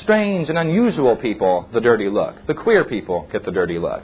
strange 0.03 0.49
and 0.49 0.59
unusual 0.59 1.17
people 1.17 1.69
the 1.73 1.81
dirty 1.81 2.09
look. 2.09 2.47
The 2.47 2.55
queer 2.55 2.85
people 2.85 3.29
get 3.33 3.45
the 3.45 3.53
dirty 3.53 3.79
look. 3.79 4.03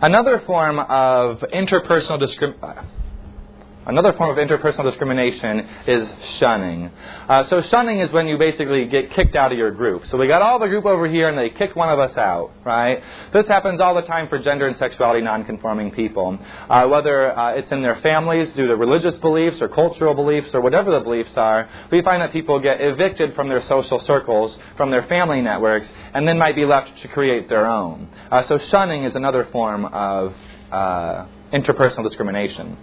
Another 0.00 0.40
form 0.40 0.78
of 0.78 1.40
interpersonal 1.52 2.18
discrimination 2.18 2.86
Another 3.84 4.12
form 4.12 4.30
of 4.30 4.36
interpersonal 4.36 4.84
discrimination 4.84 5.68
is 5.88 6.12
shunning. 6.38 6.88
Uh, 7.28 7.42
so 7.44 7.60
shunning 7.62 7.98
is 7.98 8.12
when 8.12 8.28
you 8.28 8.38
basically 8.38 8.86
get 8.86 9.10
kicked 9.10 9.34
out 9.34 9.50
of 9.50 9.58
your 9.58 9.72
group. 9.72 10.06
So 10.06 10.16
we 10.16 10.28
got 10.28 10.40
all 10.40 10.60
the 10.60 10.68
group 10.68 10.84
over 10.84 11.08
here 11.08 11.28
and 11.28 11.36
they 11.36 11.50
kick 11.50 11.74
one 11.74 11.88
of 11.88 11.98
us 11.98 12.16
out, 12.16 12.52
right? 12.64 13.02
This 13.32 13.48
happens 13.48 13.80
all 13.80 13.96
the 13.96 14.02
time 14.02 14.28
for 14.28 14.38
gender 14.38 14.68
and 14.68 14.76
sexuality 14.76 15.20
nonconforming 15.20 15.90
people. 15.90 16.38
Uh, 16.70 16.86
whether 16.86 17.36
uh, 17.36 17.54
it's 17.54 17.72
in 17.72 17.82
their 17.82 17.96
families 18.02 18.52
due 18.54 18.68
to 18.68 18.76
religious 18.76 19.18
beliefs 19.18 19.60
or 19.60 19.68
cultural 19.68 20.14
beliefs 20.14 20.50
or 20.54 20.60
whatever 20.60 20.92
the 20.92 21.00
beliefs 21.00 21.32
are, 21.36 21.68
we 21.90 22.02
find 22.02 22.22
that 22.22 22.30
people 22.30 22.60
get 22.60 22.80
evicted 22.80 23.34
from 23.34 23.48
their 23.48 23.66
social 23.66 23.98
circles, 23.98 24.56
from 24.76 24.92
their 24.92 25.02
family 25.04 25.42
networks, 25.42 25.90
and 26.14 26.28
then 26.28 26.38
might 26.38 26.54
be 26.54 26.64
left 26.64 27.02
to 27.02 27.08
create 27.08 27.48
their 27.48 27.66
own. 27.66 28.08
Uh, 28.30 28.44
so 28.44 28.58
shunning 28.58 29.02
is 29.02 29.16
another 29.16 29.44
form 29.46 29.86
of 29.86 30.32
uh, 30.70 31.26
interpersonal 31.52 32.04
discrimination. 32.04 32.76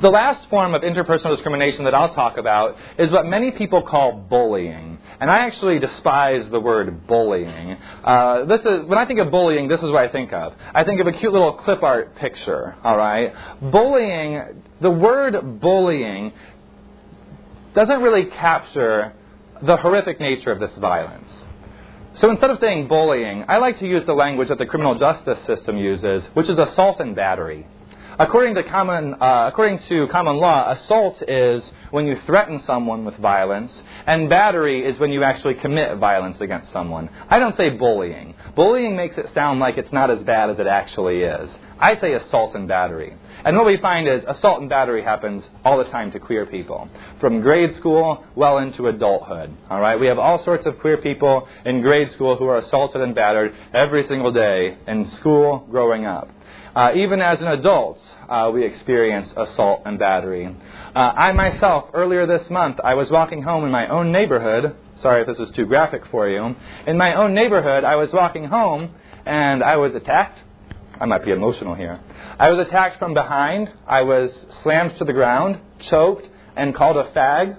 The 0.00 0.10
last 0.10 0.48
form 0.50 0.74
of 0.74 0.82
interpersonal 0.82 1.30
discrimination 1.30 1.84
that 1.84 1.94
I'll 1.94 2.12
talk 2.12 2.36
about 2.36 2.76
is 2.98 3.10
what 3.10 3.26
many 3.26 3.50
people 3.52 3.82
call 3.82 4.12
bullying. 4.12 4.98
And 5.20 5.30
I 5.30 5.46
actually 5.46 5.78
despise 5.78 6.48
the 6.50 6.60
word 6.60 7.06
bullying. 7.06 7.76
Uh, 8.02 8.44
this 8.44 8.60
is, 8.60 8.86
when 8.86 8.98
I 8.98 9.06
think 9.06 9.20
of 9.20 9.30
bullying, 9.30 9.68
this 9.68 9.82
is 9.82 9.90
what 9.90 10.02
I 10.02 10.08
think 10.08 10.32
of. 10.32 10.54
I 10.74 10.84
think 10.84 11.00
of 11.00 11.06
a 11.06 11.12
cute 11.12 11.32
little 11.32 11.52
clip 11.54 11.82
art 11.82 12.16
picture, 12.16 12.76
all 12.82 12.96
right? 12.96 13.32
Bullying, 13.60 14.62
the 14.80 14.90
word 14.90 15.60
bullying 15.60 16.32
doesn't 17.74 18.02
really 18.02 18.26
capture 18.26 19.12
the 19.62 19.76
horrific 19.76 20.20
nature 20.20 20.50
of 20.50 20.60
this 20.60 20.74
violence. 20.76 21.44
So 22.16 22.30
instead 22.30 22.50
of 22.50 22.60
saying 22.60 22.86
bullying, 22.88 23.44
I 23.48 23.58
like 23.58 23.78
to 23.80 23.86
use 23.86 24.04
the 24.04 24.12
language 24.12 24.48
that 24.48 24.58
the 24.58 24.66
criminal 24.66 24.94
justice 24.94 25.38
system 25.46 25.76
uses, 25.76 26.24
which 26.34 26.48
is 26.48 26.58
assault 26.58 27.00
and 27.00 27.16
battery. 27.16 27.66
According 28.16 28.54
to 28.54 28.62
common, 28.62 29.14
uh, 29.14 29.48
according 29.48 29.80
to 29.88 30.06
common 30.06 30.36
law, 30.36 30.70
assault 30.70 31.20
is 31.26 31.68
when 31.90 32.06
you 32.06 32.16
threaten 32.26 32.60
someone 32.60 33.04
with 33.04 33.16
violence, 33.16 33.72
and 34.06 34.28
battery 34.28 34.84
is 34.84 34.98
when 35.00 35.10
you 35.10 35.24
actually 35.24 35.54
commit 35.54 35.98
violence 35.98 36.40
against 36.40 36.70
someone. 36.72 37.10
I 37.28 37.40
don't 37.40 37.56
say 37.56 37.70
bullying. 37.70 38.34
bullying 38.54 38.94
makes 38.94 39.18
it 39.18 39.26
sound 39.34 39.58
like 39.58 39.78
it's 39.78 39.92
not 39.92 40.10
as 40.10 40.22
bad 40.22 40.48
as 40.50 40.60
it 40.60 40.68
actually 40.68 41.22
is. 41.22 41.50
I 41.78 41.96
say 42.00 42.12
assault 42.12 42.54
and 42.54 42.68
battery. 42.68 43.16
And 43.44 43.56
what 43.56 43.66
we 43.66 43.78
find 43.78 44.06
is 44.06 44.22
assault 44.28 44.60
and 44.60 44.70
battery 44.70 45.02
happens 45.02 45.44
all 45.64 45.76
the 45.78 45.90
time 45.90 46.12
to 46.12 46.20
queer 46.20 46.46
people, 46.46 46.88
from 47.20 47.40
grade 47.40 47.74
school 47.74 48.24
well 48.36 48.58
into 48.58 48.86
adulthood. 48.86 49.52
All 49.68 49.80
right, 49.80 49.98
we 49.98 50.06
have 50.06 50.20
all 50.20 50.42
sorts 50.44 50.66
of 50.66 50.78
queer 50.78 50.98
people 50.98 51.48
in 51.64 51.82
grade 51.82 52.12
school 52.12 52.36
who 52.36 52.46
are 52.46 52.58
assaulted 52.58 53.00
and 53.00 53.12
battered 53.12 53.52
every 53.72 54.06
single 54.06 54.30
day 54.30 54.78
in 54.86 55.10
school 55.16 55.66
growing 55.68 56.06
up. 56.06 56.28
Uh, 56.74 56.92
even 56.96 57.20
as 57.20 57.40
an 57.40 57.48
adult, 57.48 58.00
uh, 58.28 58.50
we 58.52 58.64
experience 58.64 59.28
assault 59.36 59.82
and 59.84 59.98
battery. 59.98 60.54
Uh, 60.94 60.98
I 60.98 61.32
myself, 61.32 61.90
earlier 61.94 62.26
this 62.26 62.50
month, 62.50 62.80
I 62.82 62.94
was 62.94 63.10
walking 63.10 63.42
home 63.42 63.64
in 63.64 63.70
my 63.70 63.86
own 63.88 64.10
neighborhood. 64.10 64.74
Sorry 65.00 65.20
if 65.22 65.26
this 65.26 65.38
is 65.38 65.50
too 65.54 65.66
graphic 65.66 66.06
for 66.06 66.28
you. 66.28 66.56
In 66.86 66.98
my 66.98 67.14
own 67.14 67.34
neighborhood, 67.34 67.84
I 67.84 67.96
was 67.96 68.12
walking 68.12 68.44
home 68.44 68.90
and 69.24 69.62
I 69.62 69.76
was 69.76 69.94
attacked 69.94 70.40
I 71.00 71.06
might 71.06 71.24
be 71.24 71.32
emotional 71.32 71.74
here. 71.74 72.00
I 72.38 72.50
was 72.50 72.66
attacked 72.66 72.98
from 72.98 73.14
behind. 73.14 73.70
I 73.86 74.02
was 74.02 74.46
slammed 74.62 74.96
to 74.98 75.04
the 75.04 75.12
ground, 75.12 75.58
choked, 75.80 76.28
and 76.56 76.74
called 76.74 76.96
a 76.96 77.10
fag 77.10 77.56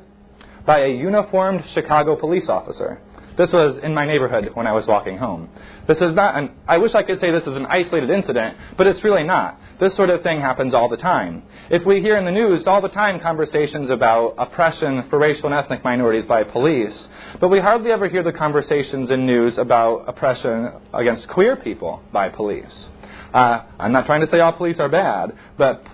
by 0.66 0.80
a 0.80 0.88
uniformed 0.88 1.66
Chicago 1.74 2.16
police 2.16 2.48
officer. 2.48 3.02
This 3.38 3.52
was 3.52 3.78
in 3.84 3.94
my 3.94 4.06
neighborhood 4.06 4.52
when 4.54 4.66
I 4.66 4.72
was 4.72 4.88
walking 4.88 5.18
home. 5.18 5.50
This 5.88 5.98
is 5.98 6.16
not 6.16 6.38
an, 6.38 6.52
I 6.68 6.78
wish 6.78 6.96
I 6.96 7.04
could 7.04 7.20
say 7.20 7.32
this 7.32 7.46
is 7.46 7.56
an 7.56 7.66
isolated 7.66 8.10
incident, 8.10 8.58
but 8.78 8.88
it's 8.88 9.04
really 9.04 9.24
not. 9.24 9.60
This 9.80 9.94
sort 9.96 10.10
of 10.10 10.24
thing 10.24 10.40
happens 10.40 10.74
all 10.74 10.88
the 10.88 10.98
time. 10.98 11.44
If 11.70 11.86
we 11.86 12.00
hear 12.00 12.18
in 12.18 12.24
the 12.24 12.32
news 12.32 12.66
all 12.66 12.82
the 12.82 12.88
time 12.88 13.20
conversations 13.20 13.90
about 13.90 14.36
oppression 14.38 15.10
for 15.10 15.20
racial 15.20 15.48
and 15.48 15.56
ethnic 15.56 15.84
minorities 15.84 16.26
by 16.26 16.44
police, 16.44 17.08
but 17.42 17.50
we 17.50 17.60
hardly 17.60 17.92
ever 17.92 18.08
hear 18.08 18.24
the 18.24 18.32
conversations 18.32 19.12
in 19.12 19.26
news 19.26 19.58
about 19.58 20.06
oppression 20.08 20.72
against 20.94 21.28
queer 21.28 21.58
people 21.58 22.02
by 22.14 22.30
police. 22.30 22.88
Uh, 23.34 23.64
I'm 23.78 23.92
not 23.92 24.06
trying 24.06 24.22
to 24.22 24.30
say 24.30 24.40
all 24.40 24.54
police 24.54 24.80
are 24.80 24.88
bad, 24.88 25.36
but 25.58 25.86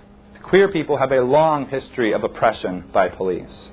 queer 0.44 0.70
people 0.70 0.96
have 0.96 1.10
a 1.10 1.22
long 1.22 1.66
history 1.66 2.12
of 2.12 2.22
oppression 2.22 2.84
by 2.92 3.08
police. 3.08 3.71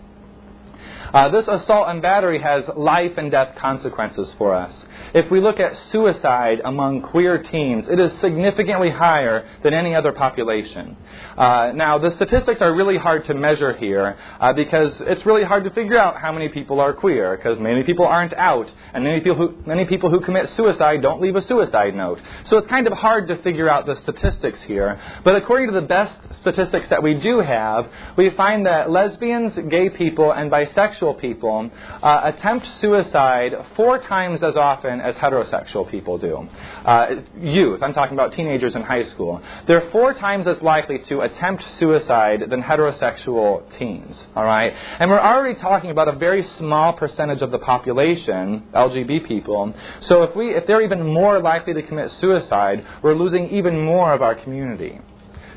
Uh, 1.14 1.30
this 1.30 1.48
assault 1.48 1.88
and 1.90 2.02
battery 2.02 2.40
has 2.40 2.70
life 2.76 3.18
and 3.18 3.32
death 3.32 3.56
consequences 3.56 4.32
for 4.38 4.54
us. 4.54 4.86
If 5.14 5.32
we 5.32 5.40
look 5.40 5.60
at 5.60 5.78
suicide 5.92 6.62
among 6.64 7.02
queer 7.02 7.42
teens, 7.42 7.88
it 7.90 8.00
is 8.00 8.12
significantly 8.20 8.92
higher 8.92 9.48
than 9.64 9.74
any 9.74 9.96
other 9.96 10.12
population. 10.12 10.96
Uh, 11.38 11.72
now, 11.74 11.98
the 11.98 12.12
statistics 12.12 12.62
are 12.62 12.74
really 12.74 12.98
hard 12.98 13.26
to 13.26 13.34
measure 13.34 13.74
here 13.74 14.18
uh, 14.40 14.54
because 14.54 15.00
it's 15.02 15.26
really 15.26 15.44
hard 15.44 15.64
to 15.64 15.72
figure 15.72 15.98
out 15.98 16.20
how 16.20 16.32
many 16.32 16.50
people 16.50 16.80
are 16.80 16.94
queer 16.94 17.36
because 17.36 17.60
many 17.60 17.84
people 17.84 18.06
aren't 18.06 18.34
out, 18.34 18.72
and 18.94 19.04
many 19.04 19.22
people, 19.22 19.38
who, 19.38 19.56
many 19.66 19.86
people 19.86 20.10
who 20.10 20.20
commit 20.20 20.50
suicide 20.56 21.02
don't 21.02 21.22
leave 21.22 21.36
a 21.36 21.42
suicide 21.42 21.96
note. 21.96 22.20
So 22.46 22.58
it's 22.58 22.68
kind 22.68 22.88
of 22.88 22.94
hard 22.94 23.28
to 23.30 23.36
figure 23.38 23.70
out 23.70 23.86
the 23.86 23.96
statistics 23.98 24.62
here. 24.64 25.00
But 25.24 25.36
according 25.36 25.68
to 25.74 25.74
the 25.74 25.88
best 25.88 26.18
statistics 26.42 26.88
that 26.90 27.04
we 27.04 27.14
do 27.16 27.40
have, 27.40 27.90
we 28.18 28.30
find 28.32 28.66
that 28.66 28.90
lesbians, 28.90 29.58
gay 29.70 29.90
people, 29.90 30.32
and 30.32 30.52
bisexual 30.52 31.20
people 31.20 31.70
uh, 32.02 32.32
attempt 32.34 32.68
suicide 32.82 33.54
four 33.76 34.00
times 34.00 34.42
as 34.44 34.56
often 34.56 34.89
as 35.02 35.16
heterosexual 35.16 35.90
people 35.90 36.18
do. 36.18 36.48
Uh, 36.86 37.22
youth, 37.40 37.84
I'm 37.84 37.94
talking 37.94 38.14
about 38.14 38.34
teenagers 38.34 38.76
in 38.76 38.82
high 38.82 39.06
school, 39.10 39.42
they're 39.68 39.90
four 39.92 40.14
times 40.14 40.48
as 40.48 40.62
likely 40.62 41.00
to 41.10 41.22
attempt 41.22 41.64
suicide 41.78 42.46
than 42.50 42.62
heterosexual 42.64 43.64
teens. 43.78 44.16
All 44.36 44.44
right? 44.44 44.74
And 45.00 45.10
we're 45.10 45.20
already 45.20 45.60
talking 45.60 45.92
about 45.92 46.08
a 46.08 46.14
very 46.14 46.44
small 46.58 46.94
percentage 46.94 47.42
of 47.42 47.52
the 47.52 47.60
population, 47.60 48.64
LGBT 48.74 49.28
people. 49.28 49.74
So 50.02 50.24
if, 50.24 50.36
we, 50.36 50.56
if 50.56 50.66
they're 50.66 50.82
even 50.82 51.06
more 51.06 51.40
likely 51.40 51.74
to 51.74 51.82
commit 51.84 52.12
suicide, 52.20 52.86
we're 53.02 53.14
losing 53.14 53.50
even 53.50 53.80
more 53.80 54.14
of 54.14 54.22
our 54.22 54.36
community. 54.36 55.00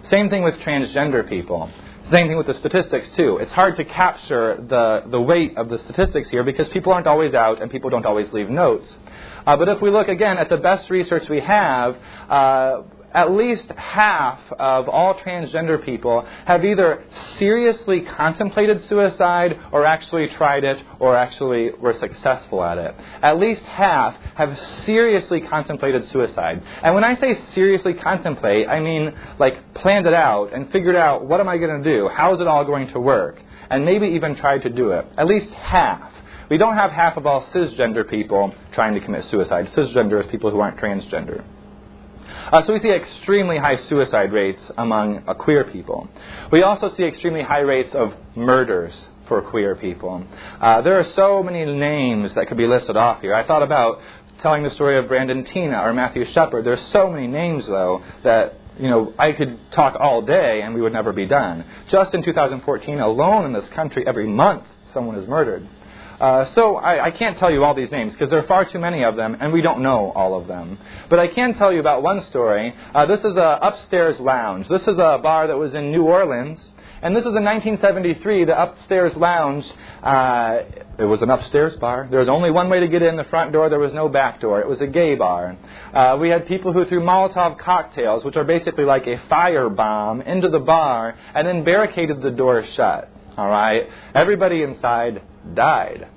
Same 0.05 0.29
thing 0.29 0.43
with 0.43 0.55
transgender 0.57 1.29
people. 1.29 1.71
Same 2.11 2.29
thing 2.29 2.37
with 2.37 2.47
the 2.47 2.55
statistics, 2.55 3.09
too. 3.17 3.39
It's 3.39 3.53
hard 3.53 3.77
to 3.77 3.85
capture 3.85 4.57
the, 4.57 5.05
the 5.09 5.21
weight 5.21 5.57
of 5.57 5.69
the 5.69 5.79
statistics 5.79 6.29
here 6.29 6.43
because 6.43 6.69
people 6.71 6.93
aren't 6.93 7.07
always 7.07 7.33
out 7.33 7.63
and 7.63 7.71
people 7.71 7.91
don't 7.91 8.05
always 8.05 8.31
leave 8.33 8.51
notes. 8.51 8.93
Uh, 9.47 9.57
but 9.57 9.69
if 9.69 9.81
we 9.81 9.91
look 9.91 10.09
again 10.09 10.37
at 10.37 10.49
the 10.49 10.57
best 10.57 10.91
research 10.91 11.29
we 11.29 11.41
have, 11.41 11.97
uh, 12.29 12.83
at 13.15 13.31
least 13.33 13.71
half 13.73 14.41
of 14.59 14.89
all 14.89 15.15
transgender 15.15 15.83
people 15.85 16.27
have 16.47 16.65
either 16.65 17.05
seriously 17.39 18.01
contemplated 18.01 18.83
suicide 18.89 19.59
or 19.71 19.85
actually 19.85 20.29
tried 20.29 20.65
it 20.65 20.83
or 20.99 21.17
actually 21.17 21.71
were 21.73 21.93
successful 21.93 22.63
at 22.65 22.79
it. 22.79 22.95
At 23.23 23.39
least 23.39 23.63
half 23.65 24.17
have 24.35 24.59
seriously 24.85 25.41
contemplated 25.41 26.09
suicide. 26.11 26.63
And 26.83 26.95
when 26.95 27.05
I 27.05 27.15
say 27.17 27.39
seriously 27.55 27.95
contemplate, 27.95 28.69
I 28.69 28.81
mean 28.81 29.13
like 29.39 29.75
planned 29.75 30.07
it 30.07 30.15
out 30.15 30.53
and 30.53 30.71
figured 30.73 30.97
out 30.97 31.27
what 31.27 31.41
am 31.41 31.49
I 31.49 31.59
going 31.59 31.83
to 31.83 31.91
do? 31.91 32.09
How 32.09 32.35
is 32.35 32.41
it 32.41 32.47
all 32.47 32.65
going 32.65 32.89
to 32.89 33.01
work? 33.01 33.41
And 33.71 33.85
maybe 33.85 34.09
even 34.09 34.35
tried 34.37 34.63
to 34.63 34.71
do 34.71 34.91
it. 34.91 35.07
At 35.17 35.27
least 35.27 35.51
half. 35.53 36.13
We 36.51 36.59
don't 36.59 36.75
have 36.75 36.91
half 36.91 37.17
of 37.17 37.27
all 37.27 37.45
cisgender 37.47 38.09
people 38.09 38.55
trying 38.73 38.95
to 38.95 39.01
commit 39.01 39.25
suicide. 39.25 39.69
Cisgender 39.69 40.23
is 40.23 40.31
people 40.31 40.51
who 40.51 40.61
aren't 40.61 40.79
transgender. 40.79 41.43
Uh, 42.53 42.63
so 42.65 42.73
we 42.73 42.81
see 42.81 42.91
extremely 42.91 43.59
high 43.59 43.77
suicide 43.77 44.33
rates 44.33 44.61
among 44.77 45.25
uh, 45.27 45.35
queer 45.35 45.65
people. 45.65 46.09
We 46.51 46.63
also 46.63 46.91
see 46.91 47.05
extremely 47.05 47.43
high 47.43 47.61
rates 47.61 47.95
of 47.95 48.15
murders 48.37 49.09
for 49.29 49.43
queer 49.43 49.77
people. 49.77 50.25
Uh, 50.61 50.83
there 50.83 50.99
are 50.99 51.05
so 51.13 51.43
many 51.43 51.65
names 51.65 52.35
that 52.35 52.49
could 52.49 52.57
be 52.57 52.67
listed 52.67 52.97
off 52.97 53.21
here. 53.21 53.35
I 53.35 53.47
thought 53.47 53.63
about 53.63 54.01
telling 54.41 54.63
the 54.63 54.71
story 54.71 54.99
of 54.99 55.09
Brandon 55.09 55.45
Teena 55.45 55.83
or 55.83 55.93
Matthew 55.93 56.25
Shepard. 56.27 56.65
There's 56.65 56.85
so 56.89 57.11
many 57.11 57.27
names, 57.27 57.67
though, 57.67 58.03
that 58.25 58.55
you 58.79 58.89
know, 58.89 59.13
I 59.19 59.33
could 59.33 59.59
talk 59.73 59.97
all 59.99 60.23
day 60.23 60.63
and 60.63 60.75
we 60.75 60.81
would 60.81 60.93
never 60.93 61.13
be 61.13 61.27
done. 61.27 61.65
Just 61.89 62.15
in 62.15 62.23
2014 62.23 63.01
alone 63.01 63.45
in 63.45 63.53
this 63.53 63.69
country, 63.71 64.07
every 64.07 64.27
month 64.27 64.65
someone 64.93 65.17
is 65.17 65.29
murdered. 65.29 65.67
Uh, 66.23 66.55
so 66.55 66.77
I, 66.77 67.07
I, 67.07 67.11
can't 67.11 67.37
tell 67.37 67.51
you 67.51 67.65
all 67.65 67.75
these 67.75 67.91
names 67.91 68.13
because 68.13 68.31
there 68.31 68.39
are 68.39 68.47
far 68.47 68.65
too 68.65 68.79
many 68.79 69.03
of 69.03 69.17
them, 69.17 69.37
and 69.41 69.53
we 69.53 69.61
don't 69.61 69.81
know 69.83 70.13
all 70.13 70.39
of 70.39 70.47
them. 70.47 70.79
But 71.09 71.19
I 71.19 71.27
can 71.27 71.55
tell 71.55 71.73
you 71.73 71.81
about 71.81 72.05
one 72.05 72.25
story. 72.27 72.73
Uh, 72.95 73.07
this 73.07 73.19
is 73.25 73.37
a 73.37 73.59
upstairs 73.61 74.21
lounge. 74.21 74.69
This 74.69 74.83
is 74.83 74.99
a 74.99 75.19
bar 75.21 75.49
that 75.49 75.59
was 75.59 75.75
in 75.75 75.91
New 75.91 76.05
Orleans. 76.05 76.71
And 77.03 77.17
this 77.17 77.23
is 77.23 77.35
in 77.35 77.43
1973, 77.43 78.45
the 78.45 78.63
upstairs 78.63 79.17
lounge. 79.17 79.69
Uh, 80.01 80.61
it 80.97 81.05
was 81.05 81.23
an 81.23 81.31
upstairs 81.31 81.75
bar. 81.75 82.07
There 82.09 82.21
was 82.21 82.29
only 82.29 82.53
one 82.53 82.71
way 82.71 82.79
to 82.79 82.87
get 82.87 83.03
in 83.03 83.17
the 83.17 83.25
front 83.25 83.51
door. 83.51 83.69
There 83.69 83.81
was 83.81 83.93
no 83.93 84.09
back 84.09 84.41
door. 84.41 84.61
It 84.61 84.69
was 84.69 84.81
a 84.81 84.87
gay 84.87 85.17
bar. 85.17 85.57
Uh, 85.93 86.19
we 86.21 86.29
had 86.29 86.47
people 86.47 86.73
who 86.73 86.85
threw 86.85 87.01
Molotov 87.01 87.59
cocktails, 87.59 88.25
which 88.25 88.37
are 88.37 88.45
basically 88.45 88.85
like 88.85 89.09
a 89.09 89.19
fire 89.29 89.69
bomb, 89.69 90.21
into 90.21 90.49
the 90.49 90.61
bar 90.61 91.17
and 91.35 91.49
then 91.49 91.65
barricaded 91.65 92.23
the 92.23 92.31
door 92.31 92.63
shut. 92.63 93.11
All 93.37 93.49
right? 93.49 93.89
Everybody 94.15 94.63
inside 94.63 95.23
died. 95.55 96.09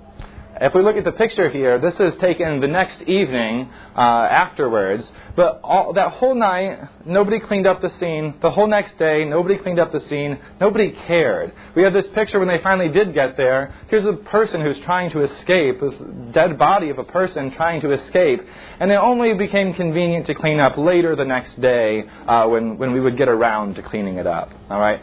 If 0.61 0.73
we 0.73 0.81
look 0.83 0.95
at 0.95 1.03
the 1.03 1.11
picture 1.11 1.49
here, 1.49 1.79
this 1.79 1.95
is 1.99 2.17
taken 2.21 2.61
the 2.61 2.67
next 2.67 3.01
evening 3.01 3.69
uh, 3.93 3.99
afterwards. 3.99 5.05
But 5.35 5.59
all, 5.61 5.91
that 5.93 6.13
whole 6.13 6.33
night, 6.33 6.79
nobody 7.05 7.41
cleaned 7.41 7.67
up 7.67 7.81
the 7.81 7.91
scene. 7.99 8.35
The 8.41 8.51
whole 8.51 8.67
next 8.67 8.97
day, 8.97 9.25
nobody 9.25 9.57
cleaned 9.57 9.79
up 9.79 9.91
the 9.91 9.99
scene. 9.99 10.39
Nobody 10.61 10.91
cared. 11.07 11.51
We 11.75 11.83
have 11.83 11.91
this 11.91 12.07
picture 12.09 12.39
when 12.39 12.47
they 12.47 12.59
finally 12.59 12.87
did 12.87 13.13
get 13.13 13.35
there. 13.35 13.73
Here's 13.89 14.05
a 14.05 14.13
person 14.13 14.61
who's 14.61 14.79
trying 14.79 15.11
to 15.11 15.23
escape, 15.23 15.81
this 15.81 15.93
dead 16.31 16.57
body 16.57 16.89
of 16.89 16.99
a 16.99 17.03
person 17.03 17.51
trying 17.51 17.81
to 17.81 17.91
escape. 17.91 18.39
And 18.79 18.91
it 18.91 18.95
only 18.95 19.33
became 19.33 19.73
convenient 19.73 20.27
to 20.27 20.35
clean 20.35 20.61
up 20.61 20.77
later 20.77 21.17
the 21.17 21.25
next 21.25 21.59
day 21.59 22.05
uh, 22.27 22.47
when, 22.47 22.77
when 22.77 22.93
we 22.93 23.01
would 23.01 23.17
get 23.17 23.27
around 23.27 23.75
to 23.75 23.83
cleaning 23.83 24.15
it 24.15 24.27
up. 24.27 24.53
All 24.69 24.79
right? 24.79 25.01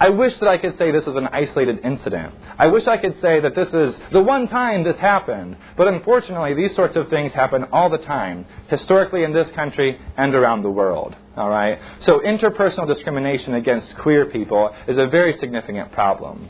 I 0.00 0.08
wish 0.08 0.38
that 0.38 0.48
I 0.48 0.56
could 0.56 0.78
say 0.78 0.90
this 0.90 1.06
is 1.06 1.14
an 1.14 1.28
isolated 1.30 1.80
incident. 1.84 2.34
I 2.58 2.68
wish 2.68 2.86
I 2.86 2.96
could 2.96 3.20
say 3.20 3.38
that 3.40 3.54
this 3.54 3.68
is 3.68 3.98
the 4.10 4.22
one 4.22 4.48
time 4.48 4.82
this 4.82 4.96
happened. 4.96 5.58
But 5.76 5.88
unfortunately, 5.88 6.54
these 6.54 6.74
sorts 6.74 6.96
of 6.96 7.10
things 7.10 7.32
happen 7.32 7.64
all 7.70 7.90
the 7.90 7.98
time, 7.98 8.46
historically 8.68 9.24
in 9.24 9.34
this 9.34 9.50
country 9.52 10.00
and 10.16 10.34
around 10.34 10.62
the 10.62 10.70
world. 10.70 11.14
All 11.36 11.50
right? 11.50 11.78
So 12.00 12.20
interpersonal 12.20 12.88
discrimination 12.88 13.52
against 13.54 13.94
queer 13.98 14.24
people 14.24 14.74
is 14.88 14.96
a 14.96 15.06
very 15.06 15.36
significant 15.36 15.92
problem. 15.92 16.48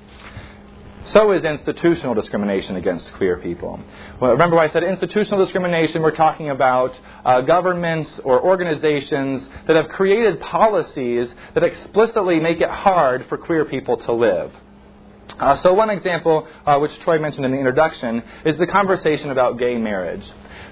So 1.07 1.33
is 1.33 1.45
institutional 1.45 2.15
discrimination 2.15 2.77
against 2.77 3.13
queer 3.15 3.39
people. 3.39 3.81
Well, 4.21 4.33
remember 4.33 4.59
I 4.59 4.71
said 4.71 4.85
institutional 4.85 5.43
discrimination, 5.45 6.03
we're 6.03 6.11
talking 6.11 6.51
about 6.51 6.99
uh, 7.25 7.41
governments 7.41 8.11
or 8.23 8.41
organizations 8.43 9.49
that 9.67 9.77
have 9.77 9.89
created 9.89 10.41
policies 10.41 11.33
that 11.55 11.65
explicitly 11.65 12.39
make 12.39 12.61
it 12.61 12.71
hard 12.71 13.27
for 13.27 13.39
queer 13.39 13.65
people 13.65 13.97
to 13.97 14.13
live. 14.13 14.53
Uh, 15.39 15.57
so, 15.63 15.73
one 15.73 15.91
example, 15.91 16.47
uh, 16.67 16.79
which 16.79 16.97
Troy 17.01 17.19
mentioned 17.19 17.45
in 17.45 17.53
the 17.53 17.59
introduction, 17.59 18.23
is 18.45 18.57
the 18.59 18.67
conversation 18.67 19.31
about 19.31 19.59
gay 19.59 19.77
marriage. 19.77 20.25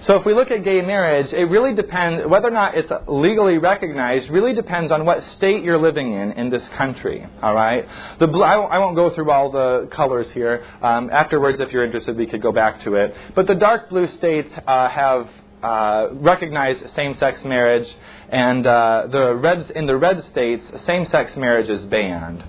So 0.06 0.16
if 0.16 0.24
we 0.24 0.32
look 0.32 0.50
at 0.50 0.64
gay 0.64 0.80
marriage, 0.80 1.32
it 1.32 1.44
really 1.44 1.74
depends, 1.74 2.26
whether 2.26 2.48
or 2.48 2.52
not 2.52 2.76
it's 2.76 2.90
legally 3.08 3.58
recognized, 3.58 4.30
really 4.30 4.54
depends 4.54 4.92
on 4.92 5.04
what 5.04 5.22
state 5.34 5.64
you're 5.64 5.80
living 5.80 6.12
in 6.12 6.32
in 6.32 6.50
this 6.50 6.66
country. 6.70 7.26
All 7.42 7.54
right? 7.54 7.86
The 8.18 8.26
blue, 8.26 8.42
I 8.42 8.78
won't 8.78 8.96
go 8.96 9.10
through 9.10 9.30
all 9.30 9.50
the 9.50 9.88
colors 9.90 10.30
here. 10.30 10.64
Um, 10.80 11.10
afterwards, 11.10 11.60
if 11.60 11.72
you're 11.72 11.84
interested, 11.84 12.16
we 12.16 12.26
could 12.26 12.42
go 12.42 12.52
back 12.52 12.82
to 12.84 12.94
it. 12.94 13.14
But 13.34 13.46
the 13.46 13.54
dark 13.54 13.90
blue 13.90 14.06
states 14.06 14.52
uh, 14.66 14.88
have 14.88 15.28
uh, 15.62 16.08
recognize 16.12 16.80
same-sex 16.94 17.44
marriage, 17.44 17.88
and 18.28 18.66
uh, 18.66 19.08
the 19.10 19.34
red, 19.34 19.70
in 19.72 19.86
the 19.86 19.96
red 19.96 20.24
states, 20.26 20.64
same-sex 20.84 21.36
marriage 21.36 21.68
is 21.68 21.84
banned. 21.86 22.44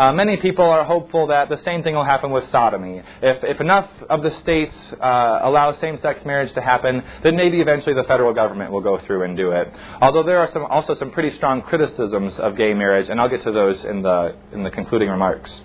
Uh, 0.00 0.14
many 0.14 0.38
people 0.38 0.64
are 0.64 0.82
hopeful 0.82 1.26
that 1.26 1.50
the 1.50 1.58
same 1.58 1.82
thing 1.82 1.94
will 1.94 2.04
happen 2.04 2.30
with 2.30 2.50
sodomy. 2.50 3.02
If, 3.20 3.44
if 3.44 3.60
enough 3.60 3.86
of 4.08 4.22
the 4.22 4.30
states 4.38 4.74
uh, 4.98 5.40
allow 5.42 5.78
same 5.78 6.00
sex 6.00 6.24
marriage 6.24 6.54
to 6.54 6.62
happen, 6.62 7.02
then 7.22 7.36
maybe 7.36 7.60
eventually 7.60 7.94
the 7.94 8.04
federal 8.04 8.32
government 8.32 8.72
will 8.72 8.80
go 8.80 8.96
through 8.96 9.24
and 9.24 9.36
do 9.36 9.50
it. 9.50 9.70
Although 10.00 10.22
there 10.22 10.38
are 10.38 10.50
some, 10.52 10.64
also 10.64 10.94
some 10.94 11.10
pretty 11.10 11.36
strong 11.36 11.60
criticisms 11.60 12.34
of 12.38 12.56
gay 12.56 12.72
marriage, 12.72 13.10
and 13.10 13.20
I'll 13.20 13.28
get 13.28 13.42
to 13.42 13.52
those 13.52 13.84
in 13.84 14.00
the, 14.00 14.36
in 14.52 14.62
the 14.62 14.70
concluding 14.70 15.10
remarks. 15.10 15.60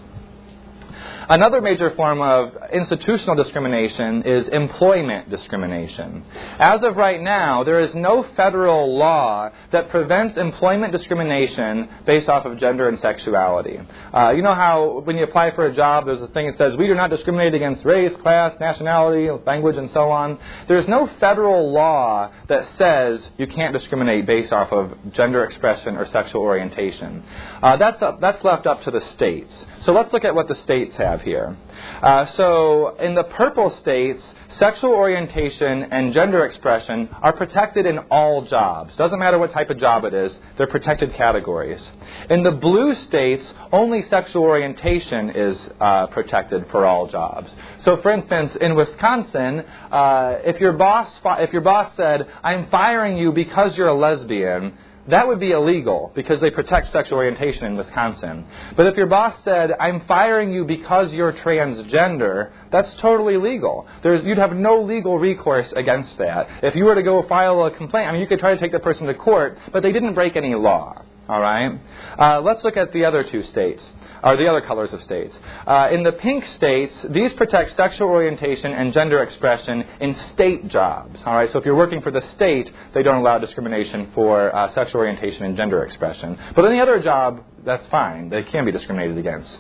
Another 1.28 1.60
major 1.60 1.90
form 1.96 2.22
of 2.22 2.56
institutional 2.72 3.36
discrimination 3.36 4.22
is 4.24 4.48
employment 4.50 5.28
discrimination. 5.30 6.24
As 6.60 6.84
of 6.84 6.98
right 6.98 7.20
now, 7.20 7.64
there 7.64 7.80
is 7.80 7.96
no 7.96 8.22
federal 8.36 8.96
law 8.96 9.50
that 9.72 9.90
prevents 9.90 10.38
employment 10.38 10.92
discrimination 10.92 11.90
based 12.06 12.30
off 12.30 12.46
of 12.46 12.60
gender 12.60 12.88
and 12.90 13.00
sexuality. 13.00 13.80
Uh, 14.14 14.34
you 14.36 14.44
know 14.44 14.54
how 14.54 15.02
when 15.04 15.18
you 15.18 15.24
apply 15.24 15.50
for 15.52 15.66
a 15.66 15.74
job, 15.74 16.06
there's 16.06 16.22
a 16.22 16.28
thing 16.28 16.46
that 16.46 16.58
says 16.58 16.78
we 16.78 16.86
do 16.86 16.94
not 16.94 17.10
discriminate 17.10 17.56
against 17.56 17.84
race, 17.86 18.16
class, 18.18 18.54
nationality, 18.60 19.28
language, 19.48 19.78
and 19.78 19.90
so 19.90 20.12
on. 20.12 20.38
There's 20.68 20.88
no 20.88 21.08
federal 21.20 21.72
law 21.72 22.32
that 22.50 22.68
says 22.78 23.28
you 23.40 23.48
can't 23.48 23.74
discriminate 23.74 24.28
based 24.28 24.54
off 24.54 24.72
of 24.72 24.96
gender 25.14 25.44
expression 25.44 25.98
or 25.98 26.06
sexual 26.06 26.44
orientation. 26.44 27.24
Uh, 27.64 27.78
that's, 27.78 28.00
up, 28.04 28.22
that's 28.22 28.44
left 28.44 28.68
up 28.68 28.84
to 28.84 28.92
the 28.92 29.02
states. 29.14 29.66
So 29.82 29.92
let's 29.92 30.14
look 30.14 30.24
at 30.24 30.36
what 30.36 30.48
the 30.48 30.56
states 30.56 30.96
have 30.98 31.15
here. 31.22 31.56
Uh, 32.02 32.26
so 32.34 32.96
in 32.98 33.16
the 33.16 33.24
purple 33.24 33.70
states, 33.70 34.22
sexual 34.50 34.92
orientation 34.92 35.84
and 35.84 36.14
gender 36.14 36.46
expression 36.46 37.10
are 37.22 37.34
protected 37.34 37.86
in 37.86 38.00
all 38.10 38.44
jobs. 38.44 38.96
Doesn't 38.96 39.20
matter 39.20 39.38
what 39.38 39.52
type 39.52 39.70
of 39.70 39.78
job 39.78 40.06
it 40.06 40.14
is, 40.14 40.38
they're 40.58 40.68
protected 40.68 41.14
categories. 41.14 41.82
In 42.30 42.44
the 42.44 42.52
blue 42.52 42.96
states, 42.96 43.46
only 43.72 44.04
sexual 44.10 44.44
orientation 44.44 45.30
is 45.32 45.70
uh, 45.80 46.08
protected 46.08 46.68
for 46.70 46.86
all 46.86 47.08
jobs. 47.08 47.52
So, 47.80 47.98
for 47.98 48.12
instance, 48.12 48.56
in 48.62 48.76
Wisconsin, 48.76 49.60
uh, 49.92 50.40
if 50.44 50.60
your 50.60 50.74
boss 50.74 51.12
if 51.40 51.52
your 51.52 51.62
boss 51.62 51.96
said, 51.96 52.28
"I'm 52.44 52.68
firing 52.68 53.18
you 53.18 53.32
because 53.32 53.78
you're 53.78 53.88
a 53.88 53.94
lesbian," 53.94 54.74
that 55.08 55.28
would 55.28 55.40
be 55.40 55.52
illegal 55.52 56.12
because 56.16 56.42
they 56.42 56.50
protect 56.50 56.92
sexual 56.92 57.20
orientation 57.20 57.66
in 57.66 57.78
Wisconsin. 57.78 58.46
But 58.76 58.88
if 58.88 58.96
your 58.96 59.06
boss 59.06 59.36
said, 59.44 59.72
I'm 59.80 60.02
firing 60.08 60.52
you 60.52 60.66
because 60.66 61.14
you're 61.14 61.34
transgender, 61.34 62.52
that's 62.72 62.92
totally 62.96 63.38
legal. 63.38 63.88
There's, 64.02 64.26
you'd 64.26 64.40
have 64.40 64.56
no 64.56 64.82
legal 64.82 65.20
recourse 65.20 65.72
against 65.74 66.18
that. 66.18 66.48
If 66.64 66.76
you 66.76 66.86
were 66.86 66.96
to 66.96 67.04
go 67.04 67.22
file 67.24 67.64
a 67.66 67.72
complaint, 67.72 68.10
I 68.10 68.12
mean, 68.14 68.22
you 68.22 68.28
could 68.28 68.40
try 68.40 68.54
to 68.54 68.60
take 68.60 68.72
the 68.72 68.80
person 68.80 69.06
to 69.08 69.14
court, 69.14 69.60
but 69.72 69.84
they 69.84 69.92
didn't 69.92 70.16
break 70.16 70.36
any 70.36 70.56
law. 70.56 71.04
All 71.28 71.42
right? 71.42 71.80
Uh, 72.20 72.42
let's 72.42 72.64
look 72.64 72.78
at 72.78 72.92
the 72.92 73.06
other 73.06 73.24
two 73.24 73.44
states 73.44 73.88
are 74.26 74.36
the 74.36 74.48
other 74.48 74.62
colors 74.62 74.92
of 74.92 75.04
states. 75.04 75.38
Uh, 75.68 75.90
in 75.92 76.02
the 76.02 76.12
pink 76.12 76.44
states, 76.48 76.94
these 77.10 77.32
protect 77.34 77.76
sexual 77.76 78.10
orientation 78.10 78.74
and 78.74 78.92
gender 78.92 79.22
expression 79.22 79.86
in 80.02 80.16
state 80.34 80.68
jobs. 80.68 81.22
All 81.26 81.36
right, 81.36 81.50
so 81.52 81.60
if 81.60 81.66
you're 81.66 81.76
working 81.76 82.02
for 82.02 82.10
the 82.10 82.24
state, 82.36 82.72
they 82.96 83.04
don't 83.04 83.18
allow 83.18 83.38
discrimination 83.38 84.12
for 84.16 84.54
uh, 84.54 84.72
sexual 84.74 85.02
orientation 85.02 85.46
and 85.46 85.56
gender 85.56 85.84
expression. 85.84 86.38
But 86.56 86.66
any 86.66 86.82
other 86.82 87.00
job, 87.00 87.44
that's 87.64 87.88
fine. 87.88 88.30
They 88.30 88.42
can 88.42 88.66
be 88.66 88.72
discriminated 88.72 89.20
against. 89.20 89.60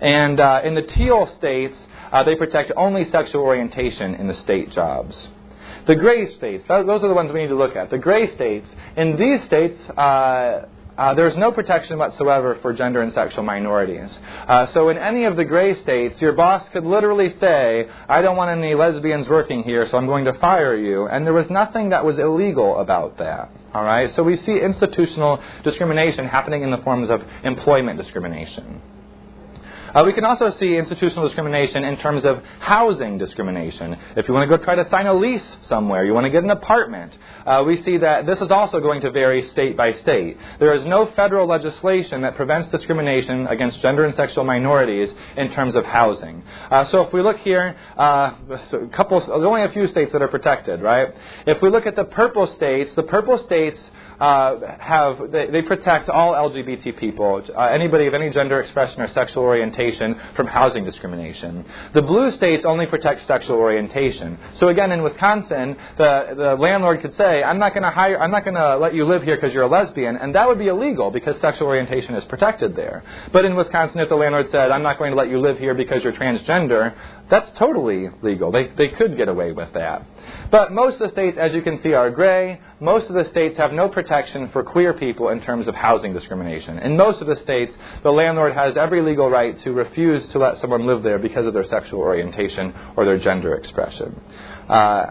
And 0.00 0.40
uh, 0.40 0.62
in 0.64 0.74
the 0.74 0.82
teal 0.82 1.26
states, 1.36 1.76
uh, 2.10 2.22
they 2.22 2.36
protect 2.36 2.72
only 2.74 3.10
sexual 3.10 3.42
orientation 3.42 4.14
in 4.14 4.28
the 4.28 4.34
state 4.36 4.70
jobs. 4.70 5.28
The 5.86 5.94
gray 5.94 6.34
states, 6.34 6.64
those 6.68 6.88
are 6.88 7.08
the 7.08 7.14
ones 7.14 7.32
we 7.32 7.42
need 7.42 7.48
to 7.48 7.54
look 7.54 7.76
at. 7.76 7.90
The 7.90 7.98
gray 7.98 8.34
states, 8.34 8.68
in 8.96 9.16
these 9.16 9.44
states, 9.44 9.78
uh, 9.90 10.66
uh, 10.98 11.14
there's 11.14 11.36
no 11.36 11.52
protection 11.52 11.98
whatsoever 11.98 12.58
for 12.62 12.72
gender 12.72 13.02
and 13.02 13.12
sexual 13.12 13.44
minorities. 13.44 14.18
Uh, 14.48 14.66
so, 14.68 14.88
in 14.88 14.96
any 14.96 15.24
of 15.24 15.36
the 15.36 15.44
gray 15.44 15.80
states, 15.82 16.20
your 16.20 16.32
boss 16.32 16.66
could 16.70 16.84
literally 16.84 17.34
say, 17.38 17.86
I 18.08 18.22
don't 18.22 18.36
want 18.36 18.56
any 18.56 18.74
lesbians 18.74 19.28
working 19.28 19.62
here, 19.62 19.86
so 19.88 19.98
I'm 19.98 20.06
going 20.06 20.24
to 20.24 20.32
fire 20.34 20.74
you. 20.74 21.06
And 21.06 21.26
there 21.26 21.34
was 21.34 21.50
nothing 21.50 21.90
that 21.90 22.04
was 22.04 22.18
illegal 22.18 22.80
about 22.80 23.18
that. 23.18 23.50
All 23.74 23.84
right? 23.84 24.14
So, 24.14 24.22
we 24.22 24.36
see 24.36 24.58
institutional 24.58 25.42
discrimination 25.64 26.26
happening 26.26 26.62
in 26.62 26.70
the 26.70 26.78
forms 26.78 27.10
of 27.10 27.22
employment 27.44 27.98
discrimination. 27.98 28.80
Uh, 29.96 30.04
we 30.04 30.12
can 30.12 30.26
also 30.26 30.50
see 30.50 30.76
institutional 30.76 31.24
discrimination 31.24 31.82
in 31.82 31.96
terms 31.96 32.22
of 32.26 32.42
housing 32.58 33.16
discrimination. 33.16 33.96
If 34.14 34.28
you 34.28 34.34
want 34.34 34.46
to 34.46 34.54
go 34.54 34.62
try 34.62 34.74
to 34.74 34.86
sign 34.90 35.06
a 35.06 35.14
lease 35.14 35.56
somewhere, 35.62 36.04
you 36.04 36.12
want 36.12 36.24
to 36.24 36.30
get 36.30 36.44
an 36.44 36.50
apartment, 36.50 37.16
uh, 37.46 37.64
we 37.66 37.82
see 37.82 37.96
that 37.96 38.26
this 38.26 38.38
is 38.42 38.50
also 38.50 38.78
going 38.78 39.00
to 39.00 39.10
vary 39.10 39.40
state 39.40 39.74
by 39.74 39.94
state. 39.94 40.36
There 40.58 40.74
is 40.74 40.84
no 40.84 41.06
federal 41.06 41.48
legislation 41.48 42.20
that 42.20 42.36
prevents 42.36 42.68
discrimination 42.68 43.46
against 43.46 43.80
gender 43.80 44.04
and 44.04 44.14
sexual 44.14 44.44
minorities 44.44 45.14
in 45.34 45.50
terms 45.52 45.74
of 45.74 45.86
housing. 45.86 46.42
Uh, 46.70 46.84
so 46.84 47.00
if 47.00 47.14
we 47.14 47.22
look 47.22 47.38
here, 47.38 47.74
uh, 47.96 48.34
a 48.50 48.88
couple, 48.88 49.20
there's 49.20 49.30
only 49.30 49.62
a 49.62 49.70
few 49.70 49.88
states 49.88 50.12
that 50.12 50.20
are 50.20 50.28
protected, 50.28 50.82
right? 50.82 51.08
If 51.46 51.62
we 51.62 51.70
look 51.70 51.86
at 51.86 51.96
the 51.96 52.04
purple 52.04 52.46
states, 52.46 52.92
the 52.92 53.02
purple 53.02 53.38
states 53.38 53.82
uh, 54.20 54.76
have 54.78 55.30
they, 55.30 55.48
they, 55.48 55.62
protect 55.62 56.08
all 56.08 56.32
LGBT 56.32 56.96
people, 56.98 57.42
uh, 57.54 57.60
anybody 57.64 58.06
of 58.06 58.14
any 58.14 58.30
gender 58.30 58.60
expression 58.60 59.02
or 59.02 59.08
sexual 59.08 59.42
orientation, 59.42 59.85
from 60.34 60.46
housing 60.46 60.84
discrimination. 60.84 61.64
The 61.92 62.02
blue 62.02 62.30
states 62.32 62.64
only 62.64 62.86
protect 62.86 63.26
sexual 63.26 63.56
orientation. 63.56 64.38
So 64.54 64.68
again, 64.68 64.92
in 64.92 65.02
Wisconsin, 65.02 65.76
the, 65.96 66.34
the 66.36 66.54
landlord 66.56 67.00
could 67.00 67.14
say, 67.14 67.42
"I'm 67.42 67.58
not 67.58 67.72
going 67.74 67.82
to 67.82 67.90
hire, 67.90 68.20
I'm 68.20 68.30
not 68.30 68.44
going 68.44 68.54
to 68.54 68.76
let 68.78 68.94
you 68.94 69.04
live 69.04 69.22
here 69.22 69.36
because 69.36 69.54
you're 69.54 69.64
a 69.64 69.68
lesbian," 69.68 70.16
and 70.16 70.34
that 70.34 70.48
would 70.48 70.58
be 70.58 70.68
illegal 70.68 71.10
because 71.10 71.40
sexual 71.40 71.68
orientation 71.68 72.14
is 72.14 72.24
protected 72.24 72.74
there. 72.74 73.02
But 73.32 73.44
in 73.44 73.54
Wisconsin, 73.54 74.00
if 74.00 74.08
the 74.08 74.16
landlord 74.16 74.50
said, 74.50 74.70
"I'm 74.70 74.82
not 74.82 74.98
going 74.98 75.12
to 75.12 75.16
let 75.16 75.28
you 75.28 75.38
live 75.38 75.58
here 75.58 75.74
because 75.74 76.02
you're 76.02 76.12
transgender," 76.12 76.94
that's 77.28 77.50
totally 77.58 78.08
legal. 78.22 78.52
They 78.52 78.68
they 78.68 78.88
could 78.88 79.16
get 79.16 79.28
away 79.28 79.52
with 79.52 79.72
that. 79.72 80.06
But 80.50 80.72
most 80.72 80.94
of 80.94 81.00
the 81.00 81.08
states, 81.08 81.36
as 81.38 81.52
you 81.52 81.62
can 81.62 81.82
see, 81.82 81.92
are 81.92 82.10
gray. 82.10 82.60
Most 82.80 83.08
of 83.08 83.14
the 83.14 83.24
states 83.30 83.56
have 83.56 83.72
no 83.72 83.88
protection 83.88 84.48
for 84.50 84.62
queer 84.62 84.94
people 84.94 85.30
in 85.30 85.40
terms 85.40 85.66
of 85.66 85.74
housing 85.74 86.12
discrimination. 86.12 86.78
In 86.78 86.96
most 86.96 87.20
of 87.20 87.26
the 87.26 87.36
states, 87.36 87.74
the 88.02 88.12
landlord 88.12 88.54
has 88.54 88.76
every 88.76 89.02
legal 89.02 89.28
right 89.28 89.58
to 89.60 89.72
refuse 89.72 90.26
to 90.28 90.38
let 90.38 90.58
someone 90.58 90.86
live 90.86 91.02
there 91.02 91.18
because 91.18 91.46
of 91.46 91.54
their 91.54 91.64
sexual 91.64 92.00
orientation 92.00 92.72
or 92.96 93.04
their 93.04 93.18
gender 93.18 93.54
expression. 93.54 94.20
Uh, 94.68 95.10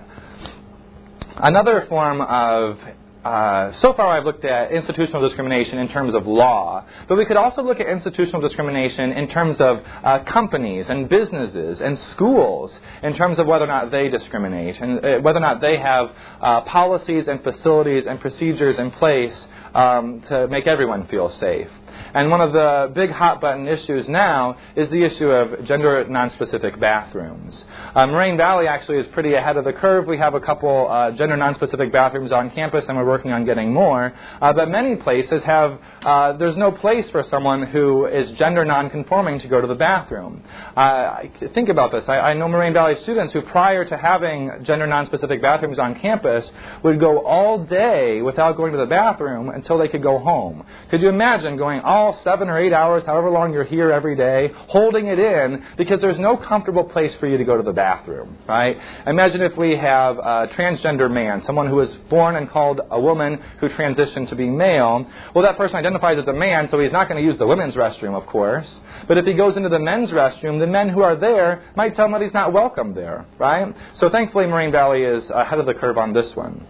another 1.38 1.86
form 1.88 2.22
of 2.22 2.80
uh, 3.26 3.74
so 3.82 3.92
far, 3.94 4.16
I've 4.16 4.24
looked 4.24 4.46
at 4.46 4.72
institutional 4.72 5.28
discrimination 5.28 5.80
in 5.80 5.88
terms 5.88 6.14
of 6.14 6.28
law, 6.28 6.86
but 7.08 7.18
we 7.18 7.26
could 7.26 7.38
also 7.38 7.64
look 7.64 7.80
at 7.80 7.88
institutional 7.88 8.40
discrimination 8.40 9.12
in 9.14 9.28
terms 9.30 9.60
of 9.60 9.82
uh, 10.04 10.20
companies 10.20 10.88
and 10.90 11.10
businesses 11.10 11.82
and 11.82 11.98
schools, 12.12 12.78
in 13.02 13.16
terms 13.16 13.40
of 13.40 13.48
whether 13.48 13.66
or 13.66 13.68
not 13.68 13.90
they 13.90 14.10
discriminate 14.10 14.80
and 14.80 15.04
uh, 15.04 15.20
whether 15.22 15.40
or 15.40 15.42
not 15.42 15.60
they 15.60 15.76
have 15.78 16.12
uh, 16.40 16.62
policies 16.62 17.28
and 17.28 17.44
facilities 17.44 18.06
and 18.06 18.22
procedures 18.22 18.78
in 18.78 18.92
place 18.92 19.48
um, 19.74 20.22
to 20.30 20.48
make 20.48 20.68
everyone 20.68 21.08
feel 21.08 21.32
safe. 21.32 21.70
And 22.16 22.32
one 22.32 22.40
of 22.40 22.54
the 22.54 22.92
big 22.96 23.12
hot 23.12 23.42
button 23.42 23.68
issues 23.68 24.08
now 24.08 24.58
is 24.76 24.90
the 24.90 25.04
issue 25.04 25.30
of 25.30 25.66
gender 25.66 26.06
nonspecific 26.06 26.80
bathrooms. 26.80 27.66
Uh, 27.94 28.08
Moraine 28.08 28.38
Valley 28.38 28.68
actually 28.68 29.00
is 29.00 29.08
pretty 29.08 29.34
ahead 29.34 29.58
of 29.58 29.66
the 29.66 29.74
curve. 29.74 30.08
We 30.08 30.18
have 30.18 30.34
a 30.34 30.40
couple 30.40 30.88
uh, 30.90 31.12
gender 31.12 31.36
nonspecific 31.36 31.92
bathrooms 31.92 32.32
on 32.32 32.52
campus, 32.52 32.86
and 32.88 32.96
we're 32.96 33.06
working 33.06 33.34
on 33.34 33.44
getting 33.44 33.74
more. 33.74 34.14
Uh, 34.42 34.54
but 34.54 34.70
many 34.70 34.96
places 34.96 35.44
have 35.44 35.78
uh, 36.04 36.38
there's 36.38 36.56
no 36.56 36.72
place 36.72 37.10
for 37.10 37.22
someone 37.24 37.64
who 37.64 38.06
is 38.06 38.32
gender 38.32 38.64
nonconforming 38.64 39.40
to 39.40 39.50
go 39.50 39.60
to 39.60 39.68
the 39.68 39.76
bathroom. 39.76 40.42
Uh, 40.76 41.24
think 41.54 41.68
about 41.68 41.92
this. 41.92 42.06
I, 42.08 42.20
I 42.20 42.34
know 42.34 42.48
Moraine 42.48 42.74
Valley 42.74 42.96
students 43.02 43.34
who, 43.34 43.42
prior 43.42 43.84
to 43.84 43.98
having 43.98 44.64
gender 44.64 44.88
nonspecific 44.88 45.42
bathrooms 45.42 45.80
on 45.80 46.00
campus, 46.00 46.50
would 46.82 46.98
go 46.98 47.26
all 47.26 47.66
day 47.66 48.22
without 48.22 48.56
going 48.56 48.72
to 48.72 48.78
the 48.78 48.86
bathroom 48.86 49.50
until 49.50 49.78
they 49.78 49.90
could 49.90 50.02
go 50.02 50.18
home. 50.18 50.66
Could 50.90 51.02
you 51.02 51.10
imagine 51.10 51.58
going 51.58 51.82
all 51.82 52.05
all 52.06 52.20
seven 52.24 52.50
or 52.50 52.60
eight 52.60 52.72
hours, 52.72 53.04
however 53.06 53.32
long 53.32 53.52
you're 53.52 53.64
here 53.64 53.92
every 53.92 54.16
day, 54.16 54.52
holding 54.68 55.08
it 55.08 55.18
in 55.18 55.66
because 55.76 56.00
there's 56.02 56.20
no 56.20 56.38
comfortable 56.38 56.84
place 56.84 57.14
for 57.16 57.28
you 57.28 57.38
to 57.38 57.44
go 57.44 57.58
to 57.58 57.64
the 57.64 57.74
bathroom, 57.74 58.38
right? 58.48 58.78
Imagine 59.08 59.42
if 59.42 59.58
we 59.58 59.76
have 59.76 60.18
a 60.18 60.48
transgender 60.54 61.12
man, 61.12 61.44
someone 61.44 61.68
who 61.68 61.76
was 61.76 61.92
born 62.10 62.36
and 62.36 62.48
called 62.50 62.82
a 62.92 63.00
woman 63.00 63.42
who 63.60 63.70
transitioned 63.70 64.30
to 64.30 64.36
be 64.36 64.48
male. 64.48 65.10
Well, 65.34 65.44
that 65.44 65.58
person 65.58 65.78
identifies 65.78 66.20
as 66.20 66.28
a 66.28 66.34
man, 66.34 66.70
so 66.70 66.80
he's 66.80 66.92
not 66.92 67.10
going 67.10 67.22
to 67.22 67.28
use 67.28 67.38
the 67.40 67.48
women's 67.48 67.74
restroom, 67.74 68.16
of 68.16 68.28
course. 68.28 68.80
But 69.08 69.18
if 69.18 69.26
he 69.26 69.34
goes 69.34 69.58
into 69.58 69.70
the 69.70 69.80
men's 69.80 70.12
restroom, 70.12 70.60
the 70.60 70.68
men 70.68 70.90
who 70.90 71.02
are 71.02 71.16
there 71.16 71.64
might 71.76 71.96
tell 71.96 72.06
him 72.06 72.12
that 72.12 72.22
he's 72.22 72.34
not 72.34 72.54
welcome 72.54 72.94
there, 72.94 73.26
right? 73.40 73.76
So 73.96 74.10
thankfully, 74.10 74.46
Moraine 74.46 74.72
Valley 74.72 75.02
is 75.04 75.28
ahead 75.30 75.60
of 75.60 75.66
the 75.66 75.74
curve 75.74 75.98
on 75.98 76.14
this 76.14 76.36
one. 76.36 76.68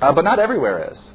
Uh, 0.00 0.12
but 0.12 0.24
not 0.24 0.40
everywhere 0.40 0.90
is. 0.92 1.10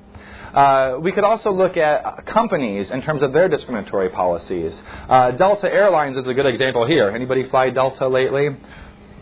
Uh, 0.54 0.98
we 1.00 1.12
could 1.12 1.24
also 1.24 1.52
look 1.52 1.78
at 1.78 2.26
companies 2.26 2.92
in 2.92 3.02
terms 3.02 3.24
of 3.24 3.34
their 3.34 3.48
discriminatory 3.48 4.10
policies. 4.10 4.80
Uh, 5.10 5.32
Delta 5.32 5.72
Airlines 5.72 6.18
is 6.18 6.28
a 6.28 6.34
good 6.34 6.46
example 6.46 6.86
here. 6.86 7.10
Anybody 7.10 7.48
fly 7.50 7.70
Delta 7.70 8.08
lately? 8.08 8.50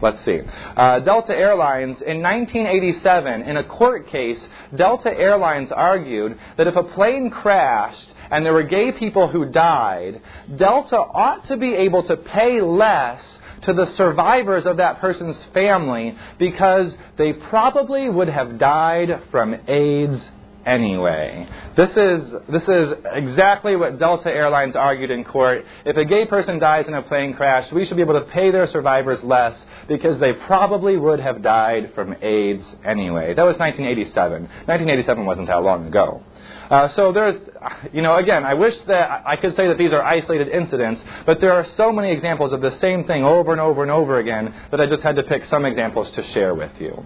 Let's 0.01 0.23
see. 0.23 0.39
Uh, 0.77 0.99
Delta 0.99 1.35
Airlines, 1.35 2.01
in 2.01 2.21
1987, 2.21 3.41
in 3.41 3.57
a 3.57 3.63
court 3.65 4.07
case, 4.07 4.39
Delta 4.75 5.11
Airlines 5.11 5.71
argued 5.71 6.39
that 6.57 6.67
if 6.67 6.75
a 6.75 6.83
plane 6.83 7.29
crashed 7.29 8.09
and 8.31 8.45
there 8.45 8.53
were 8.53 8.63
gay 8.63 8.93
people 8.93 9.27
who 9.27 9.45
died, 9.45 10.21
Delta 10.55 10.95
ought 10.95 11.45
to 11.47 11.57
be 11.57 11.73
able 11.73 12.03
to 12.03 12.15
pay 12.15 12.61
less 12.61 13.21
to 13.63 13.73
the 13.73 13.87
survivors 13.97 14.65
of 14.65 14.77
that 14.77 15.01
person's 15.01 15.37
family 15.53 16.17
because 16.37 16.93
they 17.17 17.33
probably 17.33 18.09
would 18.09 18.29
have 18.29 18.57
died 18.57 19.21
from 19.31 19.53
AIDS 19.67 20.21
anyway. 20.65 21.47
This 21.75 21.89
is, 21.89 22.33
this 22.49 22.63
is 22.63 22.93
exactly 23.13 23.75
what 23.75 23.99
Delta 23.99 24.29
Airlines 24.29 24.75
argued 24.75 25.11
in 25.11 25.23
court. 25.23 25.65
If 25.85 25.97
a 25.97 26.05
gay 26.05 26.25
person 26.25 26.59
dies 26.59 26.87
in 26.87 26.93
a 26.93 27.01
plane 27.01 27.33
crash, 27.33 27.71
we 27.71 27.85
should 27.85 27.97
be 27.97 28.03
able 28.03 28.15
to 28.15 28.25
pay 28.25 28.51
their 28.51 28.67
survivors 28.67 29.23
less 29.23 29.57
because 29.87 30.19
they 30.19 30.33
probably 30.33 30.97
would 30.97 31.19
have 31.19 31.41
died 31.41 31.93
from 31.93 32.15
AIDS 32.21 32.63
anyway. 32.83 33.33
That 33.33 33.45
was 33.45 33.57
1987. 33.57 34.43
1987 34.43 35.25
wasn't 35.25 35.47
that 35.47 35.63
long 35.63 35.87
ago. 35.87 36.23
Uh, 36.69 36.87
so 36.89 37.11
there's, 37.11 37.35
you 37.93 38.01
know, 38.01 38.17
again, 38.17 38.45
I 38.45 38.53
wish 38.53 38.75
that 38.85 39.23
I 39.25 39.35
could 39.37 39.55
say 39.55 39.67
that 39.67 39.77
these 39.77 39.91
are 39.91 40.03
isolated 40.03 40.49
incidents, 40.49 41.01
but 41.25 41.41
there 41.41 41.53
are 41.53 41.65
so 41.75 41.91
many 41.91 42.11
examples 42.11 42.53
of 42.53 42.61
the 42.61 42.77
same 42.77 43.05
thing 43.05 43.23
over 43.23 43.51
and 43.51 43.59
over 43.59 43.81
and 43.81 43.91
over 43.91 44.19
again 44.19 44.53
that 44.69 44.79
I 44.79 44.85
just 44.85 45.01
had 45.01 45.15
to 45.15 45.23
pick 45.23 45.45
some 45.45 45.65
examples 45.65 46.11
to 46.11 46.23
share 46.25 46.53
with 46.53 46.71
you. 46.79 47.05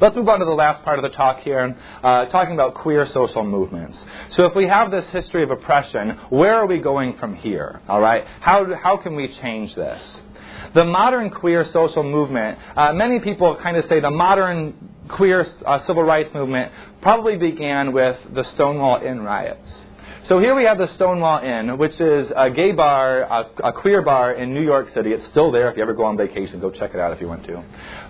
Let's 0.00 0.16
move 0.16 0.28
on 0.28 0.40
to 0.40 0.44
the 0.44 0.50
last 0.50 0.82
part 0.82 0.98
of 0.98 1.04
the 1.04 1.16
talk 1.16 1.40
here, 1.40 1.76
uh, 2.02 2.26
talking 2.26 2.54
about 2.54 2.74
queer 2.74 3.06
social 3.06 3.44
movements. 3.44 4.02
So, 4.30 4.44
if 4.44 4.54
we 4.54 4.66
have 4.66 4.90
this 4.90 5.06
history 5.06 5.44
of 5.44 5.50
oppression, 5.50 6.10
where 6.30 6.54
are 6.54 6.66
we 6.66 6.78
going 6.78 7.16
from 7.18 7.34
here? 7.36 7.80
All 7.88 8.00
right, 8.00 8.26
how 8.40 8.74
how 8.74 8.96
can 8.96 9.14
we 9.14 9.28
change 9.28 9.74
this? 9.74 10.22
The 10.74 10.84
modern 10.84 11.30
queer 11.30 11.64
social 11.66 12.02
movement, 12.02 12.58
uh, 12.76 12.92
many 12.92 13.20
people 13.20 13.54
kind 13.56 13.76
of 13.76 13.84
say 13.86 14.00
the 14.00 14.10
modern 14.10 14.74
queer 15.08 15.46
uh, 15.64 15.86
civil 15.86 16.02
rights 16.02 16.34
movement 16.34 16.72
probably 17.00 17.36
began 17.36 17.92
with 17.92 18.16
the 18.32 18.42
Stonewall 18.42 19.00
Inn 19.00 19.22
riots. 19.22 19.72
So 20.26 20.38
here 20.38 20.54
we 20.54 20.64
have 20.64 20.78
the 20.78 20.88
Stonewall 20.94 21.44
Inn, 21.44 21.76
which 21.76 22.00
is 22.00 22.32
a 22.34 22.50
gay 22.50 22.72
bar, 22.72 23.20
a, 23.20 23.68
a, 23.68 23.72
queer 23.74 24.00
bar 24.00 24.32
in 24.32 24.54
New 24.54 24.64
York 24.64 24.88
City. 24.94 25.12
It's 25.12 25.26
still 25.26 25.52
there. 25.52 25.70
If 25.70 25.76
you 25.76 25.82
ever 25.82 25.92
go 25.92 26.04
on 26.04 26.16
vacation, 26.16 26.60
go 26.60 26.70
check 26.70 26.94
it 26.94 26.98
out 26.98 27.12
if 27.12 27.20
you 27.20 27.28
want 27.28 27.44
to, 27.44 27.58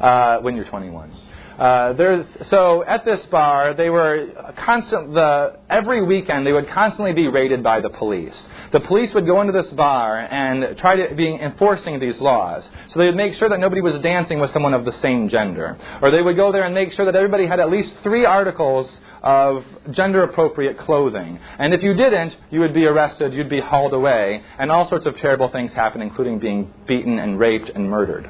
uh, 0.01 0.41
when 0.41 0.55
you're 0.55 0.65
21. 0.65 1.11
Uh, 1.59 1.93
there's 1.93 2.27
so 2.49 2.85
at 2.85 3.05
this 3.05 3.25
bar 3.27 3.75
they 3.75 3.89
were 3.89 4.53
constant 4.57 5.15
the 5.15 5.57
every 5.71 6.03
weekend 6.03 6.45
they 6.45 6.53
would 6.53 6.69
constantly 6.69 7.13
be 7.13 7.29
raided 7.29 7.63
by 7.63 7.81
the 7.81 7.91
police. 7.91 8.49
The 8.73 8.81
police 8.81 9.15
would 9.15 9.25
go 9.25 9.41
into 9.41 9.53
this 9.53 9.71
bar 9.73 10.19
and 10.19 10.77
try 10.79 10.97
to 10.97 11.15
be 11.15 11.33
enforcing 11.33 12.01
these 12.01 12.21
laws. 12.21 12.65
So 12.89 12.99
they 12.99 13.07
would 13.07 13.15
make 13.15 13.35
sure 13.35 13.49
that 13.49 13.61
nobody 13.61 13.81
was 13.81 14.01
dancing 14.01 14.41
with 14.41 14.51
someone 14.51 14.75
of 14.75 14.85
the 14.85 14.93
same 14.95 15.29
gender, 15.29 15.79
or 16.03 16.11
they 16.11 16.23
would 16.23 16.35
go 16.35 16.51
there 16.51 16.65
and 16.65 16.75
make 16.75 16.93
sure 16.93 17.07
that 17.07 17.15
everybody 17.15 17.47
had 17.47 17.61
at 17.61 17.71
least 17.71 17.95
three 18.03 18.25
articles 18.25 18.91
of 19.23 19.65
gender 19.91 20.25
appropriate 20.25 20.77
clothing. 20.79 21.39
And 21.59 21.73
if 21.73 21.83
you 21.83 21.95
didn't, 21.95 22.37
you 22.51 22.61
would 22.61 22.75
be 22.75 22.85
arrested, 22.85 23.33
you'd 23.33 23.49
be 23.49 23.61
hauled 23.61 23.95
away, 23.95 24.43
and 24.59 24.73
all 24.73 24.89
sorts 24.89 25.07
of 25.07 25.17
terrible 25.19 25.49
things 25.49 25.73
happen, 25.73 26.03
including 26.03 26.41
being 26.41 26.75
beaten 26.87 27.19
and 27.19 27.39
raped 27.39 27.71
and 27.71 27.89
murdered. 27.89 28.29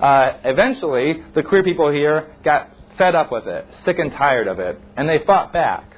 Uh, 0.00 0.38
eventually, 0.44 1.22
the 1.34 1.42
queer 1.42 1.62
people 1.62 1.90
here 1.90 2.34
got 2.44 2.70
fed 2.96 3.14
up 3.14 3.32
with 3.32 3.46
it, 3.46 3.66
sick 3.84 3.98
and 3.98 4.12
tired 4.12 4.48
of 4.48 4.58
it, 4.58 4.80
and 4.96 5.08
they 5.08 5.24
fought 5.24 5.52
back. 5.52 5.96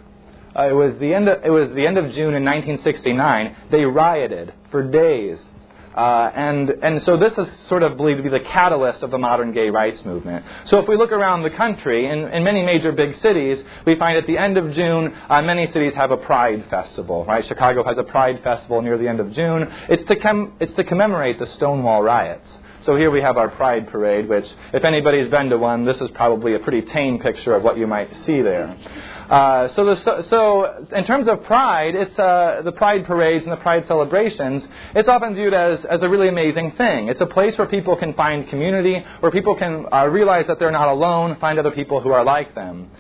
Uh, 0.57 0.69
it, 0.69 0.73
was 0.73 0.99
the 0.99 1.15
end 1.15 1.29
of, 1.29 1.45
it 1.45 1.51
was 1.51 1.71
the 1.71 1.87
end 1.87 1.97
of 1.97 2.07
June 2.13 2.35
in 2.35 2.45
1969. 2.45 3.57
They 3.71 3.85
rioted 3.85 4.53
for 4.71 4.83
days. 4.83 5.41
Uh, 5.95 6.31
and, 6.35 6.71
and 6.71 7.03
so 7.03 7.17
this 7.17 7.37
is 7.37 7.53
sort 7.69 7.83
of 7.83 7.97
believed 7.97 8.19
to 8.19 8.23
be 8.23 8.31
the 8.31 8.45
catalyst 8.45 9.03
of 9.03 9.11
the 9.11 9.19
modern 9.19 9.53
gay 9.53 9.71
rights 9.71 10.05
movement. 10.05 10.45
So 10.67 10.79
if 10.79 10.89
we 10.89 10.97
look 10.97 11.11
around 11.11 11.43
the 11.43 11.51
country, 11.51 12.07
in, 12.07 12.21
in 12.33 12.45
many 12.45 12.65
major 12.65 12.93
big 12.93 13.19
cities, 13.19 13.63
we 13.87 13.97
find 13.97 14.17
at 14.17 14.27
the 14.27 14.39
end 14.39 14.57
of 14.57 14.73
June, 14.73 15.15
uh, 15.29 15.43
many 15.43 15.67
cities 15.73 15.95
have 15.95 16.13
a 16.13 16.17
Pride 16.17 16.65
Festival, 16.71 17.25
right? 17.25 17.45
Chicago 17.45 17.83
has 17.85 17.99
a 17.99 18.05
Pride 18.05 18.41
Festival 18.43 18.83
near 18.83 18.99
the 18.99 19.09
end 19.09 19.19
of 19.21 19.33
June. 19.33 19.73
It's 19.89 20.05
to, 20.05 20.17
com- 20.17 20.55
it's 20.61 20.73
to 20.75 20.85
commemorate 20.85 21.39
the 21.39 21.47
Stonewall 21.47 22.03
riots. 22.03 22.59
So 22.83 22.97
here 22.97 23.11
we 23.11 23.21
have 23.21 23.37
our 23.37 23.51
Pride 23.51 23.89
Parade, 23.89 24.27
which, 24.27 24.47
if 24.73 24.85
anybody's 24.85 25.29
been 25.29 25.51
to 25.51 25.59
one, 25.59 25.85
this 25.85 26.01
is 26.01 26.11
probably 26.13 26.55
a 26.55 26.59
pretty 26.59 26.81
tame 26.81 27.19
picture 27.19 27.55
of 27.55 27.63
what 27.63 27.77
you 27.77 27.87
might 27.87 28.09
see 28.25 28.41
there. 28.41 28.75
Uh, 29.29 29.69
so, 29.75 29.85
the, 29.85 30.23
so, 30.23 30.87
in 30.97 31.05
terms 31.05 31.29
of 31.29 31.45
pride, 31.45 31.95
it's 31.95 32.19
uh, 32.19 32.63
the 32.65 32.73
pride 32.73 33.05
parades 33.05 33.45
and 33.45 33.53
the 33.53 33.59
pride 33.59 33.87
celebrations. 33.87 34.67
It's 34.95 35.09
often 35.09 35.35
viewed 35.35 35.53
as, 35.53 35.85
as 35.85 36.03
a 36.03 36.09
really 36.09 36.29
amazing 36.29 36.73
thing. 36.73 37.09
It's 37.09 37.21
a 37.21 37.27
place 37.27 37.57
where 37.59 37.69
people 37.69 37.97
can 37.97 38.15
find 38.15 38.49
community, 38.49 39.05
where 39.21 39.31
people 39.31 39.55
can 39.57 39.87
uh, 39.93 40.07
realize 40.07 40.47
that 40.47 40.59
they're 40.59 40.73
not 40.73 40.89
alone, 40.89 41.37
find 41.37 41.59
other 41.59 41.71
people 41.71 42.01
who 42.01 42.13
are 42.13 42.25
like 42.25 42.55
them. 42.55 42.91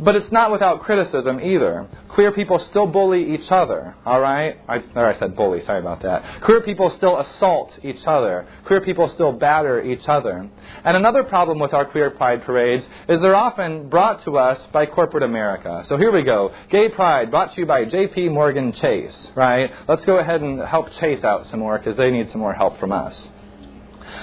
But 0.00 0.14
it's 0.14 0.30
not 0.30 0.52
without 0.52 0.80
criticism 0.80 1.40
either. 1.40 1.88
Queer 2.08 2.32
people 2.32 2.58
still 2.58 2.86
bully 2.86 3.34
each 3.34 3.50
other, 3.50 3.94
all 4.06 4.20
right? 4.20 4.56
I, 4.68 4.82
or 4.94 5.06
I 5.06 5.18
said 5.18 5.34
bully, 5.34 5.64
sorry 5.64 5.80
about 5.80 6.02
that. 6.02 6.42
Queer 6.42 6.60
people 6.60 6.90
still 6.90 7.18
assault 7.18 7.72
each 7.82 8.04
other. 8.06 8.46
Queer 8.64 8.80
people 8.80 9.08
still 9.08 9.32
batter 9.32 9.82
each 9.82 10.06
other. 10.06 10.48
And 10.84 10.96
another 10.96 11.24
problem 11.24 11.58
with 11.58 11.74
our 11.74 11.84
queer 11.84 12.10
pride 12.10 12.44
parades 12.44 12.84
is 13.08 13.20
they're 13.20 13.34
often 13.34 13.88
brought 13.88 14.22
to 14.24 14.38
us 14.38 14.60
by 14.72 14.86
corporate 14.86 15.24
America. 15.24 15.84
So 15.88 15.96
here 15.96 16.12
we 16.12 16.22
go. 16.22 16.52
Gay 16.70 16.88
Pride 16.88 17.30
brought 17.30 17.54
to 17.54 17.60
you 17.60 17.66
by 17.66 17.84
J.P. 17.84 18.28
Morgan 18.28 18.72
Chase, 18.72 19.30
right? 19.34 19.70
Let's 19.88 20.04
go 20.04 20.18
ahead 20.18 20.42
and 20.42 20.60
help 20.60 20.90
Chase 21.00 21.24
out 21.24 21.46
some 21.46 21.60
more 21.60 21.78
because 21.78 21.96
they 21.96 22.10
need 22.10 22.30
some 22.30 22.40
more 22.40 22.54
help 22.54 22.78
from 22.78 22.92
us. 22.92 23.28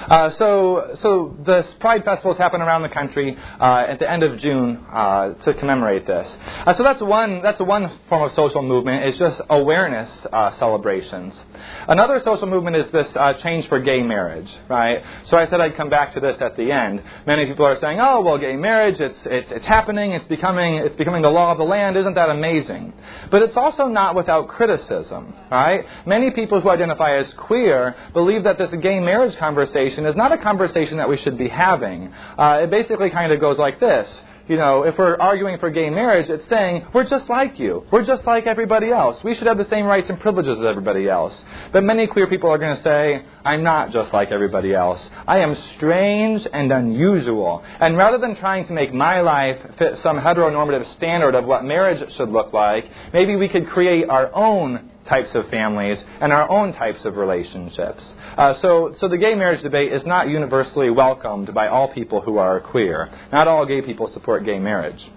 Uh, 0.09 0.29
so, 0.31 0.95
so 1.01 1.37
the 1.45 1.65
Pride 1.79 2.03
festivals 2.03 2.37
happen 2.37 2.61
around 2.61 2.81
the 2.81 2.89
country 2.89 3.37
uh, 3.59 3.85
at 3.87 3.99
the 3.99 4.09
end 4.09 4.23
of 4.23 4.39
June 4.39 4.83
uh, 4.91 5.33
to 5.43 5.53
commemorate 5.53 6.07
this. 6.07 6.37
Uh, 6.65 6.73
so 6.73 6.83
that's 6.83 7.01
one 7.01 7.41
that's 7.41 7.59
one 7.59 7.91
form 8.09 8.23
of 8.23 8.31
social 8.33 8.61
movement 8.61 9.05
is 9.05 9.17
just 9.17 9.39
awareness 9.49 10.09
uh, 10.31 10.51
celebrations. 10.57 11.39
Another 11.87 12.19
social 12.19 12.47
movement 12.47 12.75
is 12.75 12.87
this 12.91 13.07
change 13.41 13.67
for 13.67 13.79
gay 13.79 14.01
marriage, 14.01 14.51
right? 14.69 15.03
So 15.25 15.37
I 15.37 15.47
said 15.47 15.61
I'd 15.61 15.75
come 15.75 15.89
back 15.89 16.13
to 16.13 16.19
this 16.19 16.41
at 16.41 16.55
the 16.55 16.71
end. 16.71 17.03
Many 17.27 17.45
people 17.45 17.65
are 17.65 17.79
saying, 17.79 17.99
"Oh, 17.99 18.21
well, 18.21 18.37
gay 18.37 18.55
marriage 18.55 18.99
it's 18.99 19.19
it's 19.25 19.51
it's 19.51 19.65
happening. 19.65 20.13
It's 20.13 20.25
becoming 20.27 20.75
it's 20.75 20.95
becoming 20.95 21.21
the 21.21 21.29
law 21.29 21.51
of 21.51 21.57
the 21.57 21.63
land. 21.63 21.97
Isn't 21.97 22.15
that 22.15 22.29
amazing?" 22.29 22.93
But 23.29 23.41
it's 23.43 23.57
also 23.57 23.87
not 23.87 24.15
without 24.15 24.47
criticism, 24.47 25.33
right? 25.51 25.85
Many 26.05 26.31
people 26.31 26.61
who 26.61 26.69
identify 26.69 27.17
as 27.17 27.31
queer 27.33 27.95
believe 28.13 28.43
that 28.43 28.57
this 28.57 28.71
gay 28.81 28.99
marriage 28.99 29.35
conversation 29.37 29.74
conversation 29.75 30.05
is 30.05 30.15
not 30.15 30.31
a 30.31 30.37
conversation 30.37 30.97
that 30.97 31.09
we 31.09 31.17
should 31.17 31.37
be 31.37 31.49
having. 31.49 32.13
Uh, 32.37 32.61
it 32.63 32.69
basically 32.69 33.09
kind 33.09 33.31
of 33.33 33.41
goes 33.41 33.57
like 33.57 33.79
this. 33.79 34.07
You 34.47 34.57
know, 34.57 34.83
if 34.83 34.97
we're 34.97 35.17
arguing 35.17 35.57
for 35.57 35.69
gay 35.71 35.89
marriage, 35.89 36.29
it's 36.29 36.47
saying, 36.47 36.85
we're 36.93 37.09
just 37.09 37.27
like 37.29 37.59
you. 37.59 37.83
We're 37.91 38.05
just 38.05 38.25
like 38.25 38.45
everybody 38.45 38.91
else. 38.91 39.21
We 39.23 39.33
should 39.33 39.47
have 39.47 39.57
the 39.57 39.67
same 39.69 39.85
rights 39.85 40.07
and 40.07 40.19
privileges 40.19 40.59
as 40.59 40.65
everybody 40.65 41.09
else. 41.09 41.33
But 41.73 41.83
many 41.83 42.05
queer 42.05 42.27
people 42.27 42.51
are 42.51 42.59
going 42.59 42.77
to 42.77 42.83
say, 42.83 43.25
I'm 43.43 43.63
not 43.63 43.91
just 43.91 44.13
like 44.13 44.31
everybody 44.31 44.73
else. 44.73 45.09
I 45.27 45.39
am 45.39 45.55
strange 45.75 46.47
and 46.53 46.71
unusual. 46.71 47.63
And 47.81 47.97
rather 47.97 48.19
than 48.19 48.35
trying 48.35 48.67
to 48.67 48.73
make 48.73 48.93
my 48.93 49.21
life 49.21 49.59
fit 49.79 49.97
some 50.03 50.19
heteronormative 50.19 50.85
standard 50.95 51.33
of 51.33 51.45
what 51.45 51.65
marriage 51.65 52.13
should 52.13 52.29
look 52.29 52.53
like, 52.53 52.85
maybe 53.13 53.35
we 53.35 53.49
could 53.49 53.67
create 53.67 54.07
our 54.07 54.33
own 54.33 54.91
types 55.07 55.33
of 55.35 55.47
families 55.49 56.03
and 56.19 56.31
our 56.31 56.49
own 56.49 56.73
types 56.73 57.05
of 57.05 57.17
relationships. 57.17 58.13
Uh, 58.37 58.53
so, 58.55 58.95
so 58.99 59.07
the 59.07 59.17
gay 59.17 59.35
marriage 59.35 59.61
debate 59.61 59.93
is 59.93 60.05
not 60.05 60.29
universally 60.29 60.89
welcomed 60.89 61.53
by 61.53 61.67
all 61.67 61.87
people 61.87 62.21
who 62.21 62.37
are 62.37 62.59
queer. 62.59 63.09
Not 63.31 63.47
all 63.47 63.65
gay 63.65 63.81
people 63.81 64.07
support 64.07 64.45
gay 64.45 64.59
marriage. 64.59 65.11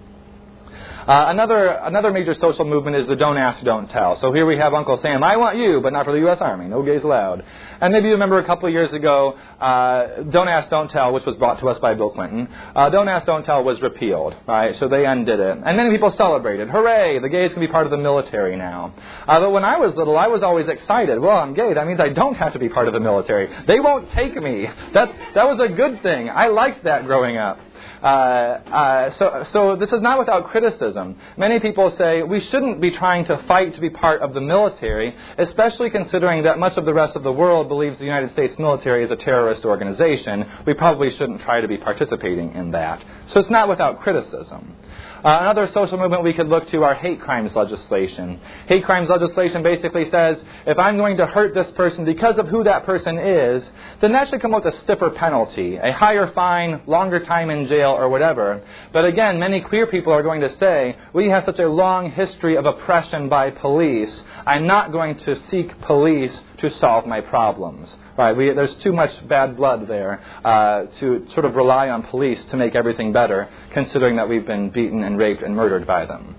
Uh, 1.08 1.30
another, 1.30 1.68
another 1.68 2.10
major 2.10 2.34
social 2.34 2.66
movement 2.66 2.94
is 2.94 3.06
the 3.06 3.16
Don't 3.16 3.38
Ask, 3.38 3.64
Don't 3.64 3.88
Tell. 3.88 4.18
So 4.20 4.30
here 4.30 4.44
we 4.44 4.58
have 4.58 4.74
Uncle 4.74 4.98
Sam, 5.00 5.24
I 5.24 5.38
want 5.38 5.56
you, 5.56 5.80
but 5.80 5.94
not 5.94 6.04
for 6.04 6.12
the 6.12 6.18
U.S. 6.18 6.36
Army. 6.38 6.68
No 6.68 6.82
gays 6.82 7.02
allowed. 7.02 7.42
And 7.80 7.94
maybe 7.94 8.08
you 8.08 8.12
remember 8.12 8.38
a 8.38 8.44
couple 8.44 8.68
of 8.68 8.74
years 8.74 8.92
ago, 8.92 9.32
uh, 9.58 10.24
Don't 10.24 10.48
Ask, 10.48 10.68
Don't 10.68 10.90
Tell, 10.90 11.14
which 11.14 11.24
was 11.24 11.34
brought 11.36 11.60
to 11.60 11.68
us 11.70 11.78
by 11.78 11.94
Bill 11.94 12.10
Clinton. 12.10 12.46
Uh, 12.76 12.90
Don't 12.90 13.08
Ask, 13.08 13.24
Don't 13.24 13.42
Tell 13.42 13.64
was 13.64 13.80
repealed, 13.80 14.36
right? 14.46 14.76
So 14.76 14.86
they 14.86 15.06
undid 15.06 15.40
it. 15.40 15.56
And 15.64 15.78
many 15.78 15.88
people 15.88 16.10
celebrated. 16.10 16.68
Hooray, 16.68 17.20
the 17.20 17.30
gays 17.30 17.52
can 17.52 17.60
be 17.60 17.68
part 17.68 17.86
of 17.86 17.90
the 17.90 17.96
military 17.96 18.56
now. 18.56 18.92
Uh, 19.26 19.40
but 19.40 19.50
when 19.50 19.64
I 19.64 19.78
was 19.78 19.96
little, 19.96 20.18
I 20.18 20.26
was 20.26 20.42
always 20.42 20.68
excited. 20.68 21.18
Well, 21.18 21.38
I'm 21.38 21.54
gay. 21.54 21.72
That 21.72 21.86
means 21.86 22.00
I 22.00 22.10
don't 22.10 22.34
have 22.34 22.52
to 22.52 22.58
be 22.58 22.68
part 22.68 22.86
of 22.86 22.92
the 22.92 23.00
military. 23.00 23.48
They 23.66 23.80
won't 23.80 24.10
take 24.10 24.36
me. 24.36 24.66
That, 24.92 25.08
that 25.34 25.44
was 25.44 25.58
a 25.58 25.72
good 25.72 26.02
thing. 26.02 26.28
I 26.28 26.48
liked 26.48 26.84
that 26.84 27.06
growing 27.06 27.38
up. 27.38 27.60
Uh, 28.02 28.06
uh, 28.06 29.10
so, 29.18 29.46
so 29.50 29.76
this 29.76 29.90
is 29.92 30.00
not 30.00 30.18
without 30.18 30.48
criticism. 30.48 31.16
Many 31.36 31.58
people 31.60 31.90
say 31.92 32.22
we 32.22 32.40
shouldn't 32.40 32.80
be 32.80 32.90
trying 32.90 33.24
to 33.26 33.36
fight 33.44 33.74
to 33.74 33.80
be 33.80 33.90
part 33.90 34.20
of 34.20 34.34
the 34.34 34.40
military, 34.40 35.14
especially 35.36 35.90
considering 35.90 36.44
that 36.44 36.58
much 36.58 36.76
of 36.76 36.84
the 36.84 36.94
rest 36.94 37.16
of 37.16 37.22
the 37.22 37.32
world 37.32 37.68
believes 37.68 37.98
the 37.98 38.04
United 38.04 38.32
States 38.32 38.58
military 38.58 39.04
is 39.04 39.10
a 39.10 39.16
terrorist 39.16 39.64
organization. 39.64 40.46
We 40.66 40.74
probably 40.74 41.10
shouldn't 41.10 41.40
try 41.42 41.60
to 41.60 41.68
be 41.68 41.78
participating 41.78 42.54
in 42.54 42.70
that. 42.72 43.04
So 43.28 43.40
it's 43.40 43.50
not 43.50 43.68
without 43.68 44.00
criticism. 44.00 44.76
Uh, 45.24 45.38
another 45.40 45.66
social 45.72 45.98
movement 45.98 46.22
we 46.22 46.32
could 46.32 46.48
look 46.48 46.68
to 46.68 46.84
are 46.84 46.94
hate 46.94 47.20
crimes 47.20 47.54
legislation. 47.54 48.40
Hate 48.66 48.84
crimes 48.84 49.08
legislation 49.08 49.64
basically 49.64 50.08
says 50.10 50.40
if 50.66 50.78
I'm 50.78 50.96
going 50.96 51.16
to 51.16 51.26
hurt 51.26 51.54
this 51.54 51.70
person 51.72 52.04
because 52.04 52.38
of 52.38 52.46
who 52.46 52.62
that 52.64 52.84
person 52.84 53.18
is, 53.18 53.68
then 54.00 54.12
that 54.12 54.28
should 54.28 54.40
come 54.40 54.52
with 54.52 54.64
a 54.66 54.72
stiffer 54.80 55.10
penalty, 55.10 55.76
a 55.76 55.92
higher 55.92 56.30
fine, 56.32 56.82
longer 56.86 57.24
time 57.24 57.50
in 57.50 57.66
jail, 57.66 57.90
or 57.90 58.08
whatever. 58.08 58.62
But 58.92 59.06
again, 59.06 59.40
many 59.40 59.60
queer 59.60 59.88
people 59.88 60.12
are 60.12 60.22
going 60.22 60.40
to 60.42 60.56
say, 60.56 60.96
we 61.12 61.28
have 61.30 61.44
such 61.44 61.58
a 61.58 61.68
long 61.68 62.12
history 62.12 62.56
of 62.56 62.66
oppression 62.66 63.28
by 63.28 63.50
police. 63.50 64.22
I'm 64.46 64.66
not 64.66 64.92
going 64.92 65.18
to 65.18 65.34
seek 65.48 65.80
police 65.80 66.38
to 66.58 66.70
solve 66.78 67.06
my 67.06 67.20
problems. 67.20 67.94
Right? 68.16 68.36
We, 68.36 68.52
there's 68.52 68.74
too 68.76 68.92
much 68.92 69.26
bad 69.28 69.56
blood 69.56 69.86
there 69.88 70.22
uh, 70.44 70.86
to 70.98 71.26
sort 71.32 71.44
of 71.44 71.56
rely 71.56 71.88
on 71.88 72.02
police 72.04 72.42
to 72.46 72.56
make 72.56 72.74
everything 72.74 73.12
better, 73.12 73.48
considering 73.72 74.16
that 74.16 74.28
we've 74.28 74.46
been 74.46 74.70
beaten 74.70 75.02
and 75.04 75.18
raped 75.18 75.42
and 75.42 75.54
murdered 75.54 75.86
by 75.86 76.06
them. 76.06 76.34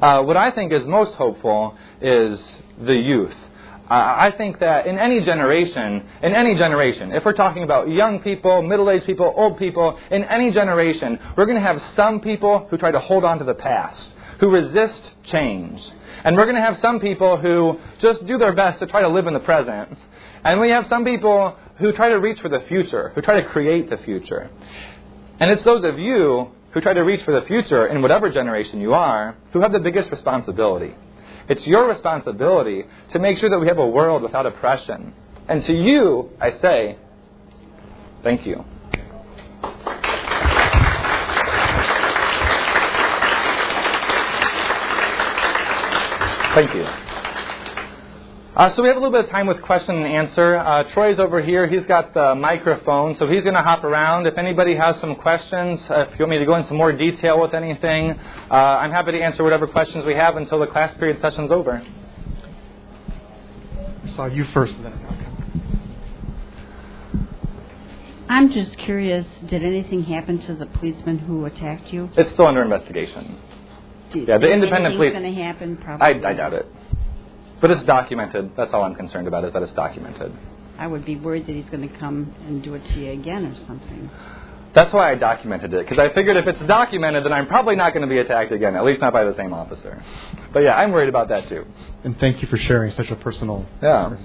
Uh, 0.00 0.22
what 0.22 0.36
I 0.36 0.50
think 0.50 0.72
is 0.72 0.84
most 0.86 1.14
hopeful 1.14 1.76
is 2.00 2.42
the 2.80 2.94
youth. 2.94 3.34
I 3.88 4.32
think 4.36 4.58
that 4.58 4.88
in 4.88 4.98
any 4.98 5.20
generation, 5.20 6.04
in 6.20 6.34
any 6.34 6.56
generation, 6.56 7.12
if 7.12 7.24
we're 7.24 7.34
talking 7.34 7.62
about 7.62 7.88
young 7.88 8.18
people, 8.18 8.60
middle-aged 8.60 9.06
people, 9.06 9.32
old 9.36 9.58
people, 9.58 9.96
in 10.10 10.24
any 10.24 10.50
generation, 10.50 11.20
we're 11.36 11.46
going 11.46 11.62
to 11.62 11.66
have 11.66 11.80
some 11.94 12.20
people 12.20 12.66
who 12.68 12.78
try 12.78 12.90
to 12.90 12.98
hold 12.98 13.24
on 13.24 13.38
to 13.38 13.44
the 13.44 13.54
past, 13.54 14.12
who 14.38 14.48
resist 14.50 15.12
change. 15.24 15.80
And 16.24 16.36
we're 16.36 16.44
going 16.44 16.56
to 16.56 16.62
have 16.62 16.78
some 16.78 17.00
people 17.00 17.36
who 17.36 17.78
just 18.00 18.26
do 18.26 18.38
their 18.38 18.54
best 18.54 18.78
to 18.80 18.86
try 18.86 19.02
to 19.02 19.08
live 19.08 19.26
in 19.26 19.34
the 19.34 19.40
present. 19.40 19.96
And 20.44 20.60
we 20.60 20.70
have 20.70 20.86
some 20.86 21.04
people 21.04 21.56
who 21.76 21.92
try 21.92 22.08
to 22.08 22.16
reach 22.16 22.40
for 22.40 22.48
the 22.48 22.60
future, 22.60 23.10
who 23.14 23.22
try 23.22 23.40
to 23.40 23.48
create 23.48 23.90
the 23.90 23.96
future. 23.98 24.50
And 25.38 25.50
it's 25.50 25.62
those 25.62 25.84
of 25.84 25.98
you 25.98 26.50
who 26.70 26.80
try 26.80 26.92
to 26.92 27.00
reach 27.00 27.22
for 27.24 27.38
the 27.38 27.46
future 27.46 27.86
in 27.86 28.02
whatever 28.02 28.30
generation 28.30 28.80
you 28.80 28.94
are 28.94 29.36
who 29.52 29.60
have 29.60 29.72
the 29.72 29.78
biggest 29.78 30.10
responsibility. 30.10 30.94
It's 31.48 31.66
your 31.66 31.88
responsibility 31.88 32.84
to 33.12 33.18
make 33.18 33.38
sure 33.38 33.48
that 33.50 33.58
we 33.58 33.66
have 33.68 33.78
a 33.78 33.86
world 33.86 34.22
without 34.22 34.46
oppression. 34.46 35.14
And 35.48 35.62
to 35.64 35.72
you, 35.72 36.30
I 36.40 36.58
say, 36.58 36.98
thank 38.22 38.46
you. 38.46 38.64
Thank 46.56 46.74
you. 46.74 46.84
Uh, 48.56 48.74
so 48.74 48.80
we 48.80 48.88
have 48.88 48.96
a 48.96 48.98
little 48.98 49.12
bit 49.12 49.26
of 49.26 49.30
time 49.30 49.46
with 49.46 49.60
question 49.60 49.94
and 49.94 50.06
answer. 50.06 50.56
Uh, 50.56 50.84
Troy's 50.84 51.18
over 51.18 51.42
here. 51.42 51.66
He's 51.66 51.84
got 51.84 52.14
the 52.14 52.34
microphone, 52.34 53.14
so 53.16 53.28
he's 53.28 53.42
going 53.42 53.56
to 53.56 53.62
hop 53.62 53.84
around. 53.84 54.26
If 54.26 54.38
anybody 54.38 54.74
has 54.74 54.98
some 54.98 55.16
questions, 55.16 55.78
uh, 55.90 56.06
if 56.10 56.18
you 56.18 56.22
want 56.24 56.30
me 56.30 56.38
to 56.38 56.46
go 56.46 56.54
into 56.54 56.68
some 56.68 56.78
more 56.78 56.92
detail 56.92 57.38
with 57.42 57.52
anything, 57.52 58.12
uh, 58.50 58.54
I'm 58.54 58.90
happy 58.90 59.12
to 59.12 59.20
answer 59.20 59.44
whatever 59.44 59.66
questions 59.66 60.06
we 60.06 60.14
have 60.14 60.38
until 60.38 60.58
the 60.58 60.66
class 60.66 60.96
period 60.96 61.20
session's 61.20 61.52
over. 61.52 61.82
I 64.04 64.08
saw 64.08 64.24
you 64.24 64.44
first, 64.54 64.82
then. 64.82 64.98
I'm 68.30 68.50
just 68.50 68.78
curious, 68.78 69.26
did 69.46 69.62
anything 69.62 70.04
happen 70.04 70.38
to 70.46 70.54
the 70.54 70.64
policeman 70.64 71.18
who 71.18 71.44
attacked 71.44 71.92
you? 71.92 72.08
It's 72.16 72.32
still 72.32 72.46
under 72.46 72.62
investigation. 72.62 73.42
Do 74.24 74.32
Yeah, 74.32 74.38
the 74.38 74.50
independent 74.50 74.96
police- 74.96 75.12
going 75.12 75.34
to 75.34 75.42
happen? 75.42 75.78
I, 75.80 75.84
Probably. 75.84 76.24
I 76.26 76.32
doubt 76.32 76.52
it. 76.54 76.66
But 77.60 77.70
it's 77.70 77.84
documented. 77.84 78.54
That's 78.56 78.72
all 78.72 78.82
I'm 78.84 78.94
concerned 78.94 79.26
about, 79.28 79.44
is 79.44 79.52
that 79.52 79.62
it's 79.62 79.72
documented. 79.72 80.32
I 80.78 80.86
would 80.86 81.04
be 81.04 81.16
worried 81.16 81.46
that 81.46 81.52
he's 81.52 81.68
going 81.70 81.88
to 81.88 81.98
come 81.98 82.34
and 82.46 82.62
do 82.62 82.74
it 82.74 82.84
to 82.86 83.00
you 83.00 83.12
again 83.12 83.46
or 83.46 83.56
something. 83.66 84.10
That's 84.74 84.92
why 84.92 85.10
I 85.10 85.14
documented 85.14 85.72
it, 85.72 85.88
because 85.88 85.98
I 85.98 86.12
figured 86.12 86.36
if 86.36 86.46
it's 86.46 86.60
documented, 86.66 87.24
then 87.24 87.32
I'm 87.32 87.46
probably 87.46 87.76
not 87.76 87.94
going 87.94 88.06
to 88.06 88.14
be 88.14 88.18
attacked 88.18 88.52
again, 88.52 88.76
at 88.76 88.84
least 88.84 89.00
not 89.00 89.10
by 89.14 89.24
the 89.24 89.34
same 89.34 89.54
officer. 89.54 90.02
But 90.52 90.64
yeah, 90.64 90.76
I'm 90.76 90.92
worried 90.92 91.08
about 91.08 91.28
that 91.28 91.48
too. 91.48 91.64
And 92.04 92.18
thank 92.20 92.42
you 92.42 92.48
for 92.48 92.58
sharing 92.58 92.90
such 92.90 93.10
a 93.10 93.16
personal. 93.16 93.64
Yeah. 93.82 94.18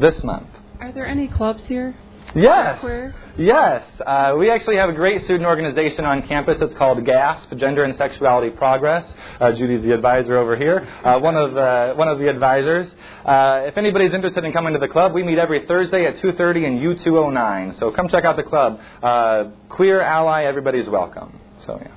This 0.00 0.22
month. 0.24 0.48
Are 0.80 0.92
there 0.92 1.06
any 1.06 1.28
clubs 1.28 1.62
here? 1.66 1.94
Yes. 2.34 2.80
Queer? 2.80 3.14
Yes. 3.36 3.84
Uh, 4.06 4.34
we 4.38 4.50
actually 4.50 4.76
have 4.76 4.88
a 4.88 4.92
great 4.94 5.22
student 5.24 5.44
organization 5.44 6.04
on 6.06 6.22
campus. 6.26 6.58
It's 6.62 6.74
called 6.74 7.04
GASP, 7.04 7.56
Gender 7.58 7.84
and 7.84 7.94
Sexuality 7.96 8.50
Progress. 8.50 9.12
Uh, 9.38 9.52
Judy's 9.52 9.82
the 9.82 9.92
advisor 9.92 10.36
over 10.38 10.56
here, 10.56 10.86
uh, 11.04 11.18
one, 11.20 11.36
of, 11.36 11.56
uh, 11.56 11.94
one 11.94 12.08
of 12.08 12.18
the 12.18 12.28
advisors. 12.30 12.90
Uh, 13.24 13.62
if 13.66 13.76
anybody's 13.76 14.14
interested 14.14 14.44
in 14.44 14.52
coming 14.52 14.72
to 14.72 14.78
the 14.78 14.88
club, 14.88 15.12
we 15.12 15.22
meet 15.22 15.38
every 15.38 15.66
Thursday 15.66 16.06
at 16.06 16.16
2.30 16.16 16.64
in 16.66 16.78
U209. 16.78 17.78
So 17.78 17.90
come 17.90 18.08
check 18.08 18.24
out 18.24 18.36
the 18.36 18.42
club. 18.44 18.80
Uh, 19.02 19.44
queer, 19.68 20.00
ally, 20.00 20.44
everybody's 20.44 20.88
welcome. 20.88 21.38
So, 21.66 21.78
yeah. 21.82 21.88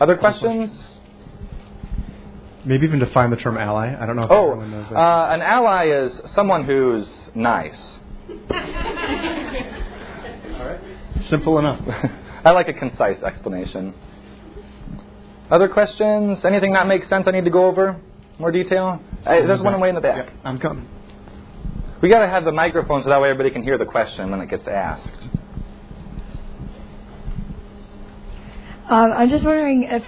Other 0.00 0.16
questions? 0.16 0.70
Maybe 2.64 2.84
even 2.86 2.98
define 2.98 3.30
the 3.30 3.36
term 3.36 3.56
ally. 3.56 3.96
I 3.98 4.06
don't 4.06 4.16
know 4.16 4.24
if 4.24 4.30
Oh, 4.30 4.50
everyone 4.52 4.70
knows 4.72 4.88
that. 4.90 4.96
uh, 4.98 5.28
an 5.30 5.40
ally 5.40 5.86
is 5.86 6.20
someone 6.34 6.64
who's 6.64 7.08
nice. 7.34 7.98
Simple 11.28 11.58
enough. 11.58 11.80
I 12.44 12.50
like 12.50 12.68
a 12.68 12.72
concise 12.72 13.22
explanation. 13.22 13.94
Other 15.50 15.68
questions? 15.68 16.44
Anything 16.44 16.72
that 16.72 16.86
makes 16.86 17.08
sense 17.08 17.26
I 17.26 17.32
need 17.32 17.44
to 17.44 17.50
go 17.50 17.66
over? 17.66 18.00
More 18.38 18.50
detail? 18.50 19.00
Hey, 19.24 19.44
there's 19.44 19.60
one 19.60 19.78
way 19.80 19.88
in 19.90 19.94
the 19.94 20.00
back. 20.00 20.26
Yeah, 20.26 20.32
I'm 20.44 20.58
coming. 20.58 20.88
We 22.00 22.08
got 22.08 22.20
to 22.20 22.28
have 22.28 22.44
the 22.44 22.52
microphone 22.52 23.02
so 23.02 23.10
that 23.10 23.20
way 23.20 23.28
everybody 23.28 23.50
can 23.50 23.62
hear 23.62 23.76
the 23.76 23.84
question 23.84 24.30
when 24.30 24.40
it 24.40 24.48
gets 24.48 24.66
asked. 24.66 25.28
Um, 28.88 29.12
I'm 29.12 29.28
just 29.28 29.44
wondering 29.44 29.84
if 29.84 30.02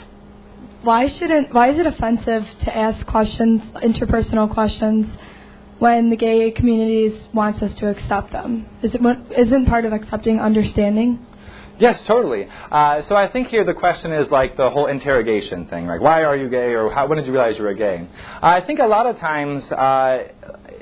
why 0.82 1.06
shouldn't 1.06 1.54
why 1.54 1.70
is 1.70 1.78
it 1.78 1.86
offensive 1.86 2.46
to 2.64 2.76
ask 2.76 3.06
questions, 3.06 3.62
interpersonal 3.76 4.52
questions, 4.52 5.06
when 5.82 6.10
the 6.10 6.16
gay 6.16 6.48
community 6.52 7.20
wants 7.34 7.60
us 7.60 7.76
to 7.76 7.88
accept 7.88 8.30
them? 8.30 8.64
Is 8.84 8.94
it 8.94 9.00
isn't 9.36 9.66
part 9.66 9.84
of 9.84 9.92
accepting 9.92 10.38
understanding? 10.38 11.18
Yes, 11.80 12.00
totally. 12.04 12.46
Uh, 12.70 13.02
so 13.08 13.16
I 13.16 13.26
think 13.26 13.48
here 13.48 13.64
the 13.64 13.74
question 13.74 14.12
is 14.12 14.30
like 14.30 14.56
the 14.56 14.70
whole 14.70 14.86
interrogation 14.86 15.66
thing, 15.66 15.88
like 15.88 16.00
why 16.00 16.22
are 16.22 16.36
you 16.36 16.48
gay 16.48 16.74
or 16.74 16.88
how, 16.92 17.08
when 17.08 17.18
did 17.18 17.26
you 17.26 17.32
realize 17.32 17.58
you 17.58 17.64
were 17.64 17.74
gay? 17.74 18.06
I 18.40 18.60
think 18.60 18.78
a 18.78 18.86
lot 18.86 19.06
of 19.06 19.18
times 19.18 19.64
uh, 19.72 20.28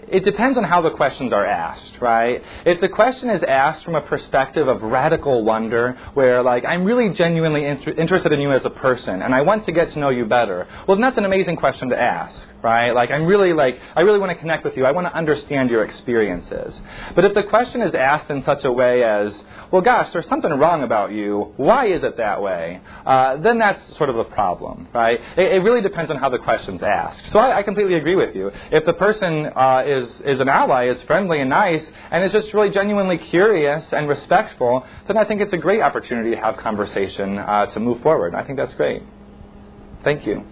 it 0.09 0.23
depends 0.23 0.59
on 0.59 0.65
how 0.65 0.83
the 0.83 0.91
questions 0.91 1.33
are 1.33 1.47
asked, 1.47 1.95
right? 2.03 2.43
If 2.67 2.83
the 2.83 2.91
question 2.91 3.31
is 3.31 3.43
asked 3.43 3.85
from 3.87 3.95
a 3.95 4.03
perspective 4.03 4.69
of 4.69 4.83
radical 4.83 5.45
wonder, 5.45 5.97
where 6.13 6.43
like 6.43 6.67
I'm 6.67 6.85
really 6.85 7.09
genuinely 7.15 7.65
inter- 7.65 7.93
interested 7.93 8.33
in 8.33 8.41
you 8.41 8.53
as 8.53 8.67
a 8.67 8.71
person 8.71 9.23
and 9.23 9.35
I 9.35 9.41
want 9.41 9.65
to 9.65 9.73
get 9.73 9.93
to 9.93 9.99
know 9.99 10.11
you 10.11 10.27
better, 10.27 10.69
well 10.87 10.99
then 10.99 11.01
that's 11.01 11.17
an 11.17 11.25
amazing 11.25 11.57
question 11.57 11.89
to 11.89 11.99
ask, 11.99 12.49
right? 12.63 12.93
Like 12.93 13.11
I'm 13.11 13.27
really 13.27 13.53
like 13.53 13.79
I 13.97 14.01
really 14.03 14.19
want 14.19 14.31
to 14.31 14.39
connect 14.39 14.65
with 14.65 14.77
you. 14.77 14.85
I 14.85 14.93
want 14.93 15.07
to 15.07 15.15
understand 15.15 15.71
your 15.71 15.85
experiences. 15.85 16.79
But 17.15 17.25
if 17.25 17.35
the 17.35 17.43
question 17.45 17.83
is 17.83 17.95
asked 17.95 18.31
in 18.31 18.45
such 18.45 18.65
a 18.65 18.73
way 18.73 19.03
as, 19.03 19.43
well, 19.71 19.83
gosh, 19.83 20.13
there's 20.13 20.29
something 20.29 20.51
wrong 20.51 20.83
about 20.83 21.13
you. 21.13 21.53
Why 21.57 21.87
is 21.87 22.03
it 22.03 22.17
that 22.17 22.43
way? 22.43 22.81
Uh, 23.05 23.37
then 23.39 23.59
that's 23.59 23.97
sort 23.97 24.11
of 24.11 24.19
a 24.19 24.25
problem, 24.25 24.89
right? 24.93 25.21
It, 25.37 25.53
it 25.53 25.59
really 25.63 25.81
depends 25.81 26.11
on 26.11 26.17
how 26.19 26.29
the 26.29 26.39
question's 26.39 26.83
asked. 26.83 27.33
So 27.33 27.39
I, 27.39 27.59
I 27.59 27.63
completely 27.63 27.95
agree 27.95 28.17
with 28.17 28.35
you. 28.35 28.51
If 28.71 28.85
the 28.85 28.95
person 28.95 29.47
uh, 29.47 29.85
is 29.87 30.21
is 30.23 30.41
an 30.41 30.49
ally, 30.49 30.89
is 30.89 31.01
friendly 31.03 31.41
and 31.41 31.51
nice, 31.51 31.87
and 32.11 32.25
is 32.25 32.33
just 32.33 32.53
really 32.55 32.71
genuinely 32.71 33.19
curious 33.19 33.85
and 33.93 34.09
respectful, 34.09 34.87
then 35.07 35.17
I 35.17 35.25
think 35.25 35.41
it's 35.41 35.53
a 35.53 35.59
great 35.59 35.81
opportunity 35.81 36.31
to 36.31 36.37
have 36.37 36.57
conversation 36.57 37.39
uh, 37.39 37.67
to 37.67 37.81
move 37.81 38.03
forward. 38.03 38.35
I 38.35 38.45
think 38.45 38.59
that's 38.59 38.75
great. 38.75 39.03
Thank 40.03 40.27
you. 40.27 40.45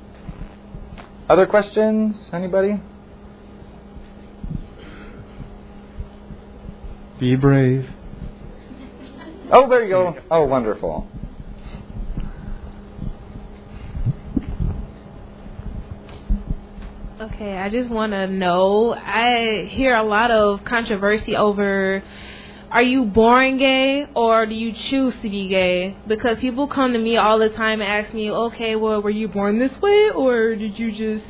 Other 1.29 1.47
questions? 1.47 2.31
Anybody? 2.33 2.81
Be 7.21 7.37
brave. 7.37 7.87
Oh, 9.51 9.69
there 9.69 9.83
you 9.85 9.91
go. 9.91 10.17
Oh, 10.31 10.45
wonderful. 10.45 11.07
Okay, 17.21 17.59
I 17.59 17.69
just 17.69 17.91
want 17.91 18.13
to 18.13 18.27
know. 18.27 18.95
I 18.95 19.69
hear 19.71 19.97
a 19.97 20.03
lot 20.03 20.31
of 20.31 20.65
controversy 20.65 21.37
over 21.37 22.03
are 22.71 22.83
you 22.83 23.07
born 23.07 23.59
gay 23.59 24.07
or 24.15 24.45
do 24.47 24.55
you 24.55 24.73
choose 24.73 25.15
to 25.23 25.29
be 25.29 25.49
gay? 25.49 25.97
Because 26.07 26.39
people 26.39 26.69
come 26.69 26.93
to 26.93 26.99
me 26.99 27.17
all 27.17 27.39
the 27.39 27.49
time 27.51 27.81
and 27.81 27.91
ask 27.91 28.13
me, 28.15 28.31
okay, 28.31 28.77
well, 28.77 29.01
were 29.01 29.11
you 29.11 29.29
born 29.29 29.59
this 29.59 29.73
way 29.81 30.11
or 30.11 30.55
did 30.55 30.79
you 30.79 30.91
just. 30.93 31.25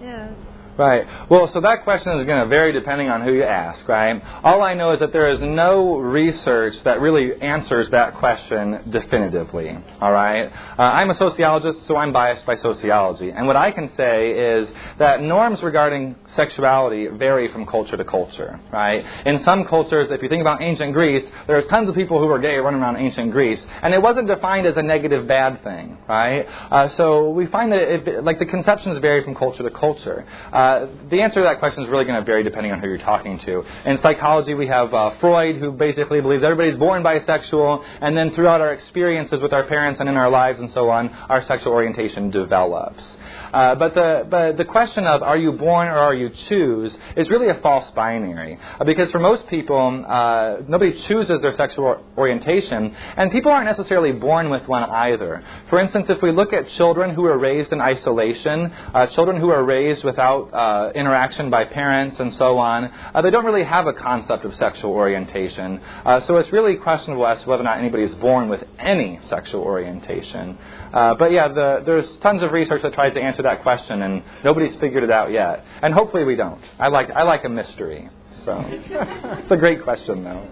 Yeah. 0.00 0.32
Right. 0.80 1.06
Well, 1.28 1.52
so 1.52 1.60
that 1.60 1.84
question 1.84 2.18
is 2.18 2.24
going 2.24 2.42
to 2.42 2.48
vary 2.48 2.72
depending 2.72 3.10
on 3.10 3.20
who 3.20 3.34
you 3.34 3.42
ask, 3.42 3.86
right? 3.86 4.18
All 4.42 4.62
I 4.62 4.72
know 4.72 4.92
is 4.92 5.00
that 5.00 5.12
there 5.12 5.28
is 5.28 5.38
no 5.42 5.98
research 5.98 6.82
that 6.84 7.02
really 7.02 7.38
answers 7.42 7.90
that 7.90 8.14
question 8.14 8.88
definitively, 8.88 9.76
all 10.00 10.10
right? 10.10 10.50
Uh, 10.78 10.80
I'm 10.80 11.10
a 11.10 11.14
sociologist, 11.14 11.86
so 11.86 11.98
I'm 11.98 12.14
biased 12.14 12.46
by 12.46 12.54
sociology. 12.54 13.28
And 13.30 13.46
what 13.46 13.56
I 13.56 13.72
can 13.72 13.94
say 13.94 14.30
is 14.30 14.70
that 14.98 15.20
norms 15.20 15.62
regarding 15.62 16.16
sexuality 16.34 17.08
vary 17.08 17.48
from 17.48 17.66
culture 17.66 17.98
to 17.98 18.04
culture, 18.04 18.58
right? 18.72 19.04
In 19.26 19.44
some 19.44 19.66
cultures, 19.66 20.10
if 20.10 20.22
you 20.22 20.30
think 20.30 20.40
about 20.40 20.62
ancient 20.62 20.94
Greece, 20.94 21.28
there's 21.46 21.66
tons 21.66 21.90
of 21.90 21.94
people 21.94 22.18
who 22.18 22.26
were 22.26 22.38
gay 22.38 22.56
running 22.56 22.80
around 22.80 22.96
ancient 22.96 23.32
Greece, 23.32 23.62
and 23.82 23.92
it 23.92 24.00
wasn't 24.00 24.28
defined 24.28 24.66
as 24.66 24.78
a 24.78 24.82
negative 24.82 25.26
bad 25.26 25.62
thing, 25.62 25.98
right? 26.08 26.46
Uh, 26.70 26.88
so 26.96 27.28
we 27.28 27.44
find 27.48 27.70
that 27.70 27.82
it, 27.82 28.24
like 28.24 28.38
the 28.38 28.46
conceptions 28.46 28.98
vary 29.00 29.22
from 29.22 29.34
culture 29.34 29.62
to 29.62 29.70
culture. 29.70 30.24
Uh, 30.50 30.69
the 31.08 31.20
answer 31.22 31.40
to 31.40 31.42
that 31.42 31.58
question 31.58 31.84
is 31.84 31.90
really 31.90 32.04
going 32.04 32.18
to 32.18 32.24
vary 32.24 32.42
depending 32.42 32.72
on 32.72 32.80
who 32.80 32.88
you're 32.88 32.98
talking 32.98 33.38
to. 33.40 33.64
In 33.84 34.00
psychology, 34.00 34.54
we 34.54 34.66
have 34.66 34.92
uh, 34.92 35.16
Freud, 35.20 35.56
who 35.56 35.72
basically 35.72 36.20
believes 36.20 36.42
everybody's 36.42 36.78
born 36.78 37.02
bisexual, 37.02 37.84
and 38.00 38.16
then 38.16 38.34
throughout 38.34 38.60
our 38.60 38.72
experiences 38.72 39.40
with 39.40 39.52
our 39.52 39.64
parents 39.64 40.00
and 40.00 40.08
in 40.08 40.16
our 40.16 40.30
lives 40.30 40.58
and 40.58 40.70
so 40.72 40.90
on, 40.90 41.08
our 41.08 41.42
sexual 41.42 41.72
orientation 41.72 42.30
develops. 42.30 43.16
Uh, 43.52 43.74
but 43.74 43.94
the 43.94 44.26
but 44.28 44.56
the 44.56 44.64
question 44.64 45.06
of 45.06 45.22
are 45.22 45.36
you 45.36 45.52
born 45.52 45.88
or 45.88 45.98
are 45.98 46.14
you 46.14 46.30
choose 46.48 46.96
is 47.16 47.28
really 47.30 47.48
a 47.48 47.54
false 47.54 47.90
binary 47.92 48.58
uh, 48.78 48.84
because 48.84 49.10
for 49.10 49.18
most 49.18 49.46
people 49.48 50.04
uh, 50.06 50.58
nobody 50.68 50.92
chooses 51.02 51.40
their 51.40 51.54
sexual 51.54 52.04
orientation 52.16 52.94
and 53.16 53.30
people 53.32 53.50
aren't 53.50 53.66
necessarily 53.66 54.12
born 54.12 54.50
with 54.50 54.66
one 54.68 54.82
either. 54.84 55.42
For 55.68 55.80
instance, 55.80 56.06
if 56.08 56.22
we 56.22 56.30
look 56.32 56.52
at 56.52 56.68
children 56.70 57.14
who 57.14 57.24
are 57.24 57.38
raised 57.38 57.72
in 57.72 57.80
isolation, 57.80 58.72
uh, 58.94 59.06
children 59.08 59.40
who 59.40 59.50
are 59.50 59.64
raised 59.64 60.04
without 60.04 60.52
uh, 60.52 60.92
interaction 60.94 61.50
by 61.50 61.64
parents 61.64 62.20
and 62.20 62.34
so 62.34 62.58
on, 62.58 62.84
uh, 62.84 63.20
they 63.22 63.30
don't 63.30 63.44
really 63.44 63.64
have 63.64 63.86
a 63.86 63.92
concept 63.92 64.44
of 64.44 64.54
sexual 64.54 64.92
orientation. 64.92 65.80
so 66.26 66.36
it's 66.36 66.52
really 66.52 66.76
questionable 66.76 67.26
as 67.26 67.40
to 67.42 67.48
whether 67.48 67.62
or 67.62 67.64
not 67.64 67.78
anybody 67.78 68.04
is 68.04 68.14
born 68.14 68.48
with 68.48 68.62
any 68.78 69.18
sexual 69.26 69.62
orientation. 69.62 70.58
But 70.92 71.32
yeah, 71.32 71.48
the, 71.48 71.82
there's 71.84 72.16
tons 72.18 72.42
of 72.42 72.52
research 72.52 72.82
that 72.82 72.94
tries 72.94 73.14
to 73.14 73.20
answer 73.20 73.42
that 73.42 73.62
question, 73.62 74.02
and 74.02 74.22
nobody's 74.44 74.74
figured 74.76 75.04
it 75.04 75.10
out 75.10 75.30
yet. 75.30 75.64
And 75.82 75.94
hopefully 75.94 76.24
we 76.24 76.36
don't. 76.36 76.62
I 76.78 76.88
like, 76.88 77.10
I 77.10 77.22
like 77.22 77.44
a 77.44 77.48
mystery. 77.48 78.08
So 78.44 78.62
it's 78.66 79.50
a 79.50 79.56
great 79.56 79.82
question, 79.82 80.24
though. 80.24 80.46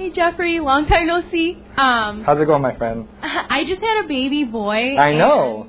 Hey 0.00 0.10
Jeffrey, 0.12 0.60
long 0.60 0.86
time 0.86 1.08
no 1.08 1.22
see. 1.30 1.62
Um, 1.76 2.24
How's 2.24 2.40
it 2.40 2.46
going, 2.46 2.62
my 2.62 2.74
friend? 2.74 3.06
I 3.22 3.64
just 3.66 3.82
had 3.82 4.04
a 4.04 4.08
baby 4.08 4.44
boy. 4.44 4.96
I 4.96 5.12
know. 5.14 5.68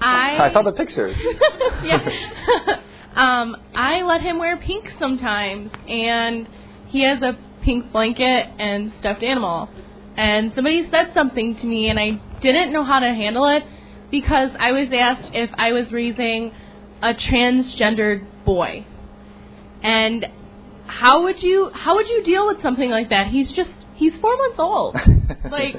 I 0.00 0.48
I 0.48 0.52
saw 0.52 0.62
the 0.62 0.70
pictures. 0.70 1.16
yeah. 1.82 2.78
um, 3.16 3.56
I 3.74 4.02
let 4.02 4.20
him 4.20 4.38
wear 4.38 4.56
pink 4.58 4.92
sometimes, 5.00 5.72
and 5.88 6.48
he 6.86 7.02
has 7.02 7.20
a 7.22 7.36
pink 7.64 7.90
blanket 7.92 8.50
and 8.58 8.92
stuffed 9.00 9.22
animal 9.22 9.70
and 10.16 10.52
somebody 10.54 10.88
said 10.90 11.12
something 11.14 11.56
to 11.56 11.66
me 11.66 11.88
and 11.88 11.98
I 11.98 12.20
didn't 12.40 12.72
know 12.72 12.84
how 12.84 13.00
to 13.00 13.06
handle 13.06 13.46
it 13.46 13.64
because 14.10 14.50
I 14.58 14.72
was 14.72 14.88
asked 14.92 15.32
if 15.34 15.50
I 15.54 15.72
was 15.72 15.90
raising 15.90 16.52
a 17.02 17.14
transgendered 17.14 18.24
boy. 18.44 18.86
And 19.82 20.26
how 20.86 21.24
would 21.24 21.42
you 21.42 21.70
how 21.74 21.96
would 21.96 22.08
you 22.08 22.22
deal 22.22 22.46
with 22.46 22.62
something 22.62 22.90
like 22.90 23.10
that? 23.10 23.28
He's 23.28 23.50
just 23.50 23.70
he's 23.94 24.14
4 24.20 24.36
months 24.36 24.58
old. 24.58 24.94
like 25.50 25.76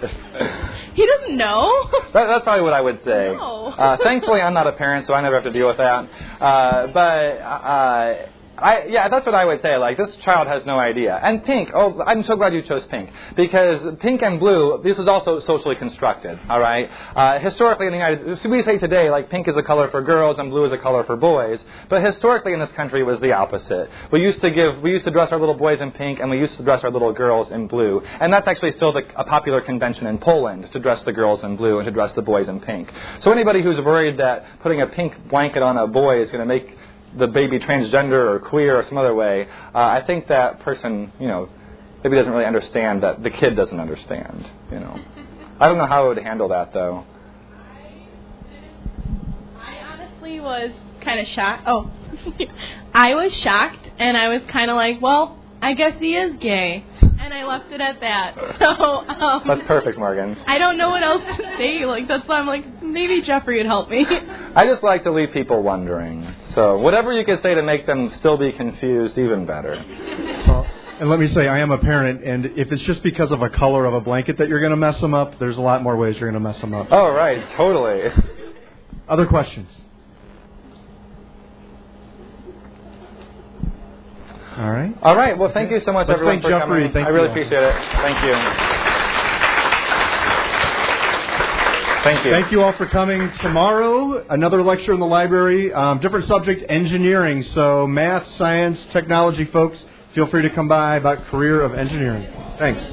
he 0.95 1.05
doesn't 1.05 1.37
know. 1.37 1.89
that, 2.13 2.25
that's 2.27 2.43
probably 2.43 2.63
what 2.63 2.73
I 2.73 2.81
would 2.81 3.03
say. 3.05 3.33
No. 3.37 3.67
uh, 3.67 3.97
thankfully, 4.03 4.41
I'm 4.41 4.53
not 4.53 4.67
a 4.67 4.73
parent, 4.73 5.07
so 5.07 5.13
I 5.13 5.21
never 5.21 5.35
have 5.35 5.45
to 5.45 5.53
deal 5.53 5.67
with 5.67 5.77
that. 5.77 6.09
Uh, 6.41 6.87
but 6.87 7.39
uh, 7.41 8.27
I, 8.57 8.85
yeah, 8.87 9.09
that's 9.09 9.25
what 9.25 9.35
I 9.35 9.43
would 9.43 9.61
say. 9.61 9.75
Like, 9.77 9.97
this 9.97 10.15
child 10.17 10.47
has 10.47 10.65
no 10.65 10.79
idea. 10.79 11.19
And 11.21 11.43
pink, 11.43 11.71
oh, 11.73 12.01
I'm 12.01 12.23
so 12.23 12.35
glad 12.35 12.53
you 12.53 12.61
chose 12.61 12.85
pink. 12.85 13.09
Because 13.35 13.95
pink 13.99 14.21
and 14.21 14.39
blue, 14.39 14.81
this 14.83 14.97
is 14.97 15.07
also 15.07 15.41
socially 15.41 15.75
constructed, 15.75 16.39
all 16.49 16.59
right? 16.59 16.89
Uh, 17.15 17.39
historically 17.39 17.87
in 17.87 17.91
the 17.91 17.97
United 17.97 18.39
States, 18.39 18.45
we 18.47 18.63
say 18.63 18.77
today, 18.77 19.09
like, 19.09 19.29
pink 19.29 19.47
is 19.47 19.57
a 19.57 19.63
color 19.63 19.89
for 19.89 20.01
girls 20.01 20.39
and 20.39 20.51
blue 20.51 20.65
is 20.65 20.71
a 20.71 20.77
color 20.77 21.03
for 21.03 21.17
boys. 21.17 21.61
But 21.89 22.03
historically 22.03 22.53
in 22.53 22.59
this 22.59 22.71
country, 22.71 23.01
it 23.01 23.03
was 23.03 23.19
the 23.19 23.33
opposite. 23.33 23.89
We 24.11 24.21
used 24.21 24.39
to 24.41 24.49
give, 24.49 24.81
we 24.81 24.91
used 24.91 25.05
to 25.05 25.11
dress 25.11 25.31
our 25.31 25.39
little 25.39 25.55
boys 25.55 25.81
in 25.81 25.91
pink 25.91 26.19
and 26.19 26.29
we 26.29 26.39
used 26.39 26.55
to 26.57 26.63
dress 26.63 26.83
our 26.83 26.91
little 26.91 27.11
girls 27.11 27.51
in 27.51 27.67
blue. 27.67 28.01
And 28.01 28.31
that's 28.31 28.47
actually 28.47 28.71
still 28.71 28.93
the, 28.93 29.03
a 29.19 29.25
popular 29.25 29.61
convention 29.61 30.07
in 30.07 30.17
Poland, 30.17 30.71
to 30.71 30.79
dress 30.79 31.03
the 31.03 31.13
girls 31.13 31.43
in 31.43 31.57
blue 31.57 31.79
and 31.79 31.85
to 31.85 31.91
dress 31.91 32.13
the 32.13 32.21
boys 32.21 32.47
in 32.47 32.61
pink. 32.61 32.91
So 33.19 33.31
anybody 33.31 33.61
who's 33.61 33.79
worried 33.81 34.19
that 34.19 34.45
putting 34.61 34.81
a 34.81 34.87
pink 34.87 35.27
blanket 35.29 35.61
on 35.61 35.77
a 35.77 35.87
boy 35.87 36.21
is 36.21 36.31
going 36.31 36.39
to 36.39 36.45
make 36.45 36.77
the 37.17 37.27
baby 37.27 37.59
transgender 37.59 38.35
or 38.35 38.39
queer 38.39 38.77
or 38.77 38.83
some 38.83 38.97
other 38.97 39.13
way, 39.13 39.47
uh, 39.73 39.77
I 39.77 40.03
think 40.05 40.27
that 40.27 40.59
person, 40.61 41.11
you 41.19 41.27
know, 41.27 41.49
maybe 42.03 42.15
doesn't 42.15 42.31
really 42.31 42.45
understand 42.45 43.03
that 43.03 43.23
the 43.23 43.29
kid 43.29 43.55
doesn't 43.55 43.79
understand. 43.79 44.49
You 44.71 44.79
know, 44.79 44.99
I 45.59 45.67
don't 45.67 45.77
know 45.77 45.85
how 45.85 46.05
I 46.05 46.07
would 46.09 46.17
handle 46.17 46.49
that 46.49 46.73
though. 46.73 47.05
I 49.59 49.77
honestly 49.91 50.39
was 50.39 50.71
kind 51.01 51.19
of 51.19 51.27
shocked. 51.27 51.63
Oh, 51.67 51.91
I 52.93 53.15
was 53.15 53.33
shocked, 53.33 53.89
and 53.97 54.17
I 54.17 54.29
was 54.29 54.41
kind 54.49 54.69
of 54.69 54.75
like, 54.75 55.01
well, 55.01 55.39
I 55.61 55.73
guess 55.73 55.93
he 55.99 56.15
is 56.15 56.37
gay 56.37 56.85
and 57.25 57.33
I 57.33 57.43
left 57.45 57.71
it 57.71 57.81
at 57.81 57.99
that. 58.01 58.35
So 58.59 58.67
um, 58.67 59.43
that's 59.47 59.67
perfect, 59.67 59.97
Morgan. 59.97 60.37
I 60.47 60.57
don't 60.57 60.77
know 60.77 60.89
what 60.89 61.03
else 61.03 61.23
to 61.37 61.43
say. 61.57 61.85
Like 61.85 62.07
that's 62.07 62.27
why 62.27 62.39
I'm 62.39 62.47
like 62.47 62.81
maybe 62.81 63.21
Jeffrey 63.21 63.57
would 63.57 63.65
help 63.65 63.89
me. 63.89 64.05
I 64.07 64.65
just 64.65 64.81
like 64.83 65.03
to 65.03 65.11
leave 65.11 65.31
people 65.31 65.61
wondering. 65.61 66.23
So 66.55 66.77
whatever 66.79 67.11
you 67.13 67.25
could 67.25 67.41
say 67.41 67.53
to 67.53 67.61
make 67.61 67.85
them 67.85 68.11
still 68.19 68.37
be 68.37 68.51
confused, 68.53 69.17
even 69.17 69.45
better. 69.45 69.75
Well, 70.47 70.65
and 70.99 71.09
let 71.09 71.19
me 71.19 71.27
say, 71.27 71.49
I 71.49 71.59
am 71.59 71.71
a 71.71 71.77
parent, 71.77 72.23
and 72.23 72.45
if 72.57 72.71
it's 72.71 72.81
just 72.83 73.03
because 73.03 73.29
of 73.31 73.41
a 73.41 73.49
color 73.49 73.85
of 73.85 73.93
a 73.93 73.99
blanket 73.99 74.37
that 74.37 74.47
you're 74.47 74.61
going 74.61 74.71
to 74.71 74.77
mess 74.77 74.99
them 75.01 75.13
up, 75.13 75.37
there's 75.39 75.57
a 75.57 75.61
lot 75.61 75.83
more 75.83 75.97
ways 75.97 76.17
you're 76.17 76.31
going 76.31 76.41
to 76.41 76.47
mess 76.49 76.57
them 76.61 76.73
up. 76.73 76.87
Oh, 76.91 77.09
right, 77.11 77.45
totally. 77.57 78.09
Other 79.09 79.25
questions? 79.25 79.81
All 84.57 84.71
right. 84.71 84.95
All 85.01 85.17
right. 85.17 85.37
Well, 85.37 85.51
thank 85.51 85.69
you 85.69 85.81
so 85.81 85.91
much, 85.91 86.07
Let's 86.07 86.21
everyone, 86.21 86.35
thank 86.41 86.43
for 86.43 86.49
Jeffrey. 86.51 86.79
coming. 86.79 86.93
Thank 86.93 87.07
I 87.07 87.09
really 87.09 87.25
you. 87.25 87.31
appreciate 87.31 87.61
it. 87.61 87.75
Thank 87.91 88.23
you. 88.89 88.94
Thank 92.05 92.23
you. 92.23 92.29
Thank 92.29 92.51
you 92.51 92.61
all 92.61 92.73
for 92.73 92.85
coming. 92.85 93.31
Tomorrow, 93.41 94.27
another 94.29 94.61
lecture 94.61 94.93
in 94.93 94.99
the 94.99 95.07
library. 95.07 95.73
Um, 95.73 95.99
different 95.99 96.25
subject, 96.25 96.63
engineering. 96.69 97.41
So, 97.41 97.87
math, 97.87 98.27
science, 98.35 98.79
technology 98.91 99.45
folks, 99.45 99.83
feel 100.13 100.27
free 100.27 100.43
to 100.43 100.51
come 100.51 100.67
by 100.67 100.97
about 100.97 101.25
career 101.29 101.61
of 101.61 101.73
engineering. 101.73 102.31
Thanks. 102.59 102.83